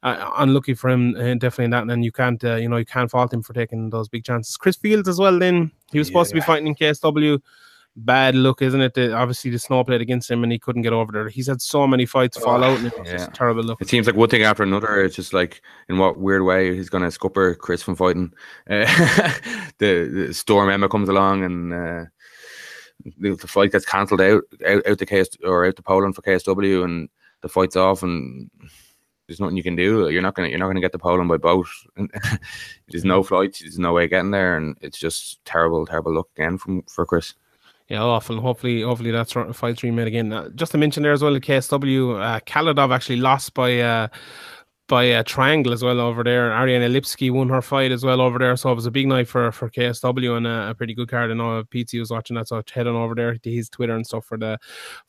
[0.03, 1.83] uh, unlucky for him, uh, definitely in that.
[1.83, 4.25] And then you can't, uh, you know, you can't fault him for taking those big
[4.25, 4.57] chances.
[4.57, 5.39] Chris Fields as well.
[5.39, 7.41] Then he was supposed to be fighting in KSW.
[7.95, 8.95] Bad look, isn't it?
[8.95, 11.29] The, obviously, the snow played against him, and he couldn't get over there.
[11.29, 13.27] He's had so many fights fall out, and it's yeah.
[13.35, 13.83] terrible look.
[13.83, 15.03] It seems like one thing after another.
[15.03, 18.33] It's just like in what weird way he's going to scupper Chris from fighting.
[18.71, 18.87] Uh,
[19.79, 22.05] the, the Storm Emma comes along and uh,
[23.19, 26.23] the, the fight gets cancelled out out out to KS or out to Poland for
[26.23, 27.09] KSW, and
[27.43, 28.51] the fight's off, and
[29.27, 30.09] there's nothing you can do.
[30.09, 31.67] You're not gonna you're not gonna get to Poland by boat.
[32.89, 33.61] there's no flights.
[33.61, 37.07] There's no way of getting there, and it's just terrible, terrible luck again from for
[37.07, 37.35] Chris.
[37.89, 38.41] Yeah, awful.
[38.41, 40.33] Hopefully, hopefully that's right- fight three made again.
[40.33, 44.09] Uh, just to mention there as well, the KSW, uh, Kaladov actually lost by uh,
[44.93, 46.53] by a triangle as well over there.
[46.53, 49.27] Ariane Lipski won her fight as well over there, so it was a big night
[49.27, 51.31] for for KSW and a, a pretty good card.
[51.31, 54.07] I know PT was watching that, so head on over there to his Twitter and
[54.07, 54.59] stuff for the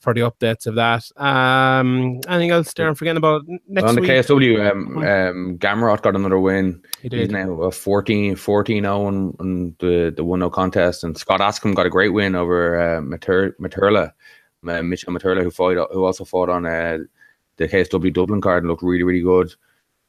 [0.00, 1.04] for the updates of that.
[1.20, 2.88] Um, anything else there?
[2.88, 4.10] I'm forgetting about next on the week.
[4.10, 6.82] KSW, um, um, Gamrot got another win.
[7.02, 11.04] He He's now a 14 14 0 on, on the, the 1 0 contest.
[11.04, 14.12] And Scott Askham got a great win over uh, Mater- Materla,
[14.66, 17.00] uh, Mitchell Materla, who, fought, who also fought on uh,
[17.58, 19.54] the KSW Dublin card and looked really, really good.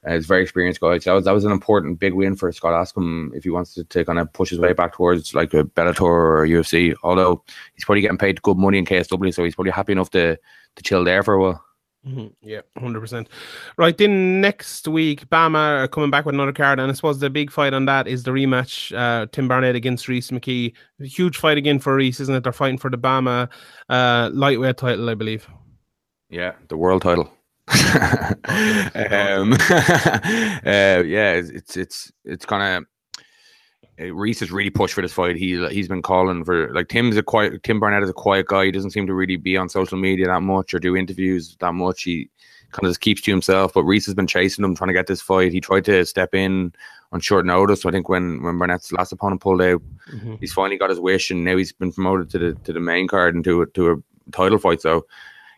[0.05, 0.97] Uh, he's a very experienced guy.
[0.99, 3.73] So that was, that was an important big win for Scott Askham if he wants
[3.73, 6.93] to, to kind of push his way back towards like a Bellator or a UFC.
[7.03, 7.43] Although
[7.73, 10.37] he's probably getting paid good money in KSW, so he's probably happy enough to,
[10.75, 11.65] to chill there for a while.
[12.07, 12.33] Mhm.
[12.41, 13.29] Yeah, hundred percent.
[13.77, 17.31] Right then, next week, BAMMA are coming back with another card, and I suppose the
[17.31, 20.73] big fight on that is the rematch: uh, Tim Barnett against Rhys McKee.
[21.01, 22.43] A huge fight again for Rhys, isn't it?
[22.43, 23.49] They're fighting for the BAMMA
[23.89, 25.49] uh, lightweight title, I believe.
[26.29, 27.31] Yeah, the world title.
[27.67, 32.85] um, uh, yeah, it's it's it's, it's kind
[33.97, 35.35] of Rhys has really pushed for this fight.
[35.35, 38.65] He he's been calling for like Tim's a quiet Tim Barnett is a quiet guy.
[38.65, 41.73] He doesn't seem to really be on social media that much or do interviews that
[41.73, 42.03] much.
[42.03, 42.29] He
[42.71, 43.73] kind of just keeps to himself.
[43.73, 45.53] But Rhys has been chasing him, trying to get this fight.
[45.53, 46.73] He tried to step in
[47.13, 47.81] on short notice.
[47.81, 49.81] So I think when when Barnett's last opponent pulled out,
[50.39, 53.07] he's finally got his wish, and now he's been promoted to the to the main
[53.07, 54.81] card and to a, to a title fight.
[54.81, 55.05] So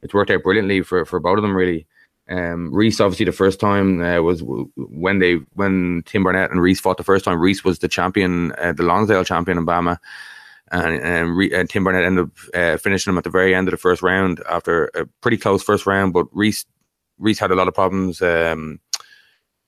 [0.03, 1.87] it's worked out brilliantly for for both of them, really.
[2.29, 4.43] Um, Rhys obviously the first time uh, was
[4.75, 7.39] when they when Tim Barnett and Rhys fought the first time.
[7.39, 9.97] Rhys was the champion, uh, the Lonsdale champion in BAMMA,
[10.71, 13.71] and, and, and Tim Barnett ended up uh, finishing him at the very end of
[13.71, 16.11] the first round after a pretty close first round.
[16.13, 16.65] But Rhys
[17.17, 18.79] Rhys had a lot of problems um,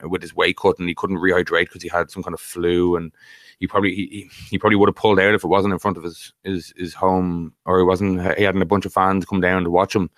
[0.04, 2.98] with his weight cut, and he couldn't rehydrate because he had some kind of flu,
[2.98, 3.14] and
[3.60, 6.04] he probably he- he probably would have pulled out if it wasn't in front of
[6.04, 9.64] his his his home or he wasn't he hadn't a bunch of fans come down
[9.64, 10.10] to watch him.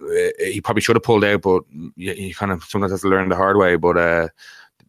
[0.00, 3.08] Uh, He probably should have pulled out, but you, you kind of sometimes has to
[3.08, 3.76] learn the hard way.
[3.76, 4.28] But uh,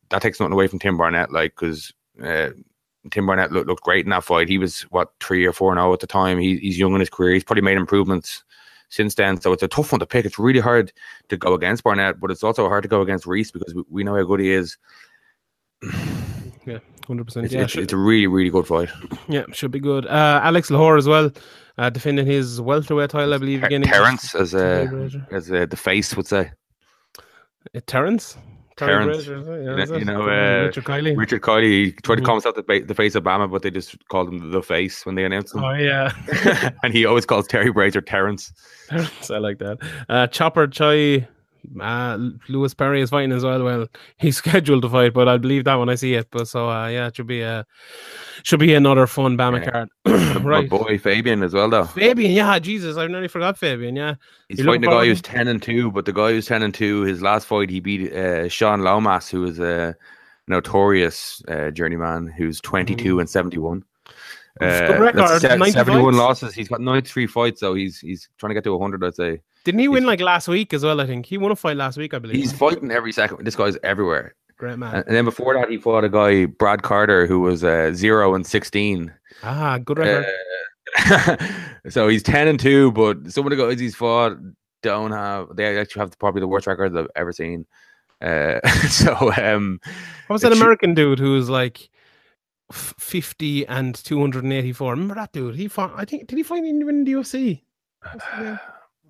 [0.10, 1.94] that takes nothing away from Tim Barnett, like because.
[2.22, 2.52] Uh,
[3.10, 4.48] Tim Barnett looked, looked great in that fight.
[4.48, 6.38] He was what three or four now at the time.
[6.38, 7.34] He, he's young in his career.
[7.34, 8.44] He's probably made improvements
[8.90, 9.42] since then.
[9.42, 10.24] So it's a tough one to pick.
[10.24, 10.94] It's really hard
[11.30, 14.04] to go against Barnett, but it's also hard to go against Rhys because we, we
[14.04, 14.78] know how good he is.
[16.66, 17.46] Yeah, hundred percent.
[17.46, 18.90] It's, Yeah, it's, should, it's a really, really good fight.
[19.28, 20.06] yeah, should be good.
[20.06, 21.32] Uh, Alex Lohoré as well,
[21.78, 23.62] uh, defending his welterweight title, I believe.
[23.62, 26.52] Ter- Again, Terrence, as uh, as uh, the face would say.
[27.76, 28.38] Uh, Terrence.
[28.78, 29.26] Terrence.
[29.26, 29.64] Fraser, it?
[29.64, 31.16] You Yeah, know- you know, Uh, Richard Kiley.
[31.18, 32.26] Richard Kiley he tried to Mhm.
[32.26, 35.06] call himself the, ba- the face of BAMMA, but they just called him the face
[35.06, 35.64] when they announced him.
[35.64, 36.12] Oh yeah.
[36.84, 38.52] and he always calls Terry Brazier Terrence.
[38.92, 39.78] I like that.
[40.10, 41.28] Uh, Chopper Choi,
[41.80, 42.18] uh,
[42.50, 43.64] Lewis Perry is fighting as well.
[43.64, 43.88] Well,
[44.18, 46.28] he's scheduled to fight, but I'll believe that when I see it.
[46.32, 47.66] But so uh, yeah, it should be a
[48.44, 49.72] should be another fun BAMMA Yeah.
[49.72, 49.90] card.
[50.06, 51.86] My right, boy Fabian as well, though.
[51.86, 52.32] Fabian.
[52.32, 53.96] Yeah, Jesus, I nearly forgot Fabian.
[53.96, 54.16] Yeah,
[54.50, 56.74] He's You fighting a guy who's ten and two, but the guy who's ten and
[56.74, 59.96] two, his last fight he beat uh, Sean Lomas, who is a
[60.48, 63.84] notorious uh, journeyman who's twenty two and seventy one.
[64.60, 66.18] Good record, 90 seventy one fights.
[66.18, 66.54] losses.
[66.54, 69.04] He's got ninety three fights, so he's he's trying to get to hundred.
[69.04, 69.42] I'd say.
[69.64, 71.00] Didn't he win like last week as well?
[71.00, 72.14] I think he won a fight last week.
[72.14, 73.46] I believe He's fighting every second.
[73.46, 74.36] This guy's everywhere.
[74.58, 74.96] great man.
[74.96, 78.34] And, and then before that, he fought a guy, Brad Carter, who was uh, zero
[78.34, 79.14] and sixteen.
[79.44, 80.26] ah, good record.
[80.98, 81.38] Uh,
[81.90, 84.38] so he's ten and two, but some of the guys he's fought
[84.82, 85.56] don't have.
[85.56, 87.66] They actually have probably the worst record I've ever seen.
[88.22, 88.60] Uh,
[88.90, 89.80] so um,
[90.28, 91.90] what was that American dude who was like
[92.72, 94.92] fifty and two hundred and eighty-four?
[94.92, 95.56] Remember that dude?
[95.56, 95.94] He fought.
[95.96, 97.62] I think did he fight in the UFC?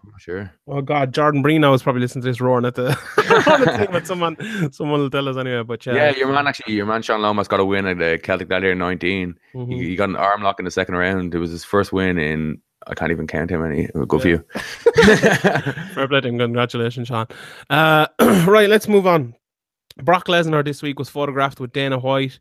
[0.03, 0.39] What's his name?
[0.39, 0.51] I'm not sure.
[0.67, 2.89] Oh God, Jordan Brino is probably listening to this roaring at the,
[3.51, 5.63] on the thing, but someone someone will tell us anyway.
[5.63, 8.19] But yeah, Yeah, your man actually, your man Sean Lomas got a win at the
[8.21, 9.35] Celtic Gladiator 19.
[9.53, 9.73] mhm.
[9.73, 11.33] He, he got an arm lock in the second round.
[11.35, 12.61] It was his first win in.
[12.87, 13.87] I can't even count how many.
[14.07, 14.43] Good for you.
[15.93, 16.39] Fair play to him.
[16.39, 17.27] Congratulations, Sean.
[17.69, 18.07] Uh,
[18.47, 19.35] right, let's move on.
[19.97, 22.39] Brock Lesnar this week was photographed with Dana White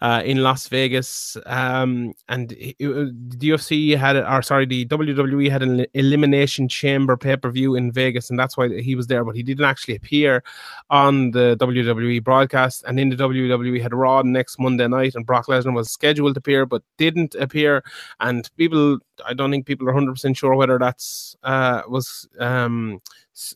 [0.00, 5.48] uh, in Las Vegas, um, and it- it- the UFC had, or sorry, the WWE
[5.50, 9.24] had an Elimination Chamber pay per view in Vegas, and that's why he was there.
[9.24, 10.42] But he didn't actually appear
[10.90, 12.84] on the WWE broadcast.
[12.86, 16.38] And in the WWE had Raw next Monday night, and Brock Lesnar was scheduled to
[16.38, 17.82] appear but didn't appear.
[18.20, 23.00] And people, I don't think people are hundred percent sure whether that's uh, was um,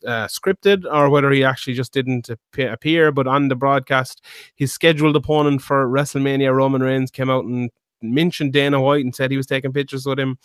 [0.05, 3.11] uh, scripted or whether he actually just didn't appear.
[3.11, 4.23] But on the broadcast,
[4.55, 7.69] his scheduled opponent for WrestleMania, Roman Reigns, came out and
[8.01, 10.37] mentioned Dana White and said he was taking pictures with him,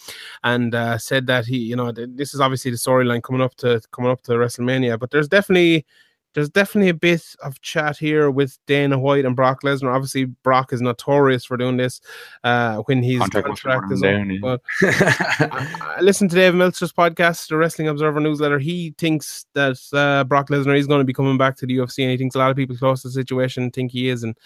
[0.42, 3.54] and uh, said that he, you know, th- this is obviously the storyline coming up
[3.56, 4.98] to coming up to WrestleMania.
[4.98, 5.86] But there's definitely
[6.34, 9.94] there's definitely a bit of chat here with Dana White and Brock Lesnar.
[9.94, 12.00] Obviously, Brock is notorious for doing this
[12.42, 14.28] uh, when his Contract contract, is worn up.
[14.28, 18.58] down, But I, I listened to Dave Meltzer's podcast, the Wrestling Observer newsletter.
[18.58, 22.02] He thinks that uh, Brock Lesnar is going to be coming back to the UFC,
[22.02, 24.22] and he thinks a lot of people close to the situation think he is.
[24.22, 24.36] And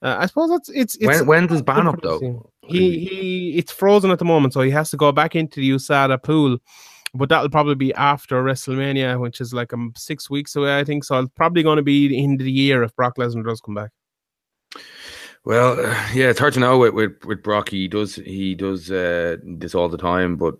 [0.00, 2.50] uh, I suppose that's it's it's when when does ban up though?
[2.62, 5.70] He he it's frozen at the moment, so he has to go back into the
[5.70, 6.58] USADA pool.
[7.14, 11.04] But that'll probably be after WrestleMania, which is like um, six weeks away, I think.
[11.04, 13.60] So it's probably going to be the end of the year if Brock Lesnar does
[13.60, 13.90] come back.
[15.44, 15.76] Well,
[16.14, 17.68] yeah, it's hard to know with, with with Brock.
[17.68, 20.54] He does he does uh, this all the time, but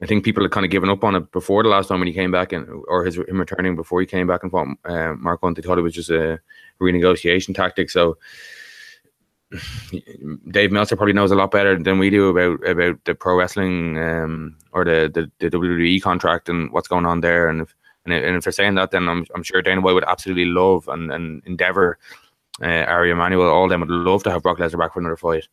[0.00, 2.06] I think people had kind of given up on it before the last time when
[2.06, 5.14] he came back and or his him returning before he came back and fought uh,
[5.14, 5.56] Mark Hunt.
[5.56, 6.40] They thought it was just a
[6.80, 7.90] renegotiation tactic.
[7.90, 8.16] So
[10.50, 13.98] Dave Meltzer probably knows a lot better than we do about about the pro wrestling
[13.98, 17.48] um, or the, the the WWE contract and what's going on there.
[17.48, 17.74] And if
[18.04, 20.46] and if, and if they're saying that, then I'm I'm sure Dana White would absolutely
[20.46, 21.98] love and and endeavor
[22.62, 25.16] uh, Ari Emanuel, all of them would love to have Brock Lesnar back for another
[25.16, 25.48] fight.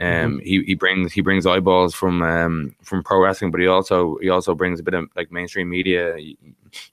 [0.00, 4.16] Um, he, he brings he brings eyeballs from um, from pro wrestling, but he also
[4.22, 6.16] he also brings a bit of like mainstream media.
[6.16, 6.36] You,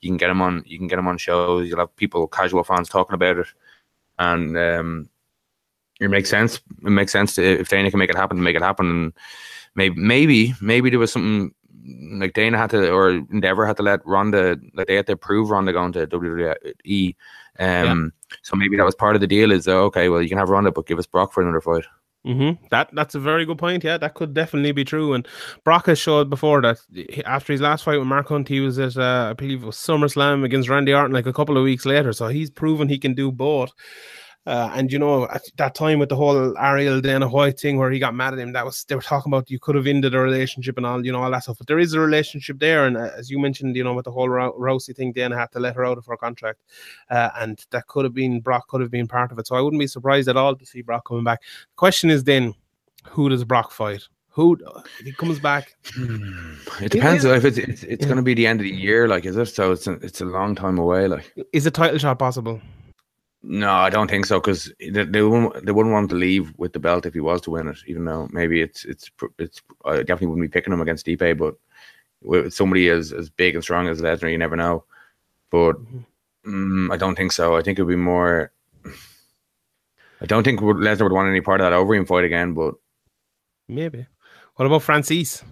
[0.02, 1.70] you can get him on you can get him on shows.
[1.70, 3.48] You'll have people casual fans talking about it,
[4.18, 5.10] and um,
[6.00, 6.60] it makes sense.
[6.84, 8.90] It makes sense to, if Dana can make it happen to make it happen.
[8.90, 9.14] And
[9.76, 11.54] maybe maybe maybe there was something
[12.20, 15.50] like Dana had to or Endeavor had to let Ronda like they had to prove
[15.50, 17.16] Ronda going to WWE.
[17.58, 18.12] Um,
[18.42, 19.52] so maybe that was part of the deal.
[19.52, 20.10] Is uh, okay?
[20.10, 21.86] Well, you can have Ronda, but give us Brock for another fight.
[22.26, 22.66] Mm-hmm.
[22.72, 23.84] That that's a very good point.
[23.84, 25.14] Yeah, that could definitely be true.
[25.14, 25.28] And
[25.64, 26.80] Brock has showed before that
[27.24, 29.78] after his last fight with Mark Hunt, he was at uh, I believe it was
[29.78, 32.14] SummerSlam against Randy Orton like a couple of weeks later.
[32.14, 33.72] So he's proven he can do both.
[34.46, 37.90] Uh, and you know, at that time with the whole Ariel Dana White thing where
[37.90, 40.14] he got mad at him, that was they were talking about you could have ended
[40.14, 41.58] a relationship and all, you know, all that stuff.
[41.58, 44.12] But there is a relationship there, and uh, as you mentioned, you know, with the
[44.12, 46.60] whole Rou- Rousey thing, Dana had to let her out of her contract,
[47.10, 49.48] uh, and that could have been Brock could have been part of it.
[49.48, 51.42] So I wouldn't be surprised at all to see Brock coming back.
[51.42, 52.54] The question is then,
[53.08, 54.04] who does Brock fight?
[54.30, 54.60] Who
[55.00, 55.76] if he comes back?
[56.82, 58.08] It depends if it's it's, it's Yeah.
[58.08, 59.46] going to be the end of the year, like is it?
[59.46, 61.08] So it's a, it's a long time away.
[61.08, 62.62] Like Is a title shot possible?
[63.48, 66.74] No, I don't think so because they, they wouldn't they wouldn't want to leave with
[66.74, 67.78] the belt if he was to win it.
[67.88, 71.56] Even though maybe it's it's it's I definitely wouldn't be picking him against Stipe, but
[72.22, 74.84] with somebody as as big and strong as Lesnar, you never know.
[75.52, 75.76] But
[76.46, 77.56] mm, I don't think so.
[77.56, 78.52] I think it'd be more.
[80.22, 82.76] I don't think Lesnar would want any part of that Overeem fight again, but
[83.68, 84.06] Maybe.
[84.56, 85.44] What about Francis?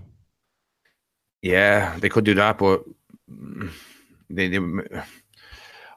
[1.41, 2.83] Yeah, they could do that, but
[3.29, 3.69] mm,
[4.29, 4.59] they, they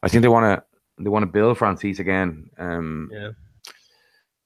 [0.03, 0.65] I think they want to
[0.99, 2.51] they want to build Francis again.
[2.59, 3.31] Um, Yeah.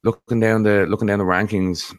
[0.03, 1.95] looking down the looking down the rankings.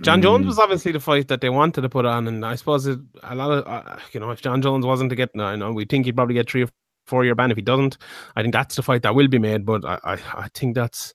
[0.00, 2.54] John mm, Jones was obviously the fight that they wanted to put on, and I
[2.56, 5.56] suppose it, a lot of uh, you know if John Jones wasn't to get, I
[5.56, 6.68] know we think he'd probably get three or
[7.06, 7.50] four year ban.
[7.50, 7.98] If he doesn't,
[8.36, 9.64] I think that's the fight that will be made.
[9.64, 11.14] But I, I, I think that's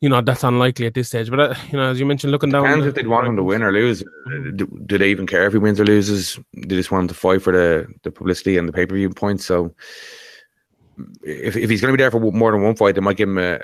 [0.00, 1.30] you know that's unlikely at this stage.
[1.30, 3.36] But uh, you know, as you mentioned, looking down, Depends the- if they'd want him
[3.36, 4.04] to win or lose.
[4.54, 6.38] Do, do they even care if he wins or loses?
[6.52, 9.10] They just want him to fight for the, the publicity and the pay per view
[9.10, 9.44] points.
[9.46, 9.74] So
[11.22, 13.28] if, if he's going to be there for more than one fight, they might give
[13.28, 13.60] him a,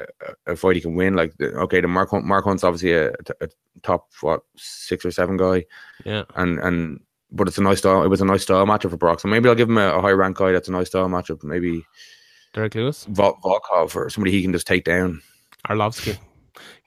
[0.46, 1.14] a fight he can win.
[1.14, 3.48] Like the, okay, the Mark Hunt, Mark Hunt's obviously a, a
[3.82, 5.64] top what six or seven guy.
[6.04, 6.24] Yeah.
[6.36, 7.00] and and
[7.32, 8.02] but it's a nice style.
[8.02, 9.20] It was a nice style matchup for Brock.
[9.20, 10.52] So maybe I'll give him a, a high rank guy.
[10.52, 11.44] That's a nice style matchup.
[11.44, 11.84] Maybe
[12.52, 15.22] Derrick Lewis, Vol- Volkov or somebody he can just take down.
[15.68, 16.18] Arlovsky.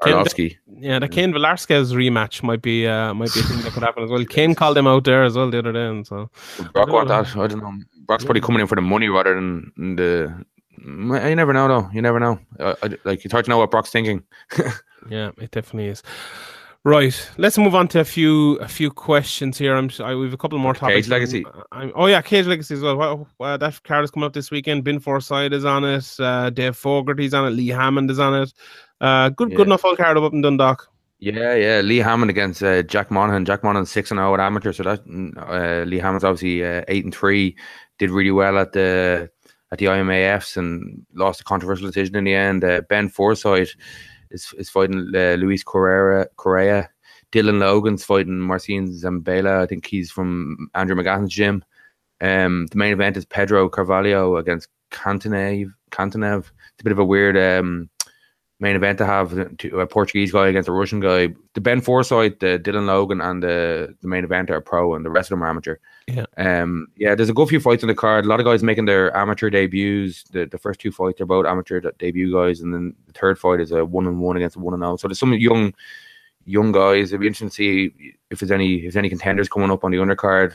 [0.04, 0.58] Arlovsky.
[0.78, 4.04] Yeah, the Cain Velasquez rematch might be uh, might be a thing that could happen
[4.04, 4.24] as well.
[4.26, 6.30] Cain called him out there as well the other day, and so
[6.74, 7.36] Brock want that.
[7.36, 7.74] I don't know.
[8.06, 10.46] Brock's probably coming in for the money rather than the.
[10.86, 11.90] You never know, though.
[11.94, 12.40] You never know.
[12.60, 14.24] I, I, like it's hard to know what Brock's thinking.
[15.10, 16.04] Yeah, it definitely is.
[16.86, 19.74] Right, let's move on to a few a few questions here.
[19.74, 21.06] I'm I, we have a couple more topics.
[21.06, 21.46] Cage Legacy.
[21.72, 23.26] I'm, oh yeah, Cage Legacy as well.
[23.40, 24.84] Well, that card is coming up this weekend.
[24.84, 26.14] Ben Forsyth is on it.
[26.20, 27.52] Uh, Dave Fogarty's on it.
[27.52, 28.52] Lee Hammond is on it.
[29.04, 29.58] Uh, good Yeah.
[29.58, 30.88] good enough full card up in Dundalk.
[31.20, 31.82] Yeah, yeah.
[31.82, 33.46] Lee Hammond against uh, Jack Monaghan.
[33.46, 34.72] Jack Monaghan six and zero at amateur.
[34.74, 35.02] So that
[35.48, 37.56] uh, Lee Hammond's obviously uh, eight and three.
[38.00, 39.30] Did really well at the
[39.72, 42.64] at the IMMAFs and lost a controversial decision in the end.
[42.64, 43.76] Uh, ben Forsyth
[44.32, 46.28] is is fighting uh, Luis Correa.
[46.38, 46.90] Correa.
[47.32, 49.62] Dylan Logan's fighting Marcin Zambela.
[49.62, 51.64] I think he's from Andrew McGathen's gym.
[52.22, 55.74] Um, the main event is Pedro Carvalho against Kantanev.
[55.92, 56.40] Kantanev.
[56.40, 57.90] It's a bit of a weird um,
[58.64, 61.28] main event to have to- a Portuguese guy against a Russian guy.
[61.54, 65.10] The Ben Forsyth, the Dylan Logan, and the the main event are pro, and the
[65.12, 65.78] rest of them are amateur.
[66.08, 66.26] Yeah.
[66.38, 66.88] Um.
[66.98, 67.16] Yeah.
[67.16, 68.26] There's a good few fights in the card.
[68.26, 70.24] A lot of guys making their amateur debuts.
[70.32, 73.60] The the first two fights are both amateur debut guys, and then the third fight
[73.60, 74.98] is a one and one against a one and zero.
[74.98, 75.74] So there's some young
[76.46, 77.12] young guys.
[77.12, 77.94] It'd be interesting to see
[78.32, 80.54] if there's any if there's any contenders coming up on the undercard.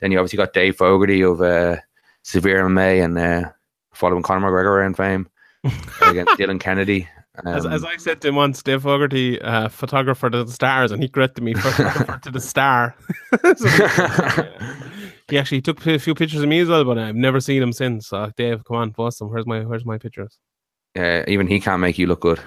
[0.00, 1.76] Then you obviously got Dave Fogarty of uh,
[2.22, 3.50] Severe MMA and uh,
[3.92, 5.28] following Conor McGregor around fame
[6.02, 7.08] against Dylan Kennedy.
[7.46, 10.92] As, Um, as I said to him once, Dave Fogarty, uh, photographer to the stars,
[10.92, 12.94] and he corrected me, photographer to the star.
[13.56, 13.66] So,
[15.28, 17.72] he actually took a few pictures of me as well, but I've never seen him
[17.72, 18.08] since.
[18.08, 19.30] So, Dave, come on, post them.
[19.30, 20.38] Where's my Where's my pictures?
[20.98, 22.40] uh, even he can't make you look good.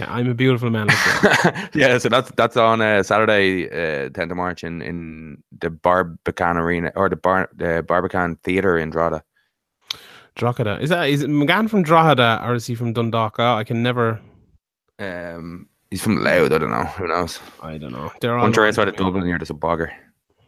[0.00, 0.88] I'm a beautiful man.
[1.74, 6.56] yeah, so that's that's on uh, Saturday, uh, 10th of March in, in the Barbican
[6.56, 9.22] Arena or the Bar the Barbican Theatre in Drogheda.
[10.36, 10.78] Drogheda.
[10.80, 13.36] Is that is it McGann from Drogheda or is he from Dundalk?
[13.38, 14.20] Oh, I can never.
[14.98, 16.84] Um, he's from Louth, I don't know.
[16.84, 17.40] Who knows?
[17.62, 18.12] I don't know.
[18.20, 18.96] They're all One try outside of.
[18.96, 19.90] Dublin here, just a bogger.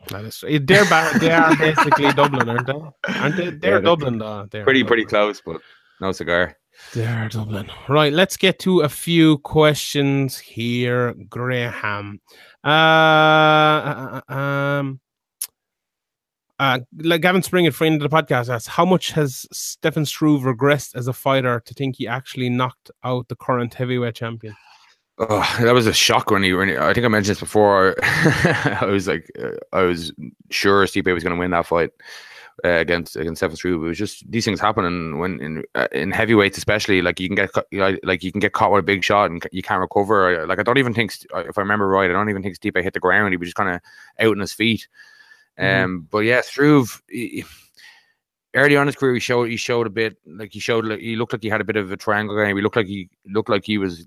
[0.08, 3.12] That is, they're ba- they are basically Dublin, aren't they?
[3.14, 3.50] Aren't they?
[3.60, 4.46] They're Yeah, Dublin, though.
[4.50, 4.86] They're Pretty, Dublin.
[4.86, 5.60] pretty close, but
[6.00, 6.56] no cigar.
[6.94, 7.68] They're Dublin.
[7.88, 12.20] Right, let's get to a few questions here, Graham.
[12.62, 15.00] Uh, uh, uh, um,
[16.58, 20.42] uh, like Gavin Spring, a friend of the podcast, asks, how much has Stefan Struve
[20.42, 24.56] regressed as a fighter to think he actually knocked out the current heavyweight champion?
[25.18, 27.96] Oh, that was a shock when he, when he I think I mentioned this before.
[28.02, 30.12] I was like, uh, I was
[30.50, 31.90] sure Stipe was going to win that fight
[32.64, 33.82] uh, against against Stefan Struve.
[33.82, 37.28] It was just these things happen, and when in uh, in heavyweights, especially, like you
[37.28, 37.50] can get
[38.04, 40.46] like you can get caught with a big shot and you can't recover.
[40.46, 42.92] Like I don't even think, if I remember right, I don't even think Stipe hit
[42.92, 43.32] the ground.
[43.32, 43.80] He was just kind of
[44.20, 44.86] out on his feet.
[45.58, 45.84] Mhm.
[45.84, 47.02] Um, but yeah, Struve.
[48.54, 51.32] Early on his career, he showed he showed a bit like he showed he looked
[51.32, 52.56] like he had a bit of a triangle game.
[52.56, 54.06] He looked like he looked like he was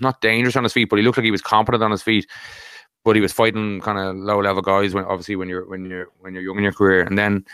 [0.00, 2.26] not dangerous on his feet, but he looked like he was competent on his feet.
[3.04, 6.08] But he was fighting kind of low level guys when obviously when you're when you're
[6.18, 7.02] when you're young in your career.
[7.02, 7.44] And then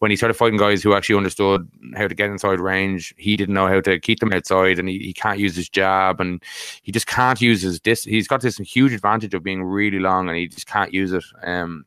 [0.00, 3.54] when he started fighting guys who actually understood how to get inside range, he didn't
[3.54, 6.42] know how to keep them outside and he, he can't use his jab and
[6.82, 10.28] he just can't use his dis he's got this huge advantage of being really long
[10.28, 11.24] and he just can't use it.
[11.44, 11.84] Um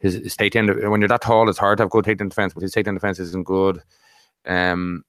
[0.00, 2.62] his, his takedown when you're that tall, it's hard to have good takedown defense, but
[2.62, 3.82] his takedown defense isn't good.
[4.46, 5.04] Um,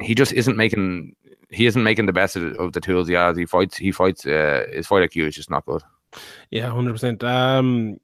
[0.00, 1.14] he just isn't making
[1.50, 3.36] he isn't making the best of, of the tools he has.
[3.36, 5.82] He fights he fights uh, his fight IQ is just not good.
[6.50, 7.22] Yeah, hundred percent.
[7.22, 8.00] Um,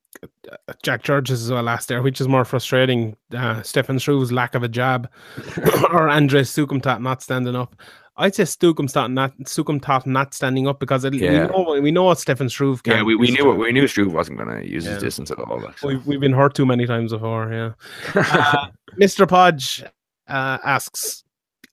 [0.82, 3.16] Jack George's as well last there, which is more frustrating.
[3.36, 5.10] Uh, Stefan Struve's lack of a jab,
[5.90, 7.77] or Andres Soukhamthath not standing up.
[8.18, 11.47] I'd say Soukhamthath not Soukhamthath not standing up because it, Yeah.
[11.47, 12.97] we know we know what Stefan Struve can.
[12.97, 13.56] Yeah, we, we knew it.
[13.56, 14.94] We knew Struve wasn't going to use Yeah.
[14.94, 15.62] his distance at all.
[15.76, 15.88] So.
[15.88, 17.52] We've, we've been hurt too many times before.
[17.52, 17.72] Yeah.
[18.16, 18.68] Uh,
[18.98, 19.28] Mr.
[19.28, 19.82] Podge
[20.28, 21.24] uh, asks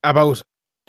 [0.03, 0.41] about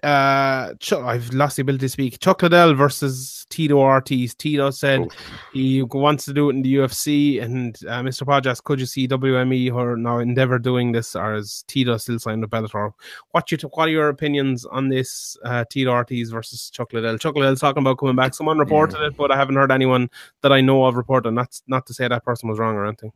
[0.04, 2.18] uh, Ch- I've lost the ability to speak.
[2.20, 4.34] Chuck Liddell versus Tito Ortiz.
[4.34, 5.12] Tito said Oof.
[5.52, 8.26] he wants to do it in the UFC, and uh, Mr.
[8.26, 12.18] Podge asked, "Could you see WME or now Endeavor doing this, or is Tito still
[12.18, 12.92] signed with Bellator?"
[13.30, 17.18] What you what are your opinions on this uh, Tito Ortiz versus Chuck Liddell?
[17.18, 18.34] Chuck Liddell's talking about coming back.
[18.34, 20.10] Someone reported it, but I haven't heard anyone
[20.42, 21.30] that I know of report it.
[21.30, 23.12] Not not to say that person was wrong or anything.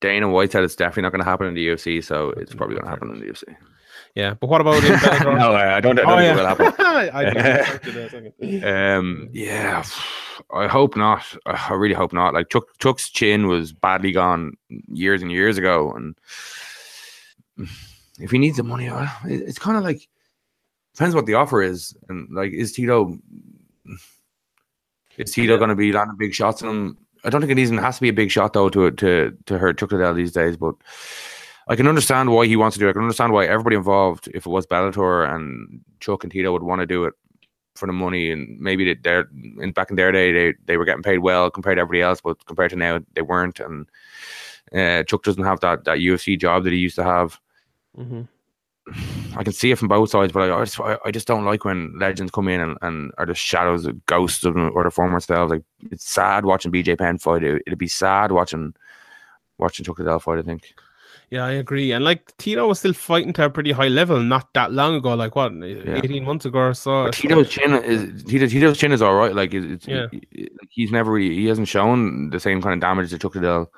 [0.00, 2.74] Dana White said it's definitely not going to happen in the UFC, so it's probably
[2.74, 3.44] going to happen in the UFC.
[4.14, 5.38] Yeah, but what about in Bellator?
[5.38, 6.32] no, I don't, I don't oh, yeah.
[6.32, 6.74] it will happen.
[7.14, 8.64] I didn't expect it a second.
[8.64, 9.82] Um, yeah,
[10.52, 11.24] I hope not.
[11.46, 12.34] I really hope not.
[12.34, 14.52] Like Chuck, Chuck's chin was badly gone
[14.88, 16.14] years and years ago, and
[18.18, 18.90] if he needs the money,
[19.24, 20.06] it's kind of like
[20.94, 23.18] depends what the offer is, and like is Tito
[25.16, 27.78] is Tito going to be landing big shots on him I don't think it even
[27.78, 30.56] has to be a big shot though to to to hurt Chuck Liddell these days.
[30.56, 30.74] But
[31.68, 32.90] I can understand why he wants to do it.
[32.90, 36.62] I can understand why everybody involved, if it was Bellator and Chuck and Tito, would
[36.62, 37.14] want to do it
[37.74, 38.30] for the money.
[38.30, 39.28] And maybe they're
[39.60, 42.20] in back in their day they they were getting paid well compared to everybody else,
[42.20, 43.60] but compared to now they weren't.
[43.60, 43.88] And
[44.74, 47.40] uh, Chuck doesn't have that that UFC job that he used to have.
[47.96, 48.22] Mm-hmm.
[49.36, 51.64] I can see it from both sides, but I, I just I, just don't like
[51.64, 55.20] when legends come in and, and are the shadows, of ghosts of or their former
[55.20, 55.50] selves.
[55.50, 57.42] Like it's sad watching BJ Penn fight.
[57.42, 58.74] It, would be sad watching
[59.58, 60.38] watching Chuck Liddell fight.
[60.38, 60.74] I think.
[61.32, 61.92] Yeah, I agree.
[61.92, 65.14] And like Tito was still fighting to a pretty high level not that long ago,
[65.14, 65.96] like what, yeah.
[65.96, 67.04] eighteen months ago or so.
[67.04, 69.34] But Tito's chin is Tito, Tito's chin is all right.
[69.34, 70.08] Like it's, yeah.
[70.68, 73.72] he's never really, he hasn't shown the same kind of damage that Chuck Liddell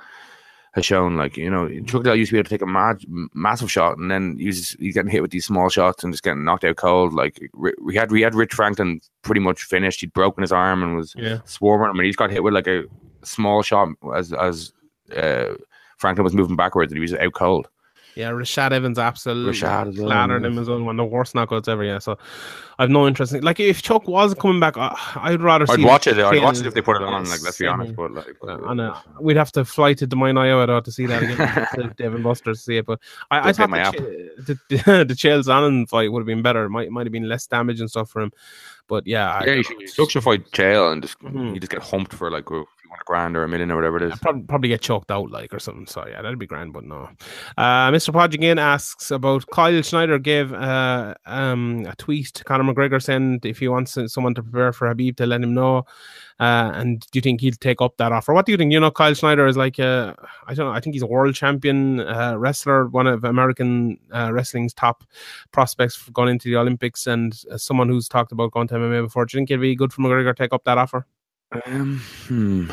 [0.72, 1.16] has shown.
[1.16, 3.02] Like you know, Chuck Liddell used to be able to take a mad,
[3.34, 6.44] massive shot, and then he's he's getting hit with these small shots and just getting
[6.44, 7.12] knocked out cold.
[7.12, 7.38] Like
[7.80, 10.00] we had we had Rich Franklin pretty much finished.
[10.00, 11.38] He'd broken his arm and was yeah.
[11.44, 12.86] swarming him, and he's got hit with like a
[13.22, 14.72] small shot as as
[15.16, 15.54] uh,
[15.98, 17.68] Franklin was moving backwards, and he was out cold.
[18.14, 20.80] Yeah, Rashad Evans absolutely Rashad clattered him as well.
[20.80, 21.82] One of the worst knockouts ever.
[21.82, 22.16] Yeah, so
[22.78, 23.32] I've no interest.
[23.32, 25.66] In, like if Chuck was coming back, I'd rather.
[25.68, 26.18] I'd watch it.
[26.18, 27.28] I'd watch it if they put it on.
[27.28, 30.14] Like let's be honest, but like, but, and, uh, we'd have to fly to Des
[30.14, 31.94] Moines, Iowa to see that again.
[31.96, 33.00] Devin Buster to see it, but
[33.32, 34.76] I, I thought the, the,
[35.08, 36.64] the Chael Sonnen fight would have been better.
[36.64, 38.32] It might might have been less damage and stuff for him.
[38.86, 41.54] But yeah, yeah, I, you should, should fight Chael and just mm-hmm.
[41.54, 42.62] you just get humped for like a
[43.04, 44.18] grand or a million or whatever it is.
[44.18, 45.86] Probably, probably get choked out like or something.
[45.86, 47.08] So yeah, that'd be grand, but no.
[47.56, 48.12] Uh, Mr.
[48.12, 53.40] Podge again asks about Kyle Snyder gave uh, um, a tweet to Conor McGregor saying
[53.44, 55.86] if he wants someone to prepare for Khabib to let him know.
[56.40, 58.34] Uh, and do you think he'll take up that offer?
[58.34, 58.72] What do you think?
[58.72, 60.14] You know, Kyle Snyder is like uh,
[60.46, 60.72] I don't know.
[60.72, 65.04] I think he's a world champion uh, wrestler, one of American uh, wrestling's top
[65.52, 69.26] prospects going into the Olympics, and uh, someone who's talked about going to MMA before.
[69.26, 71.06] Do you think it'd be good for McGregor to take up that offer?
[71.66, 72.70] Um, hmm.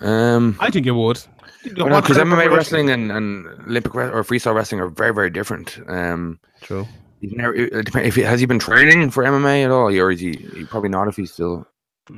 [0.00, 1.20] Um, I think it would.
[1.62, 5.78] Because MMA wrestling and, and Olympic or freestyle wrestling are very, very different.
[5.88, 6.86] Um, True.
[7.22, 10.64] Never, if he, has he been training for MMA at all, or is he, he
[10.64, 11.66] probably not if he's still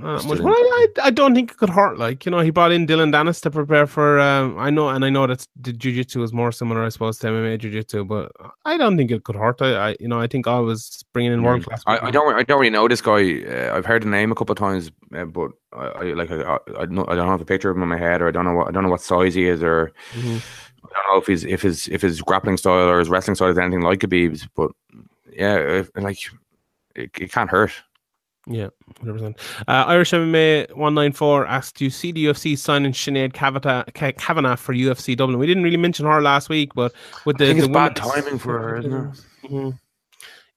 [0.02, 0.40] uh, much.
[0.40, 1.98] Well, I, I don't think it could hurt.
[1.98, 4.20] Like you know, he brought in Dillon Danis to prepare for.
[4.20, 7.26] Um, I know, and I know that the jiu-jitsu is more similar, I suppose, to
[7.28, 8.32] MMA jiu-jitsu, but
[8.64, 9.60] I don't think it could hurt.
[9.60, 11.44] I, I you know, I think I was bringing in mm.
[11.44, 11.82] world class.
[11.86, 13.42] I, I, don't, I don't really know this guy.
[13.42, 16.58] Uh, I've heard the name a couple of times, uh, but I, I like, I,
[16.78, 18.44] I, don't, I don't have a picture of him in my head, or I don't
[18.44, 19.92] know what, I don't know what size he is, or.
[20.12, 20.38] Mm-hmm.
[20.84, 23.48] I don't know if he's if his if his grappling style or his wrestling style
[23.48, 24.72] is anything like Khabib's, but
[25.32, 26.18] yeah, if, like
[26.94, 27.72] it, it can't hurt.
[28.46, 28.68] Yeah,
[29.00, 29.38] 100%.
[29.68, 35.16] Uh, Irish MMA 194 asked, Do you see the UFC signing Sinead Kavanagh for UFC
[35.16, 35.38] Dublin?
[35.38, 36.92] We didn't really mention her last week, but
[37.24, 37.44] with the.
[37.44, 39.20] I think it's the bad timing for her, isn't it?
[39.44, 39.70] Mm-hmm.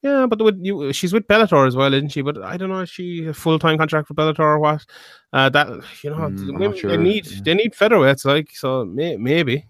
[0.02, 2.22] Yeah, but with you, she's with Bellator as well, isn't she?
[2.22, 4.86] But I don't know, is she a full time contract for Bellator or what?
[5.34, 5.68] Uh, that
[6.04, 6.92] you know, mm, women, sure.
[6.92, 7.40] they need yeah.
[7.44, 8.86] they need featherweights, like so.
[8.86, 9.66] May, maybe,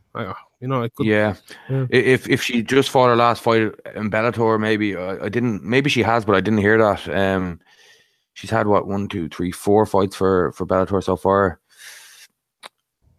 [0.60, 1.36] you know, it could, yeah.
[1.70, 1.86] yeah.
[1.90, 3.62] If if she just fought her last fight
[3.96, 5.64] in Bellator, maybe uh, I didn't.
[5.64, 7.08] Maybe she has, but I didn't hear that.
[7.08, 7.62] Um,
[8.36, 11.60] she's had what one, two, three, four fights for for Bellator so far.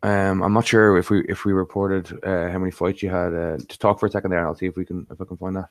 [0.02, 3.34] Um, I'm not sure if we if we reported uh, how many fights you had.
[3.34, 5.24] Uh, to talk for a second there, and I'll see if we can if I
[5.24, 5.70] can find that.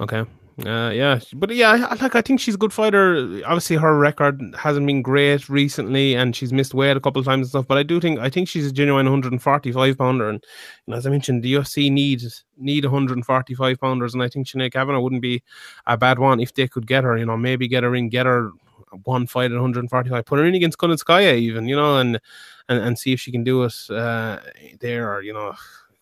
[0.00, 0.24] Okay.
[0.64, 3.42] Uh, yeah, but yeah, like I think she's a good fighter.
[3.44, 7.44] Obviously, her record hasn't been great recently, and she's missed weight a couple of times
[7.44, 7.66] and stuff.
[7.68, 10.42] But I do think I think she's a genuine 145 pounder, and,
[10.86, 12.22] and as I mentioned, the UFC need
[12.56, 15.42] need 145 pounders, and I think Sinead Kavanagh wouldn't be
[15.86, 17.18] a bad one if they could get her.
[17.18, 18.50] You know, maybe get her in, get her
[19.04, 20.24] one fight at 145.
[20.24, 22.20] Put her in against Kunitskaya even, you know, and
[22.68, 24.38] and, and see if she can do it uh,
[24.80, 25.54] there, or you know,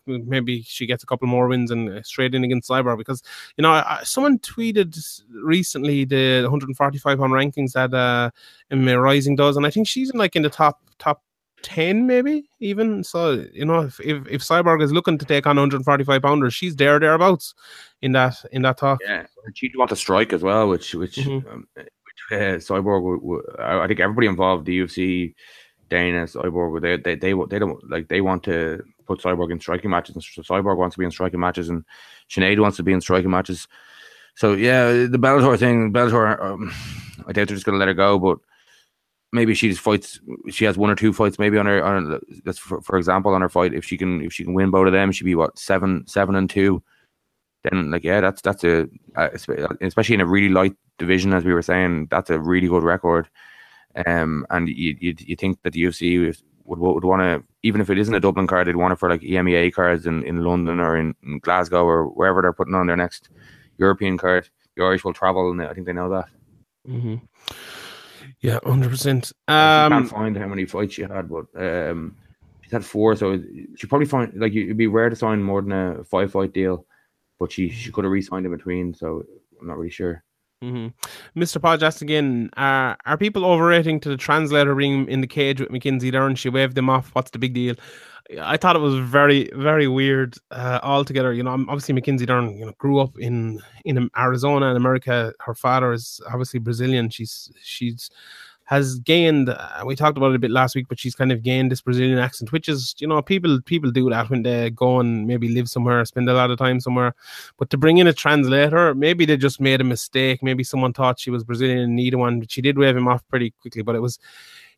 [0.07, 3.23] maybe she gets a couple more wins and straight in against Cyborg because
[3.57, 8.29] you know I, someone tweeted recently the 145 pound rankings that uh
[8.71, 11.21] MMA Rising does, and I think she's in like in the top top
[11.63, 15.55] 10 maybe even so you know if, if, if cyborg is looking to take on
[15.55, 17.55] 145 pounders she's there thereabouts
[18.03, 21.49] in that in that talk yeah she'd want to strike as well which which mm-hmm.
[21.49, 21.67] um,
[22.31, 25.33] uh, Cyborg, I think everybody involved, the UFC,
[25.89, 29.91] Dana, Cyborg, they, they they they don't like they want to put Cyborg in striking
[29.91, 31.85] matches, and Cyborg wants to be in striking matches, and
[32.29, 33.67] Sinead wants to be in striking matches.
[34.35, 36.73] So yeah, the Bellator thing, Bellator, um,
[37.27, 38.39] I doubt they're just gonna let her go, but
[39.31, 40.19] maybe she just fights.
[40.49, 41.83] She has one or two fights, maybe on her.
[41.83, 43.73] On that's for, for example on her fight.
[43.73, 46.35] If she can, if she can win both of them, she'd be what seven, seven
[46.35, 46.83] and two
[47.71, 48.87] then like yeah, that's that's a
[49.81, 53.29] especially in a really light division as we were saying, that's a really good record.
[54.05, 56.35] Um, and you you, you think that the UFC
[56.65, 59.09] would would want to even if it isn't a Dublin card, they'd want it for
[59.09, 62.85] like EMEA cards in, in London or in, in Glasgow or wherever they're putting on
[62.85, 63.29] their next
[63.77, 64.47] European card.
[64.75, 66.25] The Irish will travel, and I think they know that.
[66.87, 67.15] Mm-hmm.
[68.41, 69.31] Yeah, hundred percent.
[69.47, 72.15] Um, I can't find how many fights she had, but um,
[72.61, 73.41] she's had four, so
[73.75, 76.85] she probably find like it'd be rare to sign more than a five fight deal,
[77.39, 79.23] but she she could have re-signed in between, so
[79.59, 80.23] I'm not really sure.
[80.63, 81.39] Mm-hmm.
[81.39, 82.01] Mr.
[82.01, 86.35] Again, are, are people overrating to the translator being in the cage with Mackenzie Dern?
[86.35, 87.09] She waved them off.
[87.13, 87.75] What's the big deal?
[88.41, 91.33] I thought it was very, very weird uh, altogether.
[91.33, 95.31] You know, obviously Mackenzie Dern, you know, grew up in in Arizona in America.
[95.41, 97.09] Her father is obviously Brazilian.
[97.09, 98.09] She's she's
[98.65, 99.49] has gained.
[99.49, 101.81] Uh, we talked about it a bit last week, but she's kind of gained this
[101.81, 105.47] Brazilian accent, which is you know people people do that when they go and maybe
[105.47, 107.15] live somewhere, spend a lot of time somewhere.
[107.57, 110.43] But to bring in a translator, maybe they just made a mistake.
[110.43, 113.27] Maybe someone thought she was Brazilian and needed one, but she did wave him off
[113.29, 113.83] pretty quickly.
[113.83, 114.19] But it was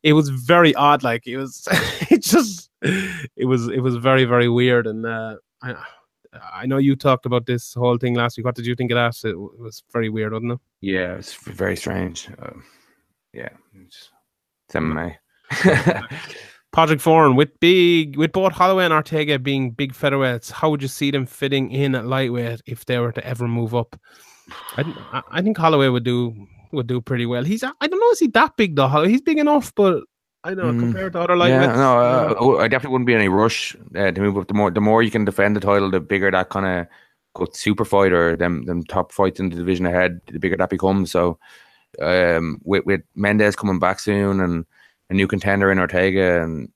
[0.03, 1.03] it was very odd.
[1.03, 1.67] Like it was,
[2.11, 4.85] it just it was it was very very weird.
[4.85, 5.75] And uh, I
[6.53, 8.45] I know you talked about this whole thing last week.
[8.45, 9.27] What did you think of that?
[9.27, 10.59] It was very weird, wasn't it?
[10.81, 12.29] Yeah, it's very strange.
[12.39, 12.63] Um,
[13.37, 13.49] yeah,
[13.85, 14.09] it's,
[14.67, 15.15] it's MMA.
[16.73, 20.87] Patrick Foran with big with both Holloway and Ortega being big featherweights, how would you
[20.87, 23.99] see them fitting in at lightweight if they were to ever move up?
[24.75, 27.43] I, I think Holloway would do would do pretty well.
[27.43, 29.05] He's I don't know is he that big though?
[29.05, 30.03] He's big enough, but
[30.43, 31.67] I don't know mm, compared to other lightweights.
[31.67, 34.47] Yeah, no, uh, oh, I definitely wouldn't be any rush uh, to move up.
[34.47, 36.87] The more the more you can defend the title, the bigger that kind
[37.37, 41.11] of super fighter, them them top fights in the division ahead, the bigger that becomes.
[41.11, 41.39] So
[41.99, 44.65] um, with with Mendes coming back soon and
[45.09, 46.69] a new contender in Ortega and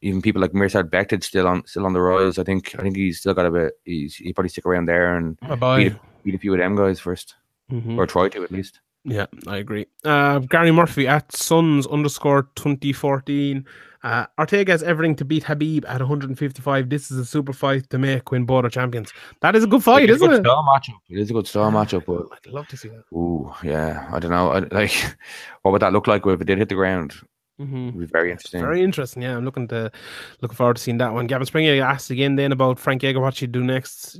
[0.00, 2.38] even people like Mirsad Bektic still on still on the rise.
[2.38, 3.74] I think I think he's still got a bit.
[3.84, 7.00] He's he probably stick around there and beat a, beat, a, few of them guys
[7.00, 7.34] 1st
[7.72, 7.98] mm-hmm.
[7.98, 8.80] or try to at least.
[9.04, 9.86] Yeah, I agree.
[10.04, 13.66] Uh, Gary Murphy at Suns underscore twenty fourteen.
[14.04, 16.90] Uh, Ortega has everything to beat Khabib at 155.
[16.90, 19.14] This is a super fight to make when both are champions.
[19.40, 20.44] That is a good fight, isn't it?
[20.44, 20.98] Star matchup.
[21.08, 22.04] It is a good star matchup.
[22.04, 23.04] But I'd love to see that.
[23.16, 24.06] Ooh, yeah.
[24.12, 24.50] I don't know.
[24.50, 24.92] I, like,
[25.62, 27.14] what would that look like if it did hit the ground?
[27.60, 27.88] Mm-hmm.
[27.88, 28.60] It'd be very interesting.
[28.60, 29.22] Very interesting.
[29.22, 29.92] Yeah, I'm looking to
[30.40, 31.26] looking forward to seeing that one.
[31.28, 34.16] Gavin Springer asked again then about Frank Edgar, what she'd do next.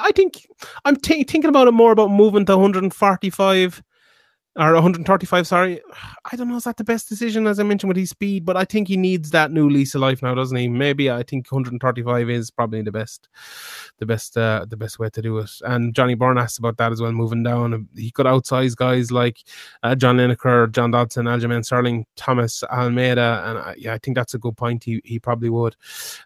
[0.00, 0.46] I think
[0.84, 3.82] I'm t- thinking about it more about moving to 145
[4.58, 5.80] or 135, sorry.
[6.30, 8.44] I don't know, is that the best decision, as I mentioned, with his speed?
[8.44, 10.66] But I think he needs that new lease of life now, doesn't he?
[10.68, 13.28] Maybe I think 135 is probably the best,
[13.98, 15.50] the best, uh, the best way to do it.
[15.64, 17.88] And Johnny Byrne asked about that as well, moving down.
[17.94, 19.44] He could outsize guys like
[19.84, 24.34] uh, John Lineker, John Dodson, Aljamain Sterling, Thomas Almeida, and uh, yeah, I think that's
[24.34, 24.82] a good point.
[24.82, 25.76] He he probably would,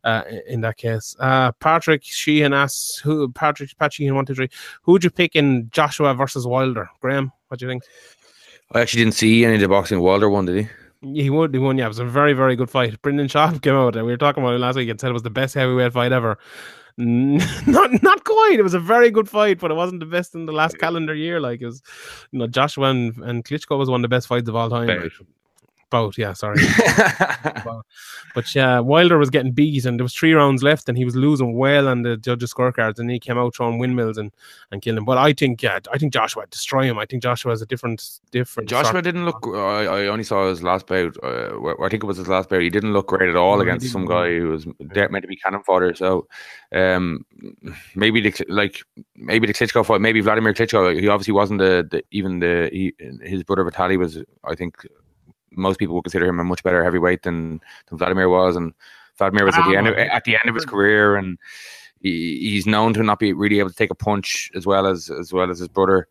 [0.04, 1.14] uh, in that case.
[1.20, 4.48] Uh, Patrick Sheehan asks who Patrick Pat Sheehan one two three.
[4.82, 6.88] Who would you pick in Joshua versus Wilder?
[7.00, 7.82] Graham, what do you think?
[8.74, 10.01] I actually didn't see any of the boxing.
[10.01, 10.66] Wilder won, did
[11.03, 11.23] he?
[11.23, 11.53] He won.
[11.53, 11.78] He won.
[11.78, 13.01] Yeah, it was a very, very good fight.
[13.03, 15.15] Brendan Schaub came out, and we were talking about it last week, and said it
[15.15, 16.39] was the best heavyweight fight ever.
[16.99, 18.57] not, not quite.
[18.59, 21.15] It was a very good fight, but it wasn't the best in the last calendar
[21.15, 21.40] year.
[21.40, 21.82] Like it was,
[22.31, 24.89] you know, Joshua and, and Klitschko was one of the best fights of all time.
[24.89, 25.12] Like,
[25.93, 26.19] bout.
[26.19, 26.56] Yeah, sorry.
[28.35, 31.14] but yeah, Wilder was getting beat, and there was three rounds left, and he was
[31.14, 34.32] losing well on the judges' scorecards, and he came out throwing windmills and,
[34.73, 35.05] and killing him.
[35.05, 36.98] But I think, yeah, I think Joshua destroy him.
[36.98, 38.69] I think Joshua has a different different.
[38.69, 39.47] Joshua didn't look.
[39.47, 41.16] I, I only saw his last bout.
[41.23, 42.62] Uh, I think it was his last bout.
[42.62, 45.36] He didn't look great at all no, against some guy who was meant to be
[45.36, 45.94] cannon fodder.
[45.94, 46.27] So,
[46.74, 47.24] um,
[47.94, 48.82] maybe the like
[49.14, 50.98] maybe the Klitschko fight, maybe Vladimir Klitschko.
[50.98, 54.19] He obviously wasn't the, the even the he, his brother Vitali was.
[54.44, 54.86] I think
[55.56, 58.72] most people would consider him a much better heavyweight than, than Vladimir was, and
[59.18, 61.38] Vladimir was at the end of, at the end of his career, and
[62.00, 65.10] he, he's known to not be really able to take a punch as well as
[65.10, 66.08] as well as his brother.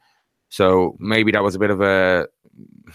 [0.49, 2.27] So maybe that was a bit of a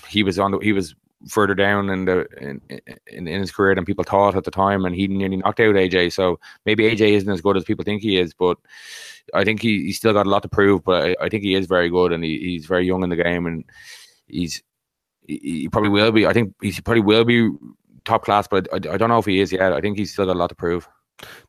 [0.09, 0.95] he was on the he was
[1.29, 2.61] further down in the in,
[3.07, 5.75] in, in his career than people thought at the time, and he nearly knocked out
[5.75, 6.13] AJ.
[6.13, 8.59] So maybe AJ isn't as good as people think he is, but
[9.35, 10.85] I think he, he's still got a lot to prove.
[10.85, 13.17] But I, I think he is very good, and he, he's very young in the
[13.17, 13.65] game, and
[14.27, 14.63] he's
[15.29, 16.27] he probably will be.
[16.27, 17.51] I think he probably will be
[18.05, 19.73] top class, but I, I, don't know if he is yet.
[19.73, 20.89] I think he's still got a lot to prove.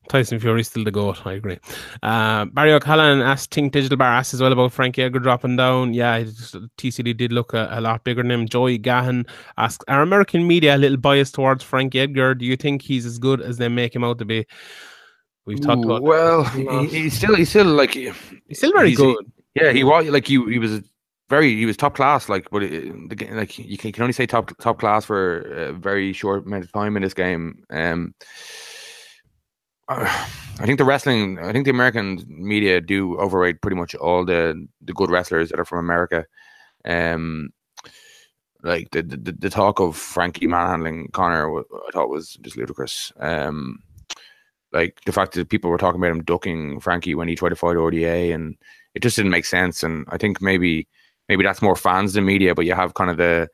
[0.08, 1.26] Tyson Fury still the goat.
[1.26, 1.60] I agree.
[2.02, 5.94] Uh, Barry O'Callaghan asked Think Digital Bar asked as well about Frankie Edgar dropping down.
[5.94, 8.48] Yeah, TCD did look a, a, lot bigger than him.
[8.48, 9.26] Joey Gahan
[9.58, 12.34] asked, Are American media a little biased towards Frankie Edgar?
[12.34, 14.46] Do you think he's as good as they make him out to be?
[15.46, 16.02] We've talked Ooh, about.
[16.02, 18.14] Well, he, he's still he's still like he's
[18.54, 19.18] still very good.
[19.56, 20.82] Yeah, he was like he he was
[21.30, 22.94] very he was top class like but it,
[23.34, 26.64] like you can, you can only say top top class for a very short amount
[26.64, 27.64] of time in this game.
[27.70, 28.14] Um
[29.90, 34.68] I think the wrestling I think the American media do overrate pretty much all the
[34.82, 36.26] the good wrestlers that are from America.
[36.86, 37.50] Um
[38.64, 43.12] like the the, the talk of Frankie manhandling Conor I thought was just ludicrous.
[43.20, 43.80] Um
[44.74, 47.56] like the fact that people were talking about him ducking Frankie when he tried to
[47.56, 48.56] fight RDA and
[48.94, 50.88] it just didn't make sense and I think maybe
[51.30, 53.50] maybe that's more fans than media, but you have kind of the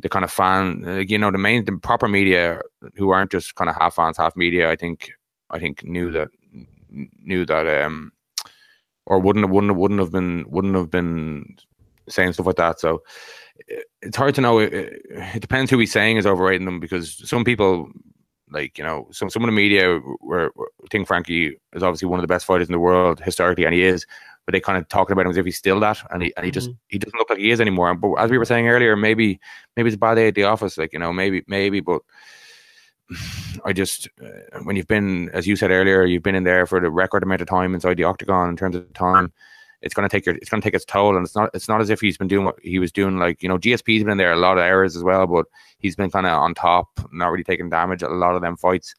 [0.00, 2.60] the kind of fan, you know, the main, the proper media
[2.96, 4.70] who aren't just kind of half fans, half media.
[4.70, 5.12] I think,
[5.50, 6.28] I think knew that,
[6.90, 8.12] knew that, um,
[9.06, 11.56] or wouldn't wouldn't wouldn't have been wouldn't have been
[12.08, 12.80] saying stuff like that.
[12.80, 13.02] So
[13.70, 14.58] eh, it's hard to know.
[14.58, 17.90] It, it depends who he's saying is overrating them because some people
[18.50, 22.18] like you know some some of the media were, were think Frankie is obviously one
[22.18, 24.06] of the best fighters in the world historically, and he is.
[24.46, 26.44] But they kind of talking about him as if he's still that, and he and
[26.44, 26.76] he just Mhm.
[26.88, 27.94] he doesn't look like he is anymore.
[27.94, 29.40] But as we were saying earlier, maybe
[29.76, 31.80] maybe it's a bad day at the office, like you know, maybe maybe.
[31.80, 32.02] But
[33.64, 36.80] I just uh, when you've been, as you said earlier, you've been in there for
[36.80, 39.32] the record amount of time inside the octagon in terms of time.
[39.82, 41.68] It's going to take your, it's going to take its toll, and it's not, it's
[41.68, 43.18] not as if he's been doing what he was doing.
[43.18, 45.44] Like you know, GSP's been in there a lot of errors as well, but
[45.78, 48.56] he's been kind of on top, not really taking damage at a lot of them
[48.56, 48.94] fights.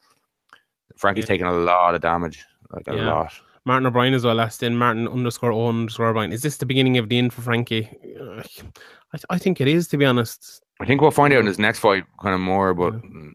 [0.96, 1.28] Frankie's Yeah.
[1.28, 3.04] taking a lot of damage, like a Yeah.
[3.12, 3.32] lot.
[3.66, 6.32] Martin O'Brien as well asked in Martin underscore O underscore O'Brien.
[6.32, 7.90] Is this the beginning of the end for Frankie?
[9.12, 10.62] I, I think it is, to be honest.
[10.80, 13.32] I think we'll find out in his next fight kind of more, but mm,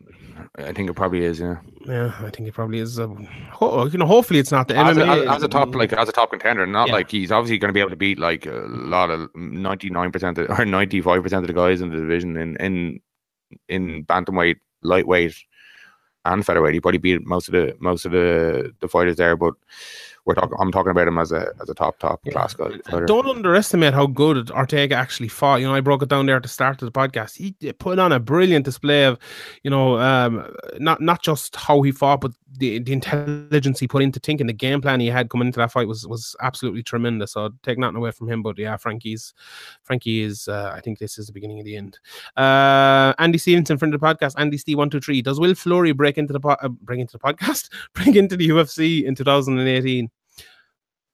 [0.58, 1.40] I think it probably is.
[1.40, 3.00] Yeah, Yeah, I think it probably is.
[3.00, 5.76] Um, uh, ho- you know, hopefully it's not the as, a, as, as a top
[5.76, 6.94] like as a top contender, not Yeah.
[6.94, 9.90] like he's obviously going to be able to beat like a lot of mm, ninety
[9.90, 13.00] nine percent or ninety five percent of the guys in the division in in
[13.68, 15.36] in bantamweight, lightweight,
[16.26, 16.74] and featherweight.
[16.76, 19.56] He probably beat most of the most of the the fighters there, but
[20.26, 20.56] we're talking.
[20.60, 22.34] I'm talking about him as a as a top top Yeah.
[22.34, 22.70] class guy.
[23.06, 25.62] Don't underestimate how good Ortega actually fought.
[25.62, 27.36] You know, I broke it down there at the start of the podcast.
[27.38, 29.18] He put on a brilliant display of,
[29.64, 34.04] you know, um, not not just how he fought, but the, the intelligence he put
[34.04, 34.48] into thinking.
[34.48, 37.34] The game plan he had coming into that fight was was absolutely tremendous.
[37.34, 38.44] So take nothing away from him.
[38.44, 39.34] But yeah, Frankie's
[39.84, 40.48] Frankie is.
[40.48, 42.00] Uh, I think this is the beginning of the end.
[42.38, 44.36] Uh, Andy Stevenson, friend of the podcast.
[44.38, 45.22] Andy Steve one two three.
[45.22, 47.70] Does Will Fleury break into the po- uh, break into the podcast?
[47.94, 50.10] break into the UFC in 2018?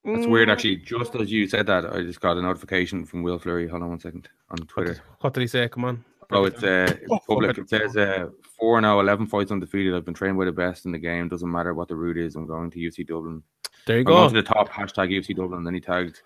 [0.06, 0.78] That's weird, Mm, actually.
[0.78, 3.68] Just as you said that, I just got a notification from Will Fleury.
[3.68, 5.02] Hold on one second on Twitter.
[5.20, 5.68] What did he say?
[5.68, 6.06] Come on.
[6.32, 7.58] Oh, it's uh, Oh, public.
[7.58, 8.28] It says uh,
[8.60, 9.94] 4 0, 11 fights undefeated.
[9.96, 11.28] I've been trained by the best in the game.
[11.30, 12.36] Doesn't matter what the route is.
[12.36, 13.42] I'm going to UC Dublin.
[13.86, 14.14] There you I'm go.
[14.16, 15.64] going to the top hashtag UC Dublin.
[15.64, 16.22] Then he tagged,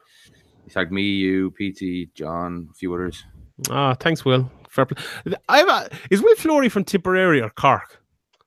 [0.65, 3.23] he tagged me, you, PT, John, a few others.
[3.69, 4.49] Ah, thanks, Will.
[4.69, 5.03] Fair play.
[5.49, 7.99] I've, uh, is Will Fleury from Tipperary or Cork?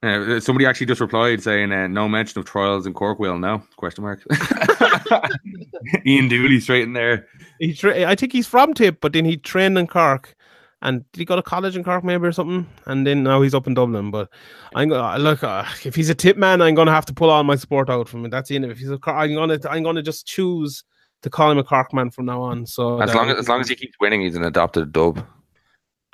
[0.03, 3.63] Uh, somebody actually just replied saying, uh, "No mention of trials in Cork." Will no
[3.77, 4.21] question mark.
[6.05, 7.27] Ian Dooley straight in there.
[7.59, 10.35] He, tra- I think he's from Tip, but then he trained in Cork.
[10.81, 12.67] And did he go to college in Cork maybe or something?
[12.85, 14.11] And then now he's up in Dublin.
[14.11, 14.29] But
[14.75, 17.43] I'm gonna look uh, if he's a tip man, I'm gonna have to pull all
[17.43, 18.31] my support out from him.
[18.31, 18.73] That's the end of it.
[18.73, 20.83] If he's a Cork, I'm gonna I'm gonna just choose
[21.21, 22.65] to call him a Cork man from now on.
[22.67, 25.25] So As long as, as long as he keeps winning, he's an adopted dub.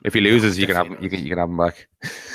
[0.04, 1.88] If he loses, you can have him, you can you can have him back.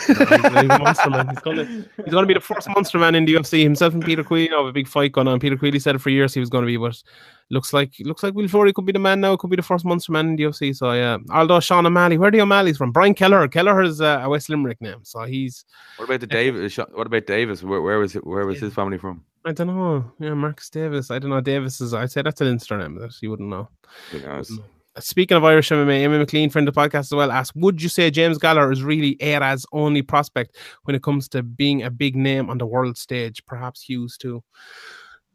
[0.07, 1.29] he's monster man.
[2.05, 3.63] He's gonna be the first monster man in the UFC.
[3.65, 5.41] Himself and Peter Queally have a big fight going on.
[5.41, 7.03] Peter Queally said it for years he was gonna be, but
[7.51, 9.37] looks like looks like Will Fleury could be the man now.
[9.37, 10.77] Could be the first monster man in the UFC.
[10.77, 11.19] So yeah.
[11.33, 12.93] Although Sean O'Malley, where are the O'Malley's from?
[12.93, 13.49] Brian Keller.
[13.49, 15.65] Kelleher is uh, a West Limerick name, so he's
[15.97, 16.77] What about the Davis?
[16.77, 17.65] What about Davis?
[17.65, 19.25] Where, where was it, where was his family from?
[19.45, 20.13] I don't know.
[20.21, 21.11] Yeah, Marcus Davis.
[21.11, 21.41] I don't know.
[21.41, 21.95] Davis is.
[21.95, 23.69] I'd say that's an Insta name that you wouldn't know.
[24.13, 24.61] Who knows?
[24.99, 27.89] Speaking of Irish MMA, Emma McLean, friend of the podcast as well, asked, Would you
[27.89, 32.17] say James Gallagher is really Era's only prospect when it comes to being a big
[32.17, 33.45] name on the world stage?
[33.47, 34.43] Perhaps Hughes too.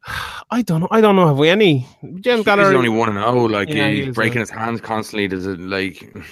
[0.50, 0.88] I don't know.
[0.90, 1.28] I don't know.
[1.28, 1.86] Have we any?
[2.20, 2.76] James He's Gallagher.
[2.76, 5.28] only one and oh, like he's breaking his hands constantly.
[5.28, 6.14] Does it like?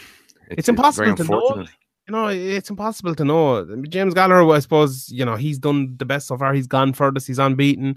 [0.52, 1.64] It's, impossible very to know.
[2.10, 3.64] You know, it's impossible to know.
[3.88, 6.52] James Gallagher, I suppose, you know, he's done the best so far.
[6.52, 7.28] He's gone furthest.
[7.28, 7.94] He's unbeaten.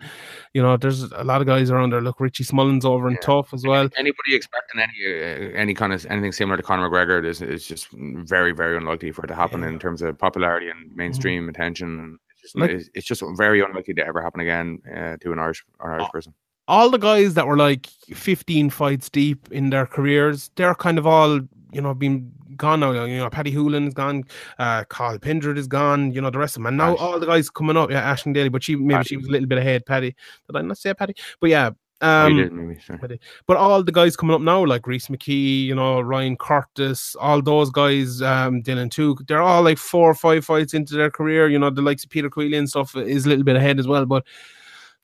[0.54, 2.00] You know, there's a lot of guys around there.
[2.02, 3.22] Look, Richie Smullen's over and Yeah.
[3.26, 3.90] tough as well.
[3.98, 7.88] Anybody expecting any uh, any kind of anything similar to Conor McGregor is is just
[7.92, 9.70] very very unlikely for it to happen Yeah.
[9.70, 11.98] in terms of popularity and mainstream attention.
[12.00, 15.32] And it's just Like- it's, it's just very unlikely to ever happen again uh, to
[15.34, 16.36] an Irish an Irish Oh, person.
[16.68, 21.08] all the guys that were like 15 fights deep in their careers, they're kind of
[21.08, 21.40] all,
[21.72, 22.92] you know, been gone now.
[23.06, 24.24] You know, Paddy Holohan is gone,
[24.60, 26.68] uh, Cathal Pendred is gone, you know, the rest of them.
[26.68, 27.00] And now Ash.
[27.00, 29.08] all the guys coming up, yeah, Ashton Daly, but she maybe Paddy.
[29.08, 30.16] she was a little bit ahead, Paddy.
[30.48, 31.16] Did I not say Paddy?
[31.40, 31.72] But yeah.
[32.02, 32.80] Oh, Um, did maybe.
[32.82, 33.00] Sure.
[33.48, 37.42] but all the guys coming up now, like Rhys McKee, you know, Ryan Curtis, all
[37.42, 41.48] those guys, um, Dylan too, they're all like four or five fights into their career.
[41.48, 43.88] You know, the likes of Peter Queally and stuff is a little bit ahead as
[43.88, 44.06] well.
[44.06, 44.26] But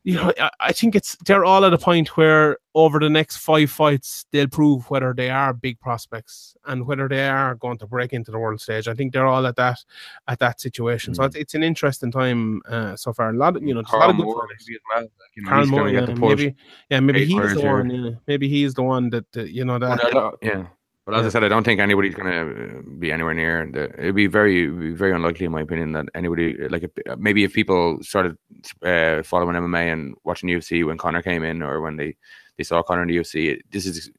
[0.04, 3.38] you know, I, I think it's they're all at a point where over the next
[3.38, 7.86] five fights they'll prove whether they are big prospects and whether they are going to
[7.88, 8.88] break into the world stage.
[8.88, 9.84] I think they're all at that
[10.28, 11.14] at that situation.
[11.14, 11.28] So Mhm.
[11.28, 13.30] it's, it's an interesting time uh, so far.
[13.30, 14.66] A lot of you know, there's a lot of good Moore fighters.
[14.68, 15.04] maybe as well.
[15.04, 16.30] Like, you know, Carl Moore, yeah, get the push.
[16.40, 16.56] maybe,
[16.90, 17.90] yeah, maybe he's the one.
[17.90, 20.00] Yeah, maybe he's the one that, you know that.
[20.14, 20.66] But yeah.
[21.10, 21.28] But as Yeah.
[21.28, 23.66] I said, I don't think anybody's going to uh, be anywhere near.
[23.66, 27.16] The, it'd be very, very unlikely, in my opinion, that anybody uh, like if, uh,
[27.18, 28.38] maybe if people started
[28.84, 32.16] uh, following MMA and watching UFC when Conor came in, or when they
[32.58, 33.60] they saw Conor in the UFC.
[33.72, 34.12] This is a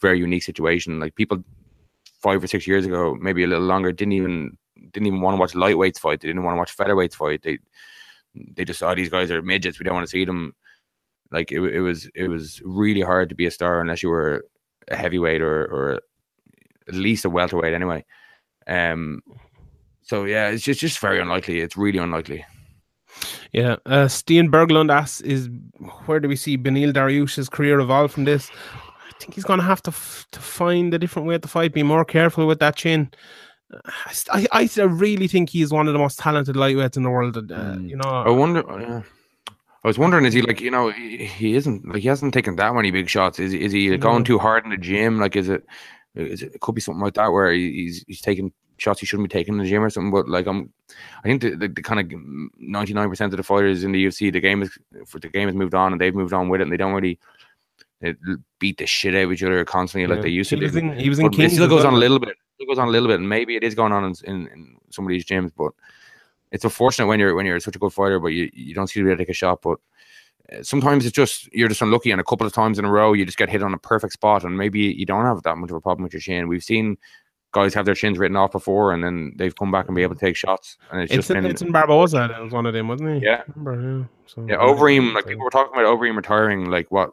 [0.00, 1.00] very unique situation.
[1.00, 1.42] Like people,
[2.22, 4.56] five or six years ago, maybe a little longer, didn't even
[4.92, 6.20] didn't even want to watch lightweights fight.
[6.20, 7.42] They didn't want to watch featherweights fight.
[7.42, 7.58] They
[8.54, 9.80] they just saw these guys are midgets.
[9.80, 10.54] We don't want to see them.
[11.32, 14.44] Like it, it was it was really hard to be a star unless you were
[14.86, 16.00] a heavyweight or or
[16.88, 18.04] at least a welterweight anyway.
[18.66, 19.22] Um.
[20.02, 21.60] So yeah, it's just just very unlikely.
[21.60, 22.44] It's really unlikely.
[23.52, 25.48] Yeah, uh, Steen Berglund asks, "Is
[26.06, 28.50] where do we see Beneil Dariush's career evolve from this?"
[29.08, 31.72] I think he's going to have to f- to find a different way to fight.
[31.72, 33.10] Be more careful with that chin.
[34.32, 37.36] I, I, I really think he's one of the most talented lightweights in the world.
[37.36, 37.88] Uh, mm.
[37.88, 38.70] You know, I wonder.
[38.70, 39.02] Uh,
[39.84, 42.56] I was wondering, is he like you know he, he, isn't like he hasn't taken
[42.56, 43.38] that many big shots?
[43.38, 45.18] Is is he going too hard in the gym?
[45.18, 45.66] Like is it?
[46.18, 49.54] It, could be something like that where he's he's taking shots he shouldn't be taking
[49.54, 50.10] in the gym or something.
[50.10, 50.72] But like I'm,
[51.18, 52.20] I think the, the, the kind of
[52.58, 54.76] ninety nine percent of the fighters in the UFC, the game is
[55.06, 56.94] for the game has moved on and they've moved on with it, and they don't
[56.94, 57.18] really
[58.00, 58.14] they
[58.58, 60.14] beat the shit out of each other constantly yeah.
[60.14, 60.64] like they used he to.
[60.64, 61.88] Was in, he was in Kings It still goes well.
[61.88, 62.36] on a little bit.
[62.58, 64.76] It goes on a little bit, and maybe it is going on in, in, in,
[64.90, 65.52] some of these gyms.
[65.56, 65.72] But
[66.50, 69.02] it's unfortunate when you're when you're such a good fighter, but you, you don't seem
[69.02, 69.62] to be able to take a shot.
[69.62, 69.78] But
[70.62, 73.24] sometimes it's just you're just unlucky, and a couple of times in a row you
[73.24, 75.76] just get hit on a perfect spot, and maybe you don't have that much of
[75.76, 76.48] a problem with your chin.
[76.48, 76.96] We've seen
[77.52, 80.14] guys have their chins written off before, and then they've come back and be able
[80.14, 80.76] to take shots.
[80.90, 82.28] And it's, it's just in, been, it's in Barboza.
[82.30, 83.26] That was one of them, wasn't he?
[83.26, 84.04] Yeah, remember, yeah.
[84.26, 85.14] So, yeah, Overeem.
[85.14, 87.12] Like people were talking about Overeem retiring, like what.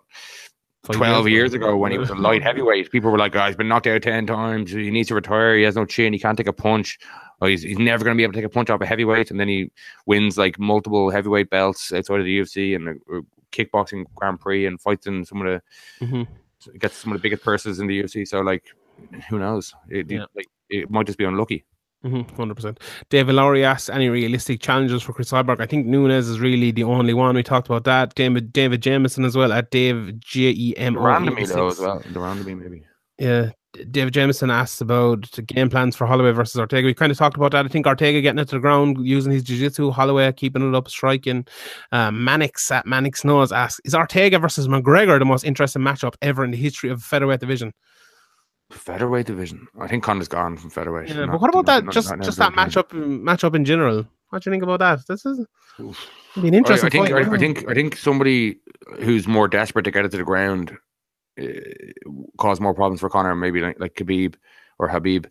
[0.94, 3.56] 12 years, years ago when he was a light heavyweight, people were like, oh, he's
[3.56, 4.72] been knocked out 10 times.
[4.72, 5.58] He needs to retire.
[5.58, 6.14] He has no chin.
[6.14, 7.00] He can't take a punch.
[7.42, 9.32] Oh, he's, he's never going to be able to take a punch off a heavyweight.
[9.32, 9.72] And then he
[10.06, 13.22] wins like multiple heavyweight belts outside of the UFC and a, a
[13.52, 15.48] kickboxing Grand Prix and fights in some of
[16.00, 16.78] the, mm-hmm.
[16.78, 18.28] gets some of the biggest purses in the UFC.
[18.28, 18.64] So, like,
[19.30, 19.74] who knows?
[19.90, 20.26] It, yeah.
[20.36, 21.66] like, it might just be unlucky.
[22.06, 22.80] 100 mm-hmm, percent.
[23.10, 25.60] David Lowry asks any realistic challenges for Chris Cyborg.
[25.60, 27.36] I think Nunes is really the only one.
[27.36, 28.16] We talked about that.
[28.16, 31.02] David David Jameson as well at Dave J E M O.
[31.02, 32.02] Randomly though as well.
[32.12, 32.84] The randomly maybe.
[33.18, 33.52] Yeah.
[33.92, 36.86] David Jameson asks about the game plans for Holloway versus Ortega.
[36.86, 37.66] We kind of talked about that.
[37.66, 40.88] I think Ortega getting it to the ground using his jiu-jitsu, Holloway keeping it up,
[40.88, 41.46] striking.
[41.92, 46.46] Uh, Mannix at Mannix Knows asks, is Ortega versus McGregor the most interesting matchup ever
[46.46, 47.74] in the history of featherweight division?
[48.78, 49.68] Featherweight division.
[49.80, 51.10] I think Conor's gone from featherweight.
[51.10, 51.86] Yeah, but what about that?
[51.86, 54.06] Not, just not just that matchup matchup in general.
[54.30, 55.08] What do you think about that?
[55.08, 55.46] This is
[55.78, 56.86] be an interesting.
[56.86, 58.60] I, I think point, I, I, think I think somebody
[59.00, 60.78] who's more desperate to get it to the ground
[61.42, 61.46] uh,
[62.38, 63.36] cause more problems for Conor.
[63.36, 64.36] Maybe like, like Khabib
[64.80, 65.28] or Habib.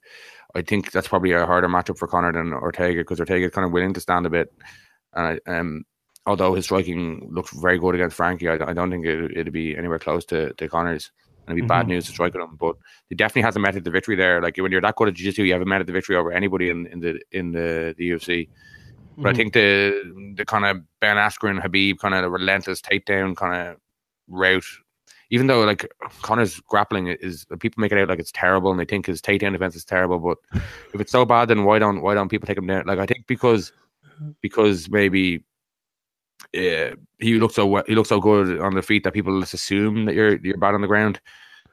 [0.54, 3.66] I think that's probably a harder matchup for Conor than Ortega because Ortega is kind
[3.66, 4.52] of willing to stand a bit.
[5.12, 5.84] And um,
[6.26, 9.76] although his striking looks very good against Frankie, I, I don't think it, would be
[9.76, 11.10] anywhere close to, to Conor's
[11.46, 11.80] and it'd be mm-hmm.
[11.80, 12.56] bad news to strike at him.
[12.56, 12.76] But
[13.08, 14.40] he definitely has a method to victory there.
[14.40, 16.70] Like when you're that good at jiu-jitsu, you have a method to victory over anybody
[16.70, 18.48] in, in the in the, the UFC.
[19.16, 19.26] But mm-hmm.
[19.26, 23.76] I think the the kind of Ben Askren Habib kind of relentless takedown kind of
[24.26, 24.64] route,
[25.30, 25.86] even though like
[26.22, 29.52] Conor's grappling is people make it out like it's terrible and they think his takedown
[29.52, 30.18] defense is terrible.
[30.18, 30.38] But
[30.94, 32.86] if it's so bad, then why don't why don't people take him down?
[32.86, 33.72] Like I think because
[34.40, 35.44] because maybe
[36.55, 40.05] yeah, he looks so he looks so good on the feet that people just assume
[40.05, 41.20] that you're you're bad on the ground,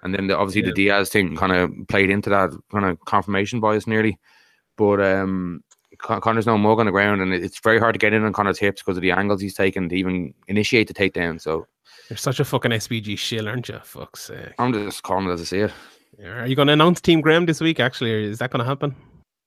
[0.02, 0.68] and then the, obviously yeah.
[0.68, 4.18] the Diaz thing kind of played into that kind of confirmation bias nearly.
[4.78, 5.64] But um,
[5.99, 8.58] Conor's no mug on the ground, and it's very hard to get in on Conor's
[8.58, 11.40] hips because of the angles he's taken to even initiate the takedown.
[11.40, 11.68] So
[12.10, 13.80] you're such a fucking SBG shill, aren't you?
[13.84, 14.53] Fuck's sake!
[14.58, 15.72] I'm just calling it as I see it.
[16.26, 17.80] Are you going to announce Team Graham this week?
[17.80, 18.95] Actually, or is that going to happen?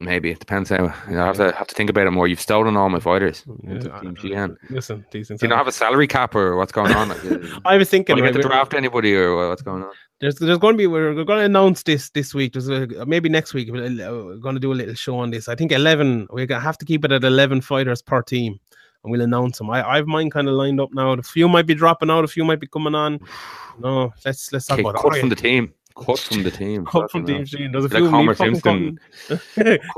[0.01, 0.93] Maybe it depends how.
[1.09, 2.27] You know, I have to have to think about it more.
[2.27, 3.45] You've stolen all my fighters.
[3.63, 3.79] Yeah,
[4.15, 5.39] Team Listen, decent.
[5.39, 7.13] Do you not have a salary cap or what's going on?
[7.65, 8.17] I was thinking.
[8.17, 9.93] Want to get to draft anybody or what's going on?
[10.21, 12.55] There's there's going to be we're, we're going to announce this this week.
[12.55, 15.49] There's a, maybe next week uh, we're going to do a little show on this.
[15.49, 16.27] I think eleven.
[16.31, 18.59] We're gonna have to keep it at eleven fighters per team,
[19.05, 19.71] and we'll announce them.
[19.71, 21.13] I I've mine kind of lined up now.
[21.13, 22.25] A few might be dropping out.
[22.25, 23.21] A few might be coming on.
[23.77, 25.75] No, let's let's talk okay, about cut from the team.
[25.97, 26.87] Cut from the team.
[26.87, 27.73] Cut from the team.
[27.73, 28.99] There's a few like Simpson.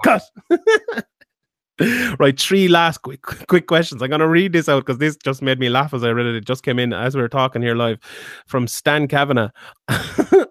[0.04, 0.22] Cut.
[2.18, 4.00] right, three last quick quick questions.
[4.00, 6.34] I'm gonna read this out because this just made me laugh as I read it.
[6.34, 7.98] It just came in as we were talking here live
[8.46, 9.50] from Stan Kavanagh.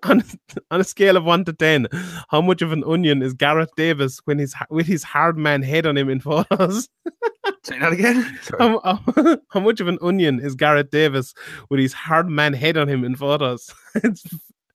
[0.04, 0.24] on,
[0.70, 1.88] on a scale of one to ten,
[2.30, 5.88] how much of an onion is Gareth Davis when he's with his hard man head
[5.88, 6.90] on him in photos?
[7.64, 8.38] Say that again.
[8.60, 11.34] How, how, how, much of an onion is Gareth Davis
[11.72, 13.74] with his hard man head on him in photos?
[13.96, 14.24] it's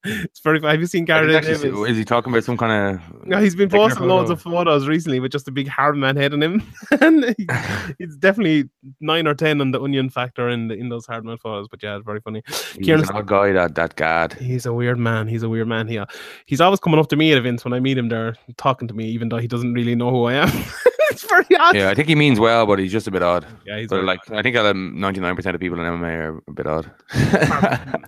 [0.04, 0.60] it's very.
[0.62, 1.62] Have you seen Gary Davis?
[1.62, 3.26] Is he talking about some kind of?
[3.26, 6.32] No, he's been posting loads of photos recently with just a big hard man head
[6.32, 6.62] on him,
[7.02, 7.46] and he,
[7.98, 8.70] he's definitely
[9.00, 11.68] nine or ten on the onion factor in the, in those hard man photos.
[11.68, 12.42] But yeah, it's very funny.
[12.46, 13.52] He's Kieran, an odd guy.
[13.52, 14.28] That that guy.
[14.40, 15.28] He's a weird man.
[15.28, 15.86] He's a weird man.
[15.86, 16.06] He, uh,
[16.46, 18.08] he's always coming up to me at events when I meet him.
[18.08, 20.50] There talking to me, even though he doesn't really know who I am.
[21.10, 21.74] It's very odd.
[21.74, 23.46] Yeah, I think he means well, but he's just a bit odd.
[23.66, 26.42] Yeah, he's But very like, I think ninety nine percent of people in MMA are
[26.48, 26.90] a bit odd.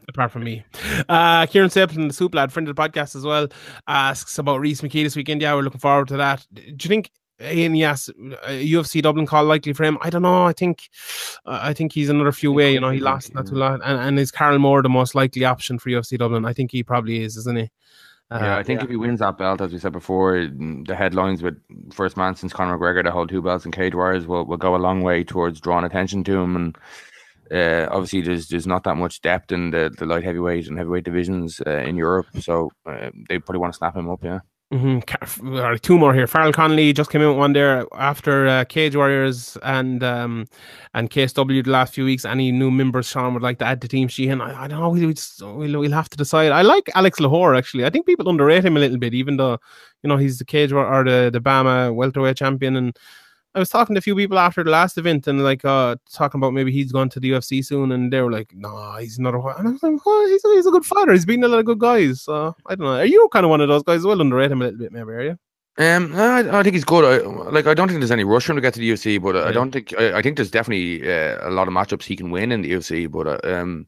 [0.09, 0.65] apart from me.
[1.09, 3.49] Uh, Kieran Stapleton, the soup lad, friend of the podcast as well,
[3.89, 5.43] asks about Rhys McKee this weekend.
[5.43, 6.47] Yeah, we're looking forward to that.
[6.53, 7.11] Do you think?
[7.41, 9.99] Ian, yes, uh, UFC Dublin call likely for him.
[10.01, 10.45] I don't know.
[10.45, 10.89] I think,
[11.45, 12.73] uh, I think he's another few way.
[12.73, 15.45] You know, he lost not too long, and, and is Carl Moore the most likely
[15.45, 16.45] option for UFC Dublin?
[16.45, 17.71] I think he probably is, isn't he?
[18.33, 20.97] Uh, yeah, I think if he wins that belt, as we said before, mm, the
[20.97, 21.61] headlines with
[21.93, 24.75] first man since Conor McGregor to hold two belts in Cage Warriors will, will go
[24.75, 26.57] a long way towards drawing attention to him.
[26.57, 26.79] And
[27.53, 31.05] uh, obviously, there's there's not that much depth in the, the light heavyweight and heavyweight
[31.05, 34.25] divisions uh, in Europe, so uh, they probably want to snap him up.
[34.25, 34.39] Yeah.
[34.73, 35.55] Mm-hmm.
[35.55, 36.27] All right, two more here.
[36.27, 40.47] Farrell Connolly just came out one there after uh, Cage Warriors and um,
[40.95, 42.25] and KSW the last few weeks.
[42.25, 44.41] Any new members Sean would like to add to Team Sheehan?
[44.41, 44.89] I, I don't know.
[44.89, 45.13] We'll,
[45.59, 46.53] we'll, we'll have to decide.
[46.53, 47.85] I like Alex Lohoré actually.
[47.85, 49.59] I think people underrate him a little bit, even though
[50.03, 52.99] you know he's the Cage or the the BAMMA welterweight champion and
[53.55, 56.39] I was talking to a few people after the last event and like uh talking
[56.39, 59.19] about maybe he's gone to the UFC soon, and they were like, "No, nah, he's
[59.19, 61.13] not a." And I was like, "Oh, he's a, he's a good fighter.
[61.13, 62.95] He's beaten a lot of good guys." So I don't know.
[62.95, 63.99] Are you kind of one of those guys?
[63.99, 65.13] as Well, underrate him a little bit, maybe.
[65.13, 65.39] Are you?
[65.79, 67.05] Um, I, I think he's good.
[67.05, 69.23] I, like, I don't think there's any rush for him to get to the UFC,
[69.23, 69.45] but yeah.
[69.45, 72.31] I don't think I, I think there's definitely uh, a lot of matchups he can
[72.31, 73.11] win in the UFC.
[73.11, 73.87] But uh, um,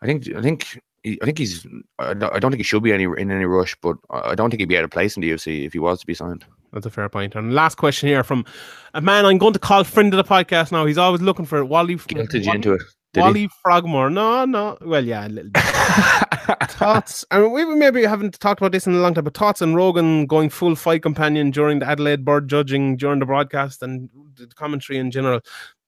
[0.00, 1.66] I think I think I think he's.
[1.98, 4.68] I don't think he should be any in any rush, but I don't think he'd
[4.68, 6.44] be out of place in the UFC if he was to be signed.
[6.74, 7.36] That's a fair point.
[7.36, 8.44] And last question here from
[8.92, 10.84] a man I'm going to call friend of the podcast now.
[10.84, 11.66] He's always looking for it.
[11.66, 11.94] Wally.
[11.94, 12.82] Guilted you into it.
[13.16, 13.50] Wally he?
[13.62, 14.10] Frogmore.
[14.10, 14.76] No, no.
[14.80, 15.62] Well, yeah, a little bit.
[16.70, 17.24] thoughts.
[17.30, 19.74] I mean, we maybe haven't talked about this in a long time, but thoughts on
[19.74, 24.48] Rogan going full fight companion during the Adelaide Byrd judging during the broadcast and the
[24.48, 25.40] commentary in general.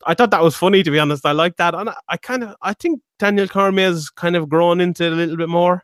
[0.07, 1.27] I thought that was funny, to be honest.
[1.27, 1.75] I like that.
[1.75, 5.13] And I, I kind of, I think Daniel Cormier has kind of grown into it
[5.13, 5.83] a little bit more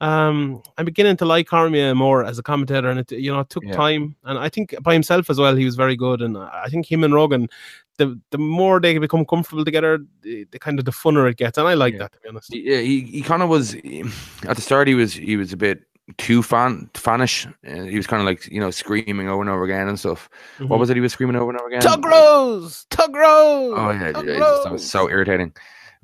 [0.00, 3.50] um, I'm beginning to like Cormier more as a commentator, and it you know it
[3.50, 3.74] took yeah.
[3.74, 6.90] time, and I think by himself as well he was very good, and I think
[6.90, 7.48] him and Rogan,
[7.96, 11.56] the the more they become comfortable together, the, the kind of the funner it gets,
[11.56, 12.00] and I like yeah.
[12.00, 12.54] that to be honest.
[12.54, 14.86] Yeah, he, he kind of was at the start.
[14.86, 15.84] He was he was a bit
[16.18, 17.46] too fan fanish.
[17.66, 20.28] Uh, he was kind of like you know screaming over and over again and stuff.
[20.56, 20.68] Mm-hmm.
[20.68, 21.80] What was it he was screaming over and over again?
[21.80, 23.74] Thug Rose, Thug Rose.
[23.78, 24.68] Oh yeah, Thug yeah Rose.
[24.70, 25.54] was so irritating.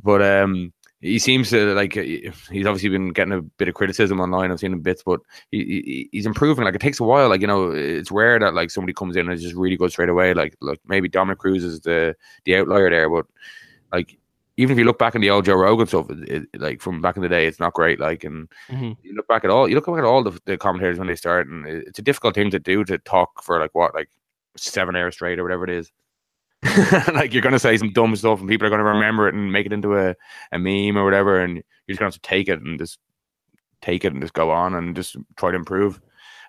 [0.02, 0.72] But um,
[1.02, 4.52] he seems to like he's obviously been getting a bit of criticism online.
[4.52, 5.20] I've seen him bits, but
[5.50, 6.64] he, he, he's improving.
[6.64, 7.28] Like it takes a while.
[7.28, 10.08] Like you know, it's rare that like somebody comes in and just really good straight
[10.08, 10.32] away.
[10.32, 12.14] Like like maybe Dominick Cruz is the
[12.44, 13.26] the outlier there, but
[13.92, 14.16] like
[14.56, 17.00] even if you look back in the old Joe Rogan stuff, it, it, like from
[17.00, 17.98] back in the day, it's not great.
[17.98, 18.92] Like, and mm-hmm.
[19.02, 21.16] you look back at all, you look back at all the, the commentators when they
[21.16, 24.10] start, and it's a difficult thing to do to talk for like what, like
[24.56, 25.90] seven hours straight or whatever it is.
[27.14, 29.66] like you're gonna say some dumb stuff and people are gonna remember it and make
[29.66, 30.14] it into a,
[30.52, 32.98] a meme or whatever and you're just gonna have to take it and just
[33.80, 36.00] take it and just go on and just try to improve.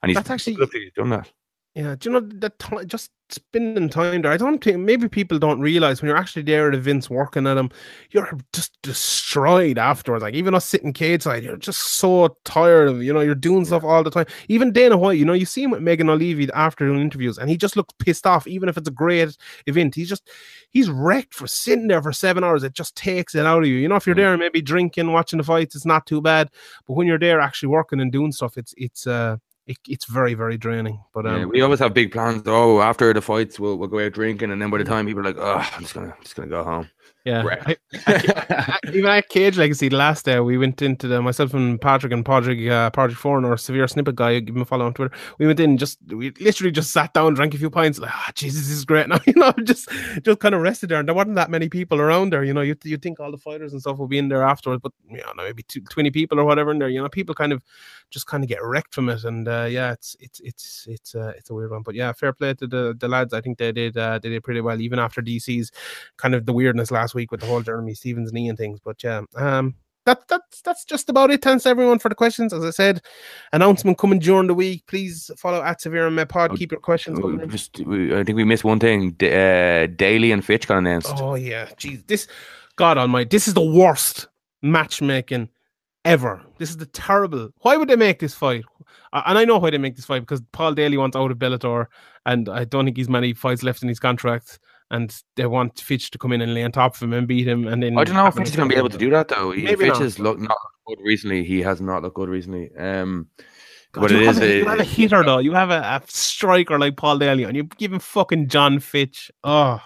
[0.02, 1.32] And he's that's actually he's done that.
[1.76, 4.32] Yeah, do you know that just spending time there?
[4.32, 7.56] I don't think maybe people don't realize when you're actually there at events working at
[7.56, 7.70] them,
[8.12, 10.24] you're just destroyed afterwards.
[10.24, 13.66] Like even us sitting cage side, you're just so tired of you know you're doing
[13.66, 14.26] stuff all the time.
[14.48, 17.50] Even Dana White, you know, you see him with Megan Olivi after doing interviews, and
[17.50, 18.48] he just looks pissed off.
[18.48, 19.38] Even if it's a great
[19.68, 20.30] event, he's just
[20.70, 22.64] he's wrecked for sitting there for seven hours.
[22.64, 23.76] It just takes it out of you.
[23.76, 26.50] You know, if you're there maybe drinking, watching the fights, it's not too bad.
[26.88, 29.38] But when you're there actually working and doing stuff, it's it's uh
[29.68, 31.00] it, it's very very draining.
[31.14, 32.44] But um, yeah, we always have big plans.
[32.46, 35.22] Oh, after the fights, we'll we'll go out drinking, and then by the time people
[35.22, 36.90] are like, oh, I'm just gonna I'm just gonna go home.
[37.26, 41.80] Yeah, I, I, even at Cage Legacy last day, we went into the myself and
[41.80, 44.40] Patrick and Patrick uh, Patrick Foreign or Severe Snippet guy.
[44.42, 45.16] Give him a follow on Twitter.
[45.40, 47.98] We went in just we literally just sat down, drank a few pints.
[47.98, 49.08] Like, ah, oh, Jesus, this is great.
[49.14, 49.90] Now you know, just
[50.24, 52.44] just kind of rested there, and there wasn't that many people around there.
[52.44, 54.82] You know, you you think all the fighters and stuff will be in there afterwards,
[54.82, 56.90] but you know, maybe two, 20 people or whatever in there.
[56.90, 57.62] You know, people kind of
[58.10, 61.32] just kind of get wrecked from it, and uh, yeah, it's it's it's it's uh,
[61.38, 61.84] it's a weird one.
[61.84, 63.34] But yeah, fair play to the the lads.
[63.34, 65.72] I think they did uh, they did pretty well, even after DC's
[66.18, 68.80] kind of the weirdness last week with the whole Jeremy Stephens knee and things.
[68.84, 69.76] But yeah, um,
[70.06, 71.42] that that's that's just about it.
[71.42, 72.54] Thanks everyone for the questions.
[72.54, 73.02] As I said,
[73.54, 74.86] announcement coming during the week.
[74.88, 76.52] Please follow at Severe and Pod.
[76.52, 77.20] Oh, Keep your questions.
[77.22, 79.16] Oh, just, I think we missed one thing.
[79.22, 81.14] Uh, Daley and Fitch got announced.
[81.16, 82.28] Oh yeah, jeez, this
[82.76, 84.28] God Almighty, this is the worst
[84.62, 85.50] matchmaking
[86.06, 86.42] ever.
[86.58, 87.50] This is the terrible.
[87.60, 88.64] Why would they make this fight?
[89.14, 91.86] And I know why they make this fight because Paul Daley wants out of Bellator,
[92.26, 94.60] and I don't think he's many fights left in his contract
[94.94, 97.48] and they want Fitch to come in and lay on top of him and beat
[97.48, 97.68] him.
[97.68, 99.28] And then I don't know if Fitch is going to be able to do that
[99.28, 99.50] though.
[99.50, 100.02] Maybe Fitch not.
[100.02, 100.58] has looked not
[100.88, 101.44] good recently.
[101.44, 102.70] He has not looked good recently.
[102.78, 103.28] Um,
[103.92, 105.40] God, but it is a, you have a hitter though.
[105.40, 109.32] You have a, a striker like Paul Daley, and you're giving fucking Jon Fitch.
[109.44, 109.80] Oh,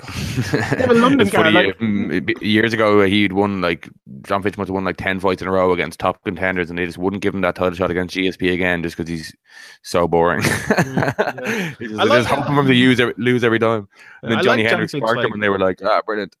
[0.02, 3.88] have London It's funny, card, like- mm, years ago, he'd won like
[4.22, 6.78] Jon Fitch must have won like ten fights in a row against top contenders, and
[6.78, 9.34] they just wouldn't give him that title shot against GSP again just because he's
[9.82, 10.42] so boring.
[10.44, 11.72] yeah.
[11.78, 12.38] He just, I they like just that.
[12.38, 13.88] hoping for him to use every, lose every time.
[14.22, 15.80] And then I Johnny like John Hendricks Fitch, sparked like- him, and they were like,
[15.84, 16.36] "Ah, brilliant."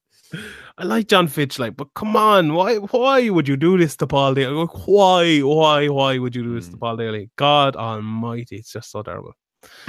[0.76, 4.06] I like Jon Fitch, like, but come on, why why would you do this to
[4.06, 4.52] Paul Daley?
[4.54, 6.80] Like, why, why, why would you do this to Mm.
[6.80, 7.30] Paul Daley?
[7.36, 9.32] God almighty, it's just so terrible.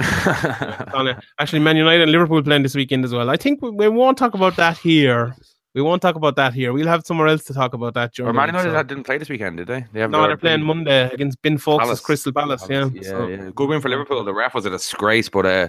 [1.38, 3.30] Actually, Man United and Liverpool playing this weekend as well.
[3.30, 5.34] I think we, we won't talk about that here.
[5.72, 6.72] We won't talk about that here.
[6.72, 9.28] We'll have somewhere else to talk about that Or Man United so- didn't play this
[9.28, 9.86] weekend, did they?
[9.92, 12.00] They have No, they're playing Monday against Ben Palace.
[12.00, 12.66] Crystal Palace.
[12.68, 13.50] Yeah, yeah, so- yeah.
[13.54, 14.24] Good win for Liverpool.
[14.24, 15.68] The ref was a disgrace, but uh,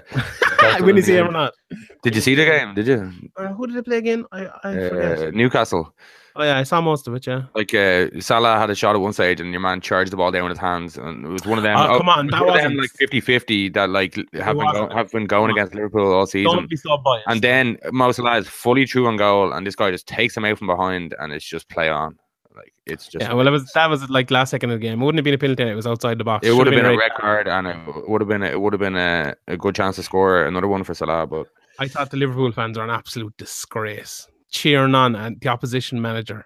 [0.80, 1.54] When is he ever not?
[2.02, 2.74] Did you see the game?
[2.74, 3.12] Did you?
[3.38, 4.26] Uh, who did they play again?
[4.32, 4.70] I, I.
[4.78, 5.94] Uh, Newcastle.
[6.36, 7.28] Oh yeah, I saw most of it.
[7.28, 7.44] Yeah.
[7.56, 10.32] Like uh, Salah had a shot at one stage, and your man charged the ball
[10.32, 11.78] down with his hands, and it was one of them.
[11.78, 15.26] Oh, come on, was that wasn't- like 50-50 that like have been, go- have been
[15.26, 16.52] going against Liverpool all season.
[16.56, 17.28] Don't be so biased.
[17.28, 20.46] And then Mo Salah is fully true on goal, and this guy just takes him
[20.46, 22.18] out from behind, and it's just play on.
[22.56, 25.02] Like it's just yeah, well, it was that was like last second of the game.
[25.02, 25.64] It wouldn't have been a penalty.
[25.64, 26.46] It was outside the box.
[26.46, 28.48] it would have Should've been a red red card, and it would have been a,
[28.48, 31.26] it would have been a, a good chance to score another one for Salah.
[31.28, 31.48] But
[31.80, 36.46] I thought the Liverpool fans are an absolute disgrace, cheering on and the opposition manager,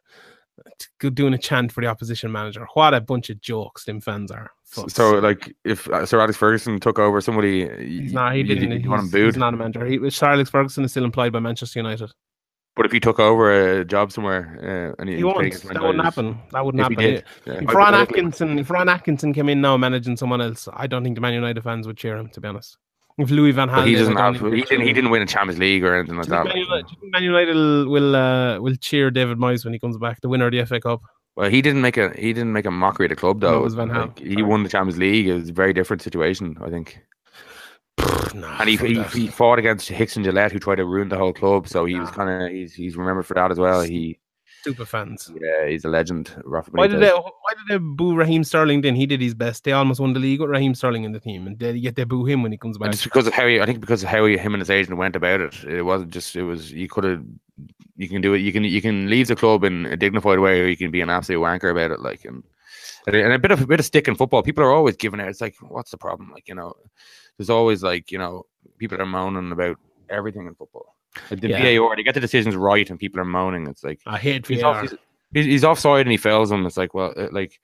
[1.13, 2.65] doing a chant for the opposition manager.
[2.73, 4.51] What a bunch of jokes them fans are.
[4.63, 8.35] Fuck's so like if uh, Sir Alex Ferguson took over, somebody he's not.
[8.35, 8.81] He didn't.
[8.81, 9.25] You want him booed?
[9.25, 9.85] he's not a manager.
[9.85, 12.11] He, Sir Alex Ferguson is still employed by Manchester United.
[12.75, 15.53] But if he took over a job somewhere, uh, and He he's won't.
[15.63, 16.37] That wouldn't happen.
[16.51, 17.15] That wouldn't he happen.
[17.15, 17.69] did, yeah.
[17.69, 21.15] If Ron Atkinson, if Ron Atkinson came in now managing someone else, I don't think
[21.15, 22.27] the Man United fans would cheer him.
[22.29, 22.77] To be honest,
[23.17, 24.35] if Louis Van Gaal, he doesn't have.
[24.35, 24.81] He didn't.
[24.85, 26.45] He didn't win a Champions League or anything like that.
[26.45, 29.73] Man United, do you think Man United will will, uh, will cheer David Moyes when
[29.73, 31.01] he comes back, the winner of the FA Cup?
[31.35, 32.09] Well, he didn't make a.
[32.17, 33.57] He didn't make a mockery of the club though.
[33.57, 34.07] it was Van Gaal.
[34.07, 35.27] Like, he won the Champions League.
[35.27, 36.99] It was a very different situation, I think.
[38.33, 41.17] Nah, And he, he, he fought against Hicks and Gillett, who tried to ruin the
[41.17, 41.69] whole club.
[41.69, 43.81] So he was kind of he's he's remembered for that as well.
[43.81, 44.19] He
[44.65, 45.31] Super fans.
[45.39, 46.31] yeah, he's a legend.
[46.43, 47.11] Rafa Why did they?
[47.11, 48.81] Why did they boo Raheem Sterling?
[48.81, 49.63] Then he did his best.
[49.63, 52.03] They almost won the league with Raheem Sterling in the team, and they, yet they
[52.03, 52.87] boo him when he comes back.
[52.87, 54.71] And just because of how he, I think because of how he, him and his
[54.71, 57.23] agent went about it, it wasn't just it was you could have
[57.95, 60.59] you can do it you can you can leave the club in a dignified way
[60.59, 62.43] or you can be an absolute wanker about it like and
[63.07, 64.41] and a bit of a bit of stick in football.
[64.41, 65.29] People are always giving out.
[65.29, 66.31] It's like what's the problem?
[66.31, 66.73] Like you know,
[67.37, 68.45] there's always like you know
[68.79, 69.77] people are moaning about
[70.09, 70.94] everything in football.
[71.29, 71.77] The Yeah.
[71.79, 73.67] VAR, they get the decisions right and people are moaning.
[73.67, 74.81] It's like I hate he's, off,
[75.33, 76.65] he's, he's, offside and he fails him.
[76.65, 77.59] It's like, well, uh, like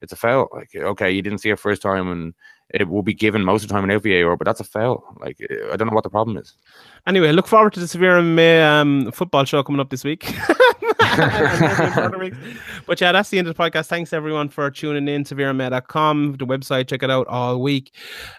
[0.00, 0.48] it's a foul.
[0.52, 2.34] Like, okay, you didn't see it first time, and
[2.70, 5.16] it will be given most of the time in VAR, but that's a foul.
[5.20, 5.38] Like,
[5.72, 6.54] I don't know what the problem is.
[7.06, 10.24] Anyway, look forward to the Severe MMA um, football show coming up this week.
[12.86, 13.86] but yeah, that's the end of the podcast.
[13.86, 15.22] Thanks everyone for tuning in.
[15.24, 16.88] SevereMMA.com, the website.
[16.88, 17.94] Check it out all week.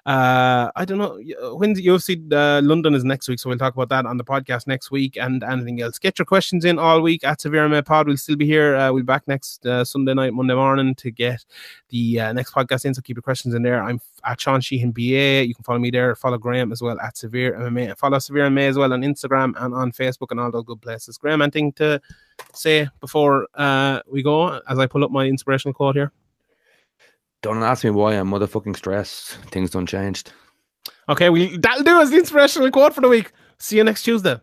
[0.05, 1.19] Uh, I don't know
[1.55, 4.25] when the UFC uh, London is next week, so we'll talk about that on the
[4.25, 5.99] podcast next week and anything else.
[5.99, 8.07] Get your questions in all week at Severe MMA Pod.
[8.07, 8.75] We'll still be here.
[8.75, 11.45] Uh, we'll be back next uh, Sunday night, Monday morning to get
[11.89, 12.93] the uh, next podcast in.
[12.95, 13.81] So keep your questions in there.
[13.81, 15.45] I'm at Sean Sheehan BA.
[15.45, 16.15] You can follow me there.
[16.15, 17.97] Follow Graham as well at Severe MMA.
[17.97, 21.17] Follow Severe MMA as well on Instagram and on Facebook and all those good places.
[21.17, 22.01] Graham, anything to
[22.53, 26.11] say before uh, we go as I pull up my inspirational quote here?
[27.41, 29.37] Don't ask me why I'm motherfucking stressed.
[29.51, 30.31] Things don't changed.
[31.09, 33.31] Okay, we that'll do as the inspirational quote for the week.
[33.59, 34.39] See you next Tuesday.